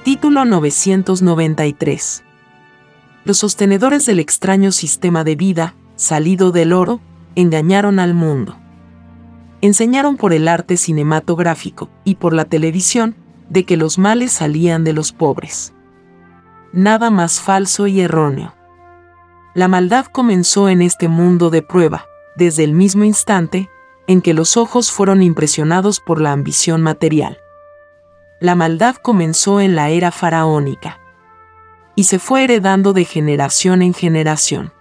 Título 0.10 0.44
993. 0.44 2.24
Los 3.26 3.38
sostenedores 3.38 4.08
del 4.08 4.20
extraño 4.20 4.72
sistema 4.72 5.24
de 5.24 5.36
vida, 5.36 5.76
salido 5.98 6.52
del 6.52 6.74
oro, 6.74 7.00
engañaron 7.36 8.00
al 8.00 8.16
mundo. 8.16 8.58
Enseñaron 9.62 10.18
por 10.18 10.34
el 10.34 10.48
arte 10.48 10.78
cinematográfico 10.78 11.92
y 12.06 12.16
por 12.16 12.34
la 12.34 12.46
televisión 12.46 13.18
de 13.52 13.66
que 13.66 13.78
los 13.78 14.00
males 14.00 14.32
salían 14.32 14.84
de 14.84 14.94
los 14.94 15.12
pobres. 15.12 15.74
Nada 16.74 17.12
más 17.12 17.40
falso 17.40 17.86
y 17.86 18.02
erróneo. 18.02 18.56
La 19.54 19.68
maldad 19.68 20.08
comenzó 20.08 20.70
en 20.70 20.82
este 20.82 21.08
mundo 21.08 21.52
de 21.52 21.62
prueba, 21.62 22.06
desde 22.36 22.64
el 22.64 22.74
mismo 22.74 23.04
instante 23.04 23.70
en 24.08 24.24
que 24.24 24.34
los 24.34 24.58
ojos 24.58 24.92
fueron 24.92 25.22
impresionados 25.22 26.00
por 26.00 26.20
la 26.20 26.32
ambición 26.32 26.82
material 26.82 27.38
la 28.40 28.56
maldad 28.56 28.96
comenzó 28.96 29.60
en 29.60 29.76
la 29.76 29.90
era 29.90 30.12
faraónica 30.12 31.00
y 31.96 32.06
se 32.06 32.18
fue 32.18 32.46
heredando 32.46 32.94
de 32.94 33.04
generación 33.04 33.82
en 33.82 33.94
generación. 33.94 34.72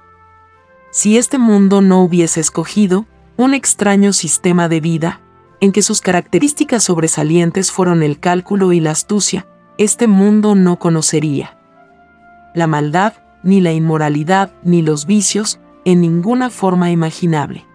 Si 0.93 1.19
este 1.19 1.37
mundo 1.37 1.81
no 1.81 2.01
hubiese 2.03 2.39
escogido 2.39 3.07
un 3.37 3.55
extraño 3.55 4.13
sistema 4.13 4.69
de 4.69 4.81
vida, 4.81 5.21
en 5.61 5.73
que 5.73 5.83
sus 5.83 6.01
características 6.01 6.85
sobresalientes 6.85 7.73
fueron 7.73 8.05
el 8.05 8.21
cálculo 8.21 8.73
y 8.73 8.79
la 8.79 8.93
astucia, 8.93 9.49
este 9.79 10.07
mundo 10.07 10.55
no 10.55 10.79
conocería. 10.79 11.59
La 12.55 12.69
maldad, 12.69 13.15
ni 13.43 13.61
la 13.61 13.73
inmoralidad, 13.73 14.53
ni 14.63 14.83
los 14.83 15.05
vicios, 15.05 15.59
en 15.85 16.01
ninguna 16.01 16.51
forma 16.51 16.93
imaginable. 16.93 17.67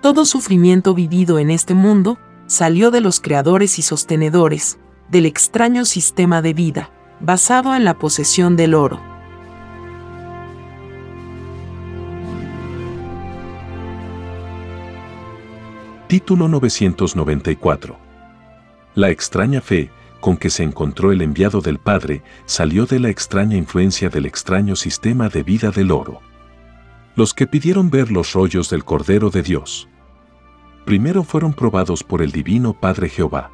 Todo 0.00 0.24
sufrimiento 0.24 0.94
vivido 0.94 1.40
en 1.40 1.50
este 1.50 1.74
mundo 1.74 2.18
salió 2.46 2.92
de 2.92 3.00
los 3.00 3.18
creadores 3.18 3.80
y 3.80 3.82
sostenedores 3.82 4.78
del 5.14 5.26
extraño 5.26 5.84
sistema 5.84 6.42
de 6.42 6.54
vida, 6.54 6.90
basado 7.20 7.76
en 7.76 7.84
la 7.84 7.96
posesión 8.00 8.56
del 8.56 8.74
oro. 8.74 9.00
Título 16.08 16.48
994. 16.48 17.96
La 18.96 19.10
extraña 19.10 19.60
fe 19.60 19.92
con 20.18 20.36
que 20.36 20.50
se 20.50 20.64
encontró 20.64 21.12
el 21.12 21.22
enviado 21.22 21.60
del 21.60 21.78
Padre 21.78 22.24
salió 22.44 22.84
de 22.84 22.98
la 22.98 23.08
extraña 23.08 23.56
influencia 23.56 24.08
del 24.08 24.26
extraño 24.26 24.74
sistema 24.74 25.28
de 25.28 25.44
vida 25.44 25.70
del 25.70 25.92
oro. 25.92 26.22
Los 27.14 27.34
que 27.34 27.46
pidieron 27.46 27.88
ver 27.88 28.10
los 28.10 28.32
rollos 28.32 28.68
del 28.68 28.84
Cordero 28.84 29.30
de 29.30 29.44
Dios. 29.44 29.88
Primero 30.84 31.22
fueron 31.22 31.52
probados 31.52 32.02
por 32.02 32.20
el 32.20 32.32
Divino 32.32 32.72
Padre 32.72 33.08
Jehová. 33.08 33.53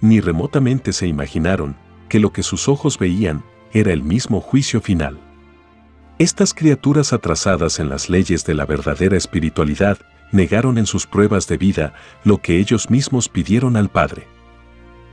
Ni 0.00 0.20
remotamente 0.20 0.92
se 0.92 1.06
imaginaron 1.06 1.76
que 2.08 2.20
lo 2.20 2.32
que 2.32 2.42
sus 2.42 2.68
ojos 2.68 2.98
veían 2.98 3.44
era 3.72 3.92
el 3.92 4.02
mismo 4.02 4.40
juicio 4.40 4.80
final. 4.80 5.18
Estas 6.18 6.54
criaturas 6.54 7.12
atrasadas 7.12 7.78
en 7.78 7.88
las 7.88 8.08
leyes 8.08 8.44
de 8.44 8.54
la 8.54 8.66
verdadera 8.66 9.16
espiritualidad 9.16 9.98
negaron 10.32 10.78
en 10.78 10.86
sus 10.86 11.06
pruebas 11.06 11.46
de 11.48 11.56
vida 11.56 11.94
lo 12.24 12.38
que 12.38 12.58
ellos 12.58 12.90
mismos 12.90 13.28
pidieron 13.28 13.76
al 13.76 13.88
Padre. 13.88 14.26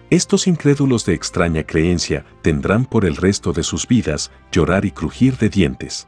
Estos 0.10 0.48
incrédulos 0.48 1.06
de 1.06 1.14
extraña 1.14 1.64
creencia 1.64 2.26
tendrán 2.42 2.86
por 2.86 3.06
el 3.06 3.16
resto 3.16 3.54
de 3.54 3.64
sus 3.64 3.88
vidas 3.88 4.32
llorar 4.52 4.86
y 4.86 4.92
crujir 4.92 5.38
de 5.38 5.50
dientes. 5.50 6.08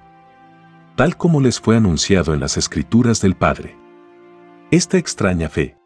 Tal 0.96 1.18
como 1.18 1.42
les 1.42 1.60
fue 1.60 1.78
anunciado 1.78 2.34
en 2.34 2.40
las 2.40 2.58
escrituras 2.58 3.22
del 3.22 3.36
Padre. 3.36 3.76
Esta 4.72 4.98
extraña 4.98 5.50
fe 5.50 5.77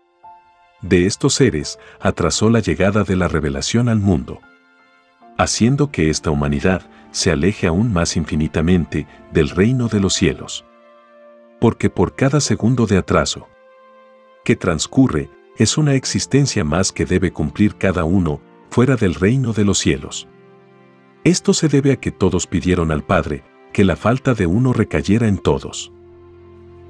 de 0.82 1.06
estos 1.06 1.36
seres 1.36 1.80
atrasó 2.00 2.50
la 2.50 2.60
llegada 2.60 3.04
de 3.04 3.16
la 3.16 3.28
revelación 3.28 3.90
al 3.90 4.00
mundo, 4.00 4.40
haciendo 5.38 5.92
que 5.92 6.10
esta 6.10 6.32
humanidad 6.32 6.84
se 7.12 7.32
aleje 7.32 7.68
aún 7.68 7.92
más 7.92 8.18
infinitamente 8.18 9.08
del 9.32 9.50
reino 9.50 9.88
de 9.88 10.00
los 10.00 10.14
cielos 10.14 10.66
porque 11.62 11.92
por 11.92 12.16
cada 12.16 12.42
segundo 12.42 12.88
de 12.88 12.98
atraso 12.98 13.48
que 14.44 14.56
transcurre 14.56 15.30
es 15.58 15.78
una 15.78 15.94
existencia 15.94 16.64
más 16.64 16.92
que 16.92 17.06
debe 17.06 17.32
cumplir 17.32 17.76
cada 17.76 18.04
uno 18.04 18.42
fuera 18.72 18.96
del 18.96 19.14
reino 19.14 19.54
de 19.54 19.64
los 19.64 19.78
cielos. 19.78 20.28
Esto 21.24 21.54
se 21.54 21.68
debe 21.68 21.92
a 21.92 21.98
que 21.98 22.10
todos 22.10 22.48
pidieron 22.48 22.92
al 22.92 23.04
Padre 23.04 23.44
que 23.74 23.84
la 23.86 23.96
falta 23.96 24.34
de 24.34 24.48
uno 24.48 24.74
recayera 24.74 25.28
en 25.28 25.38
todos. 25.38 25.94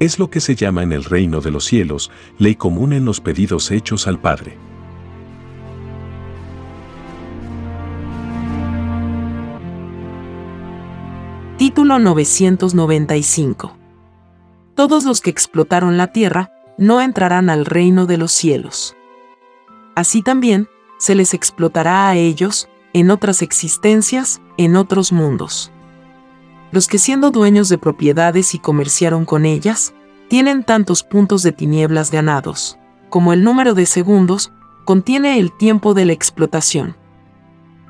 Es 0.02 0.20
lo 0.20 0.30
que 0.30 0.42
se 0.42 0.56
llama 0.56 0.84
en 0.84 0.92
el 0.92 1.06
reino 1.06 1.40
de 1.40 1.52
los 1.52 1.64
cielos 1.64 2.12
ley 2.38 2.56
común 2.56 2.92
en 2.92 3.06
los 3.06 3.22
pedidos 3.22 3.72
hechos 3.72 4.08
al 4.08 4.20
Padre. 4.20 4.58
Título 11.58 12.00
995 12.00 13.78
todos 14.74 15.06
los 15.06 15.22
que 15.22 15.30
explotaron 15.30 15.98
la 15.98 16.08
tierra 16.08 16.52
no 16.80 17.02
entrarán 17.02 17.52
al 17.52 17.66
reino 17.66 18.08
de 18.08 18.18
los 18.18 18.32
cielos. 18.32 18.96
Así 19.96 20.24
también 20.24 20.68
se 20.98 21.14
les 21.14 21.36
explotará 21.36 22.10
a 22.10 22.16
ellos 22.16 22.68
en 22.94 23.12
otras 23.12 23.44
existencias, 23.44 24.42
en 24.58 24.76
otros 24.76 25.12
mundos. 25.12 25.72
Los 26.72 26.88
que 26.88 26.98
siendo 26.98 27.32
dueños 27.32 27.70
de 27.70 27.78
propiedades 27.78 28.56
y 28.56 28.60
comerciaron 28.60 29.26
con 29.26 29.46
ellas, 29.46 29.94
tienen 30.30 30.64
tantos 30.64 31.04
puntos 31.04 31.44
de 31.44 31.52
tinieblas 31.52 32.12
ganados, 32.12 32.78
como 33.10 33.34
el 33.34 33.44
número 33.44 33.74
de 33.74 33.86
segundos 33.86 34.52
contiene 34.86 35.38
el 35.38 35.56
tiempo 35.56 35.94
de 35.94 36.06
la 36.06 36.14
explotación. 36.14 36.96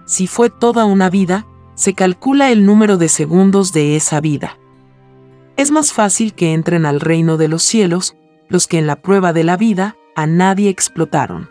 Si 0.05 0.27
fue 0.27 0.49
toda 0.49 0.85
una 0.85 1.09
vida, 1.09 1.45
se 1.75 1.93
calcula 1.93 2.51
el 2.51 2.65
número 2.65 2.97
de 2.97 3.07
segundos 3.09 3.71
de 3.71 3.95
esa 3.95 4.19
vida 4.19 4.57
es 5.61 5.69
más 5.69 5.93
fácil 5.93 6.33
que 6.33 6.53
entren 6.53 6.87
al 6.87 6.99
reino 6.99 7.37
de 7.37 7.47
los 7.47 7.61
cielos 7.61 8.15
los 8.49 8.67
que 8.67 8.79
en 8.79 8.87
la 8.87 8.95
prueba 8.95 9.31
de 9.31 9.43
la 9.43 9.57
vida 9.57 9.95
a 10.15 10.25
nadie 10.25 10.69
explotaron, 10.69 11.49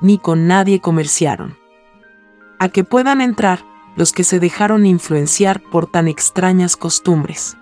ni 0.00 0.18
con 0.18 0.46
nadie 0.46 0.80
comerciaron. 0.80 1.58
A 2.58 2.70
que 2.70 2.84
puedan 2.84 3.20
entrar 3.20 3.64
los 3.96 4.12
que 4.12 4.24
se 4.24 4.40
dejaron 4.40 4.86
influenciar 4.86 5.60
por 5.60 5.90
tan 5.90 6.08
extrañas 6.08 6.76
costumbres. 6.76 7.56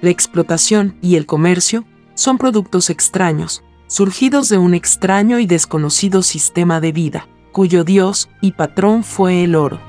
La 0.00 0.10
explotación 0.10 0.96
y 1.02 1.16
el 1.16 1.26
comercio 1.26 1.84
son 2.14 2.38
productos 2.38 2.90
extraños, 2.90 3.62
surgidos 3.86 4.48
de 4.48 4.58
un 4.58 4.74
extraño 4.74 5.38
y 5.38 5.46
desconocido 5.46 6.22
sistema 6.22 6.80
de 6.80 6.92
vida, 6.92 7.28
cuyo 7.52 7.84
dios 7.84 8.28
y 8.40 8.52
patrón 8.52 9.04
fue 9.04 9.44
el 9.44 9.54
oro. 9.54 9.80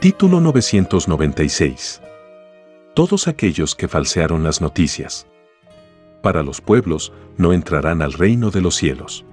Título 0.00 0.40
996. 0.40 2.02
Todos 2.94 3.26
aquellos 3.26 3.74
que 3.74 3.88
falsearon 3.88 4.44
las 4.44 4.60
noticias. 4.60 5.26
Para 6.22 6.42
los 6.42 6.60
pueblos 6.60 7.12
no 7.36 7.52
entrarán 7.52 8.02
al 8.02 8.12
reino 8.12 8.50
de 8.50 8.60
los 8.60 8.74
cielos. 8.74 9.24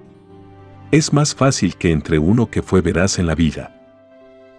Es 0.92 1.12
más 1.12 1.34
fácil 1.34 1.76
que 1.76 1.90
entre 1.90 2.18
uno 2.18 2.50
que 2.50 2.62
fue 2.62 2.80
veraz 2.80 3.18
en 3.18 3.26
la 3.26 3.34
vida, 3.34 3.72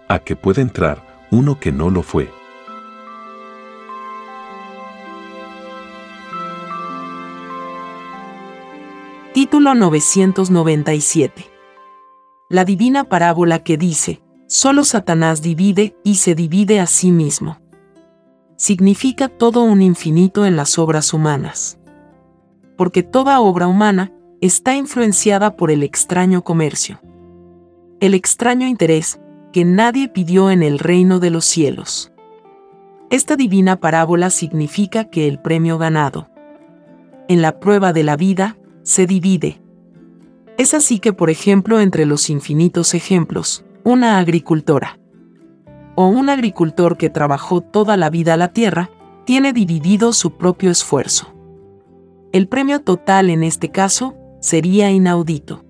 a 0.08 0.18
que 0.18 0.36
pueda 0.36 0.62
entrar 0.62 1.26
uno 1.30 1.58
que 1.58 1.72
no 1.72 1.90
lo 1.90 2.02
fue. 2.02 2.30
Título 9.32 9.74
997. 9.74 11.46
La 12.48 12.64
divina 12.64 13.04
parábola 13.04 13.62
que 13.62 13.76
dice, 13.76 14.20
Solo 14.48 14.84
Satanás 14.84 15.42
divide 15.42 15.94
y 16.02 16.16
se 16.16 16.34
divide 16.34 16.80
a 16.80 16.86
sí 16.86 17.12
mismo. 17.12 17.60
Significa 18.56 19.28
todo 19.28 19.62
un 19.62 19.82
infinito 19.82 20.46
en 20.46 20.56
las 20.56 20.78
obras 20.78 21.12
humanas. 21.12 21.78
Porque 22.78 23.02
toda 23.02 23.40
obra 23.40 23.66
humana 23.66 24.12
está 24.40 24.74
influenciada 24.74 25.56
por 25.56 25.70
el 25.70 25.82
extraño 25.82 26.42
comercio. 26.42 27.00
El 28.00 28.14
extraño 28.14 28.66
interés 28.66 29.20
que 29.52 29.66
nadie 29.66 30.08
pidió 30.08 30.50
en 30.50 30.62
el 30.62 30.78
reino 30.78 31.18
de 31.18 31.30
los 31.30 31.44
cielos. 31.44 32.12
Esta 33.10 33.36
divina 33.36 33.76
parábola 33.76 34.30
significa 34.30 35.10
que 35.10 35.28
el 35.28 35.40
premio 35.40 35.76
ganado 35.76 36.30
en 37.28 37.42
la 37.42 37.60
prueba 37.60 37.92
de 37.92 38.04
la 38.04 38.16
vida 38.16 38.56
se 38.82 39.06
divide. 39.06 39.60
Es 40.56 40.74
así 40.74 40.98
que, 40.98 41.12
por 41.12 41.30
ejemplo, 41.30 41.80
entre 41.80 42.06
los 42.06 42.30
infinitos 42.30 42.94
ejemplos, 42.94 43.64
una 43.84 44.18
agricultora 44.18 44.98
o 45.94 46.06
un 46.06 46.28
agricultor 46.28 46.96
que 46.96 47.10
trabajó 47.10 47.60
toda 47.60 47.96
la 47.96 48.08
vida 48.08 48.36
la 48.36 48.52
tierra, 48.52 48.88
tiene 49.24 49.52
dividido 49.52 50.12
su 50.12 50.36
propio 50.36 50.70
esfuerzo. 50.70 51.37
El 52.32 52.48
premio 52.48 52.80
total 52.80 53.30
en 53.30 53.42
este 53.42 53.70
caso 53.70 54.14
sería 54.40 54.90
inaudito. 54.90 55.64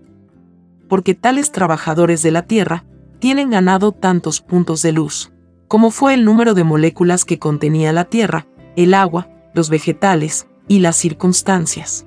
Porque 0.88 1.14
tales 1.14 1.52
trabajadores 1.52 2.22
de 2.22 2.30
la 2.30 2.42
Tierra 2.42 2.84
tienen 3.18 3.50
ganado 3.50 3.92
tantos 3.92 4.40
puntos 4.40 4.82
de 4.82 4.92
luz, 4.92 5.32
como 5.66 5.90
fue 5.90 6.14
el 6.14 6.24
número 6.24 6.54
de 6.54 6.64
moléculas 6.64 7.24
que 7.24 7.38
contenía 7.38 7.92
la 7.92 8.04
Tierra, 8.04 8.46
el 8.76 8.94
agua, 8.94 9.28
los 9.54 9.70
vegetales 9.70 10.46
y 10.66 10.80
las 10.80 10.96
circunstancias 10.96 12.06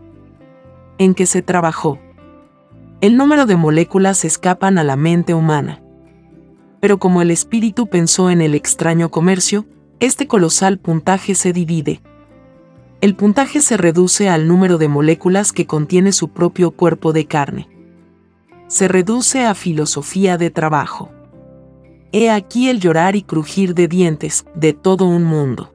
en 0.98 1.16
que 1.16 1.26
se 1.26 1.42
trabajó. 1.42 2.00
El 3.02 3.18
número 3.18 3.46
de 3.46 3.56
moléculas 3.56 4.24
escapan 4.24 4.78
a 4.78 4.84
la 4.84 4.96
mente 4.96 5.34
humana 5.34 5.82
pero 6.82 6.98
como 6.98 7.22
el 7.22 7.32
espíritu 7.32 7.88
pensó 7.88 8.30
en 8.30 8.42
el 8.42 8.56
extraño 8.56 9.10
comercio, 9.12 9.66
este 10.02 10.28
colosal 10.28 10.80
puntaje 10.80 11.36
se 11.36 11.54
divide. 11.54 12.02
El 13.02 13.16
puntaje 13.16 13.62
se 13.62 13.78
reduce 13.78 14.30
al 14.30 14.48
número 14.48 14.78
de 14.78 14.88
moléculas 14.88 15.54
que 15.54 15.66
contiene 15.66 16.12
su 16.12 16.30
propio 16.30 16.70
cuerpo 16.70 17.14
de 17.14 17.26
carne. 17.26 17.68
Se 18.68 18.88
reduce 18.88 19.44
a 19.44 19.56
filosofía 19.56 20.38
de 20.38 20.52
trabajo. 20.52 21.10
He 22.12 22.30
aquí 22.30 22.70
el 22.70 22.80
llorar 22.80 23.16
y 23.16 23.24
crujir 23.24 23.74
de 23.74 23.88
dientes 23.88 24.46
de 24.54 24.74
todo 24.74 25.06
un 25.06 25.24
mundo. 25.24 25.74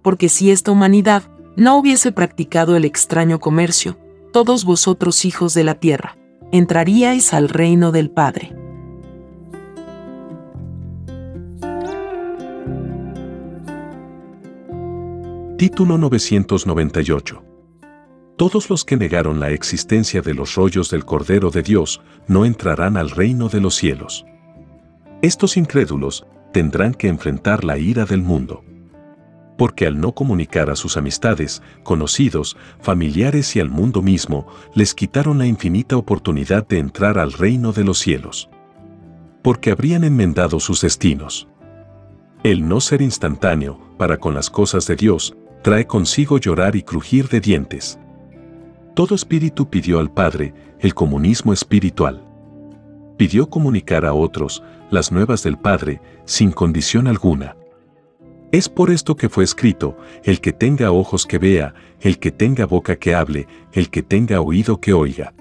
Porque 0.00 0.30
si 0.30 0.50
esta 0.50 0.72
humanidad 0.72 1.24
no 1.54 1.76
hubiese 1.76 2.12
practicado 2.12 2.76
el 2.76 2.86
extraño 2.86 3.38
comercio, 3.38 3.98
todos 4.32 4.64
vosotros 4.64 5.26
hijos 5.26 5.52
de 5.52 5.64
la 5.64 5.74
tierra, 5.74 6.16
entraríais 6.50 7.34
al 7.34 7.50
reino 7.50 7.92
del 7.92 8.10
Padre. 8.10 8.56
Título 15.62 15.96
998. 15.96 17.44
Todos 18.36 18.68
los 18.68 18.84
que 18.84 18.96
negaron 18.96 19.38
la 19.38 19.52
existencia 19.52 20.20
de 20.20 20.34
los 20.34 20.56
rollos 20.56 20.90
del 20.90 21.04
Cordero 21.04 21.50
de 21.52 21.62
Dios 21.62 22.02
no 22.26 22.44
entrarán 22.44 22.96
al 22.96 23.10
reino 23.10 23.48
de 23.48 23.60
los 23.60 23.76
cielos. 23.76 24.26
Estos 25.22 25.56
incrédulos 25.56 26.26
tendrán 26.52 26.94
que 26.94 27.06
enfrentar 27.06 27.62
la 27.62 27.78
ira 27.78 28.06
del 28.06 28.22
mundo. 28.22 28.64
Porque 29.56 29.86
al 29.86 30.00
no 30.00 30.16
comunicar 30.16 30.68
a 30.68 30.74
sus 30.74 30.96
amistades, 30.96 31.62
conocidos, 31.84 32.56
familiares 32.80 33.54
y 33.54 33.60
al 33.60 33.70
mundo 33.70 34.02
mismo, 34.02 34.48
les 34.74 34.96
quitaron 34.96 35.38
la 35.38 35.46
infinita 35.46 35.96
oportunidad 35.96 36.66
de 36.66 36.80
entrar 36.80 37.20
al 37.20 37.32
reino 37.32 37.72
de 37.72 37.84
los 37.84 38.00
cielos. 38.00 38.50
Porque 39.42 39.70
habrían 39.70 40.02
enmendado 40.02 40.58
sus 40.58 40.80
destinos. 40.80 41.46
El 42.42 42.66
no 42.66 42.80
ser 42.80 43.00
instantáneo, 43.00 43.78
para 43.96 44.16
con 44.16 44.34
las 44.34 44.50
cosas 44.50 44.88
de 44.88 44.96
Dios, 44.96 45.36
trae 45.62 45.86
consigo 45.86 46.38
llorar 46.38 46.76
y 46.76 46.82
crujir 46.82 47.28
de 47.28 47.40
dientes. 47.40 47.98
Todo 48.94 49.14
espíritu 49.14 49.70
pidió 49.70 50.00
al 50.00 50.12
Padre 50.12 50.52
el 50.80 50.94
comunismo 50.94 51.52
espiritual. 51.52 52.22
Pidió 53.16 53.48
comunicar 53.48 54.04
a 54.04 54.12
otros 54.12 54.62
las 54.90 55.12
nuevas 55.12 55.42
del 55.42 55.56
Padre 55.56 56.00
sin 56.24 56.50
condición 56.50 57.06
alguna. 57.06 57.56
Es 58.50 58.68
por 58.68 58.90
esto 58.90 59.16
que 59.16 59.30
fue 59.30 59.44
escrito, 59.44 59.96
el 60.24 60.40
que 60.40 60.52
tenga 60.52 60.90
ojos 60.90 61.24
que 61.24 61.38
vea, 61.38 61.74
el 62.00 62.18
que 62.18 62.30
tenga 62.32 62.66
boca 62.66 62.96
que 62.96 63.14
hable, 63.14 63.46
el 63.72 63.88
que 63.88 64.02
tenga 64.02 64.40
oído 64.42 64.78
que 64.78 64.92
oiga. 64.92 65.32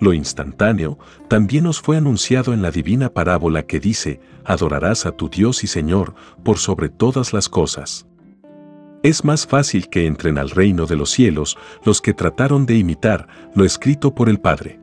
Lo 0.00 0.12
instantáneo 0.12 0.98
también 1.28 1.64
nos 1.64 1.80
fue 1.80 1.96
anunciado 1.96 2.52
en 2.52 2.62
la 2.62 2.70
divina 2.70 3.10
parábola 3.10 3.62
que 3.64 3.78
dice, 3.78 4.20
adorarás 4.44 5.06
a 5.06 5.12
tu 5.12 5.28
Dios 5.28 5.62
y 5.62 5.68
Señor 5.68 6.14
por 6.42 6.58
sobre 6.58 6.88
todas 6.88 7.32
las 7.32 7.48
cosas. 7.48 8.05
Es 9.02 9.24
más 9.24 9.46
fácil 9.46 9.88
que 9.88 10.06
entren 10.06 10.38
al 10.38 10.50
reino 10.50 10.86
de 10.86 10.96
los 10.96 11.10
cielos 11.10 11.56
los 11.84 12.00
que 12.00 12.14
trataron 12.14 12.66
de 12.66 12.76
imitar 12.76 13.28
lo 13.54 13.64
escrito 13.64 14.14
por 14.14 14.28
el 14.28 14.40
Padre. 14.40 14.80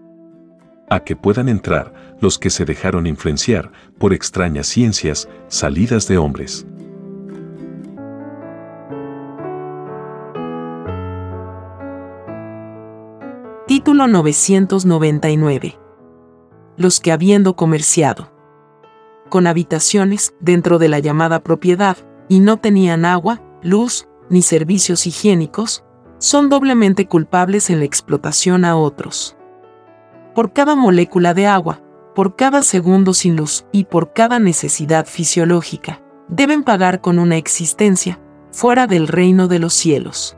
A 0.89 1.01
que 1.01 1.15
puedan 1.15 1.49
entrar 1.49 2.17
los 2.21 2.37
que 2.37 2.49
se 2.49 2.65
dejaron 2.65 3.07
influenciar 3.07 3.71
por 3.97 4.13
extrañas 4.13 4.67
ciencias 4.67 5.27
salidas 5.47 6.07
de 6.07 6.17
hombres. 6.17 6.65
Título 13.67 14.07
999. 14.07 15.79
Los 16.77 16.99
que 16.99 17.11
habiendo 17.11 17.55
comerciado 17.55 18.31
con 19.29 19.47
habitaciones 19.47 20.35
dentro 20.39 20.77
de 20.77 20.89
la 20.89 20.99
llamada 20.99 21.43
propiedad 21.43 21.97
y 22.29 22.39
no 22.39 22.57
tenían 22.57 23.03
agua, 23.03 23.41
luz, 23.63 24.07
ni 24.29 24.41
servicios 24.41 25.07
higiénicos, 25.07 25.83
son 26.17 26.49
doblemente 26.49 27.07
culpables 27.07 27.69
en 27.69 27.79
la 27.79 27.85
explotación 27.85 28.65
a 28.65 28.77
otros. 28.77 29.35
Por 30.33 30.53
cada 30.53 30.75
molécula 30.75 31.33
de 31.33 31.47
agua, 31.47 31.81
por 32.15 32.35
cada 32.35 32.61
segundo 32.61 33.13
sin 33.13 33.35
luz 33.35 33.65
y 33.71 33.85
por 33.85 34.13
cada 34.13 34.39
necesidad 34.39 35.05
fisiológica, 35.05 36.01
deben 36.27 36.63
pagar 36.63 37.01
con 37.01 37.19
una 37.19 37.37
existencia 37.37 38.19
fuera 38.51 38.87
del 38.87 39.07
reino 39.07 39.47
de 39.47 39.59
los 39.59 39.73
cielos. 39.73 40.37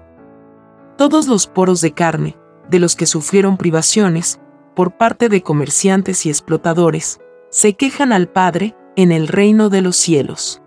Todos 0.98 1.28
los 1.28 1.48
poros 1.48 1.82
de 1.82 1.94
carne, 1.94 2.38
de 2.70 2.80
los 2.80 2.96
que 2.96 3.06
sufrieron 3.06 3.58
privaciones, 3.58 4.40
por 4.76 4.98
parte 4.98 5.30
de 5.30 5.42
comerciantes 5.42 6.26
y 6.26 6.30
explotadores, 6.30 7.20
se 7.50 7.76
quejan 7.76 8.12
al 8.12 8.28
Padre 8.28 8.76
en 8.96 9.12
el 9.12 9.28
reino 9.28 9.70
de 9.70 9.82
los 9.82 9.96
cielos. 9.96 10.62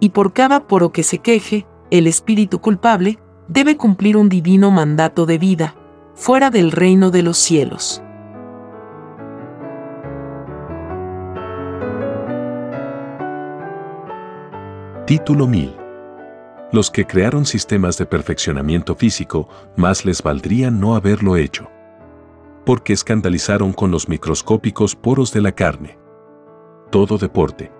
Y 0.00 0.10
por 0.10 0.32
cada 0.32 0.66
poro 0.66 0.92
que 0.92 1.02
se 1.02 1.18
queje, 1.18 1.66
el 1.90 2.06
espíritu 2.06 2.60
culpable 2.60 3.18
debe 3.48 3.76
cumplir 3.76 4.16
un 4.16 4.28
divino 4.28 4.70
mandato 4.70 5.26
de 5.26 5.38
vida, 5.38 5.74
fuera 6.14 6.50
del 6.50 6.72
reino 6.72 7.10
de 7.10 7.22
los 7.22 7.38
cielos. 7.38 8.02
Título 15.06 15.46
1000. 15.46 15.76
Los 16.72 16.90
que 16.90 17.06
crearon 17.06 17.46
sistemas 17.46 17.96
de 17.96 18.06
perfeccionamiento 18.06 18.96
físico, 18.96 19.48
más 19.76 20.04
les 20.04 20.20
valdría 20.20 20.72
no 20.72 20.96
haberlo 20.96 21.36
hecho. 21.36 21.68
Porque 22.64 22.92
escandalizaron 22.92 23.72
con 23.72 23.92
los 23.92 24.08
microscópicos 24.08 24.96
poros 24.96 25.32
de 25.32 25.42
la 25.42 25.52
carne. 25.52 25.96
Todo 26.90 27.18
deporte, 27.18 27.70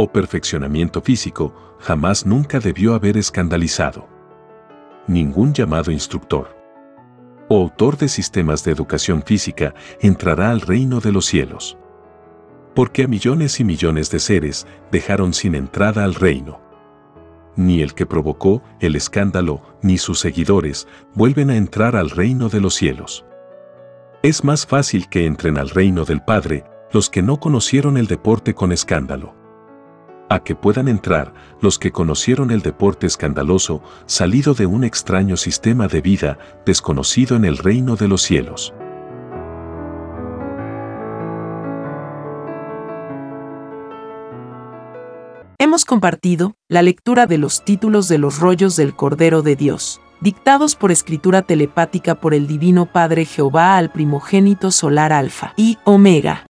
o 0.00 0.06
perfeccionamiento 0.06 1.00
físico 1.00 1.52
jamás 1.80 2.24
nunca 2.24 2.60
debió 2.60 2.94
haber 2.94 3.16
escandalizado. 3.16 4.06
Ningún 5.08 5.52
llamado 5.52 5.90
instructor 5.90 6.56
o 7.48 7.62
autor 7.62 7.96
de 7.96 8.08
sistemas 8.08 8.62
de 8.62 8.70
educación 8.70 9.24
física 9.24 9.74
entrará 10.00 10.52
al 10.52 10.60
reino 10.60 11.00
de 11.00 11.10
los 11.10 11.26
cielos. 11.26 11.76
Porque 12.76 13.02
a 13.02 13.08
millones 13.08 13.58
y 13.58 13.64
millones 13.64 14.08
de 14.12 14.20
seres 14.20 14.68
dejaron 14.92 15.34
sin 15.34 15.56
entrada 15.56 16.04
al 16.04 16.14
reino. 16.14 16.60
Ni 17.56 17.82
el 17.82 17.92
que 17.94 18.06
provocó 18.06 18.62
el 18.78 18.94
escándalo 18.94 19.62
ni 19.82 19.98
sus 19.98 20.20
seguidores 20.20 20.86
vuelven 21.14 21.50
a 21.50 21.56
entrar 21.56 21.96
al 21.96 22.10
reino 22.10 22.48
de 22.48 22.60
los 22.60 22.74
cielos. 22.74 23.24
Es 24.22 24.44
más 24.44 24.64
fácil 24.64 25.08
que 25.08 25.26
entren 25.26 25.58
al 25.58 25.70
reino 25.70 26.04
del 26.04 26.22
Padre 26.22 26.62
los 26.92 27.10
que 27.10 27.20
no 27.20 27.40
conocieron 27.40 27.96
el 27.96 28.06
deporte 28.06 28.54
con 28.54 28.70
escándalo 28.70 29.37
a 30.28 30.40
que 30.40 30.54
puedan 30.54 30.88
entrar 30.88 31.32
los 31.60 31.78
que 31.78 31.92
conocieron 31.92 32.50
el 32.50 32.62
deporte 32.62 33.06
escandaloso 33.06 33.82
salido 34.06 34.54
de 34.54 34.66
un 34.66 34.84
extraño 34.84 35.36
sistema 35.36 35.88
de 35.88 36.00
vida 36.00 36.38
desconocido 36.64 37.36
en 37.36 37.44
el 37.44 37.58
reino 37.58 37.96
de 37.96 38.08
los 38.08 38.22
cielos. 38.22 38.74
Hemos 45.60 45.84
compartido 45.84 46.54
la 46.68 46.82
lectura 46.82 47.26
de 47.26 47.36
los 47.36 47.64
títulos 47.64 48.08
de 48.08 48.18
los 48.18 48.38
rollos 48.38 48.76
del 48.76 48.94
Cordero 48.94 49.42
de 49.42 49.56
Dios, 49.56 50.00
dictados 50.20 50.76
por 50.76 50.92
escritura 50.92 51.42
telepática 51.42 52.14
por 52.14 52.32
el 52.32 52.46
Divino 52.46 52.86
Padre 52.86 53.24
Jehová 53.24 53.76
al 53.76 53.90
primogénito 53.90 54.70
solar 54.70 55.12
Alfa 55.12 55.54
y 55.56 55.78
Omega. 55.84 56.47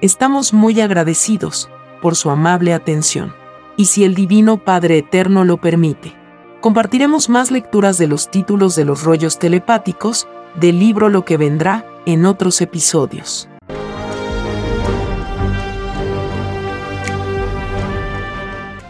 Estamos 0.00 0.52
muy 0.52 0.80
agradecidos 0.80 1.68
por 2.00 2.14
su 2.14 2.30
amable 2.30 2.72
atención. 2.72 3.34
Y 3.76 3.86
si 3.86 4.04
el 4.04 4.14
Divino 4.14 4.58
Padre 4.58 4.98
Eterno 4.98 5.42
lo 5.44 5.56
permite, 5.56 6.14
compartiremos 6.60 7.28
más 7.28 7.50
lecturas 7.50 7.98
de 7.98 8.06
los 8.06 8.30
títulos 8.30 8.76
de 8.76 8.84
los 8.84 9.02
rollos 9.02 9.40
telepáticos 9.40 10.28
del 10.54 10.78
libro 10.78 11.08
Lo 11.08 11.24
que 11.24 11.36
vendrá 11.36 11.84
en 12.06 12.26
otros 12.26 12.60
episodios. 12.60 13.48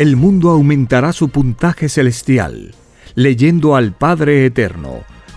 El 0.00 0.16
mundo 0.16 0.50
aumentará 0.50 1.12
su 1.12 1.28
puntaje 1.28 1.88
celestial, 1.88 2.74
leyendo 3.14 3.76
al 3.76 3.92
Padre 3.92 4.46
Eterno 4.46 5.04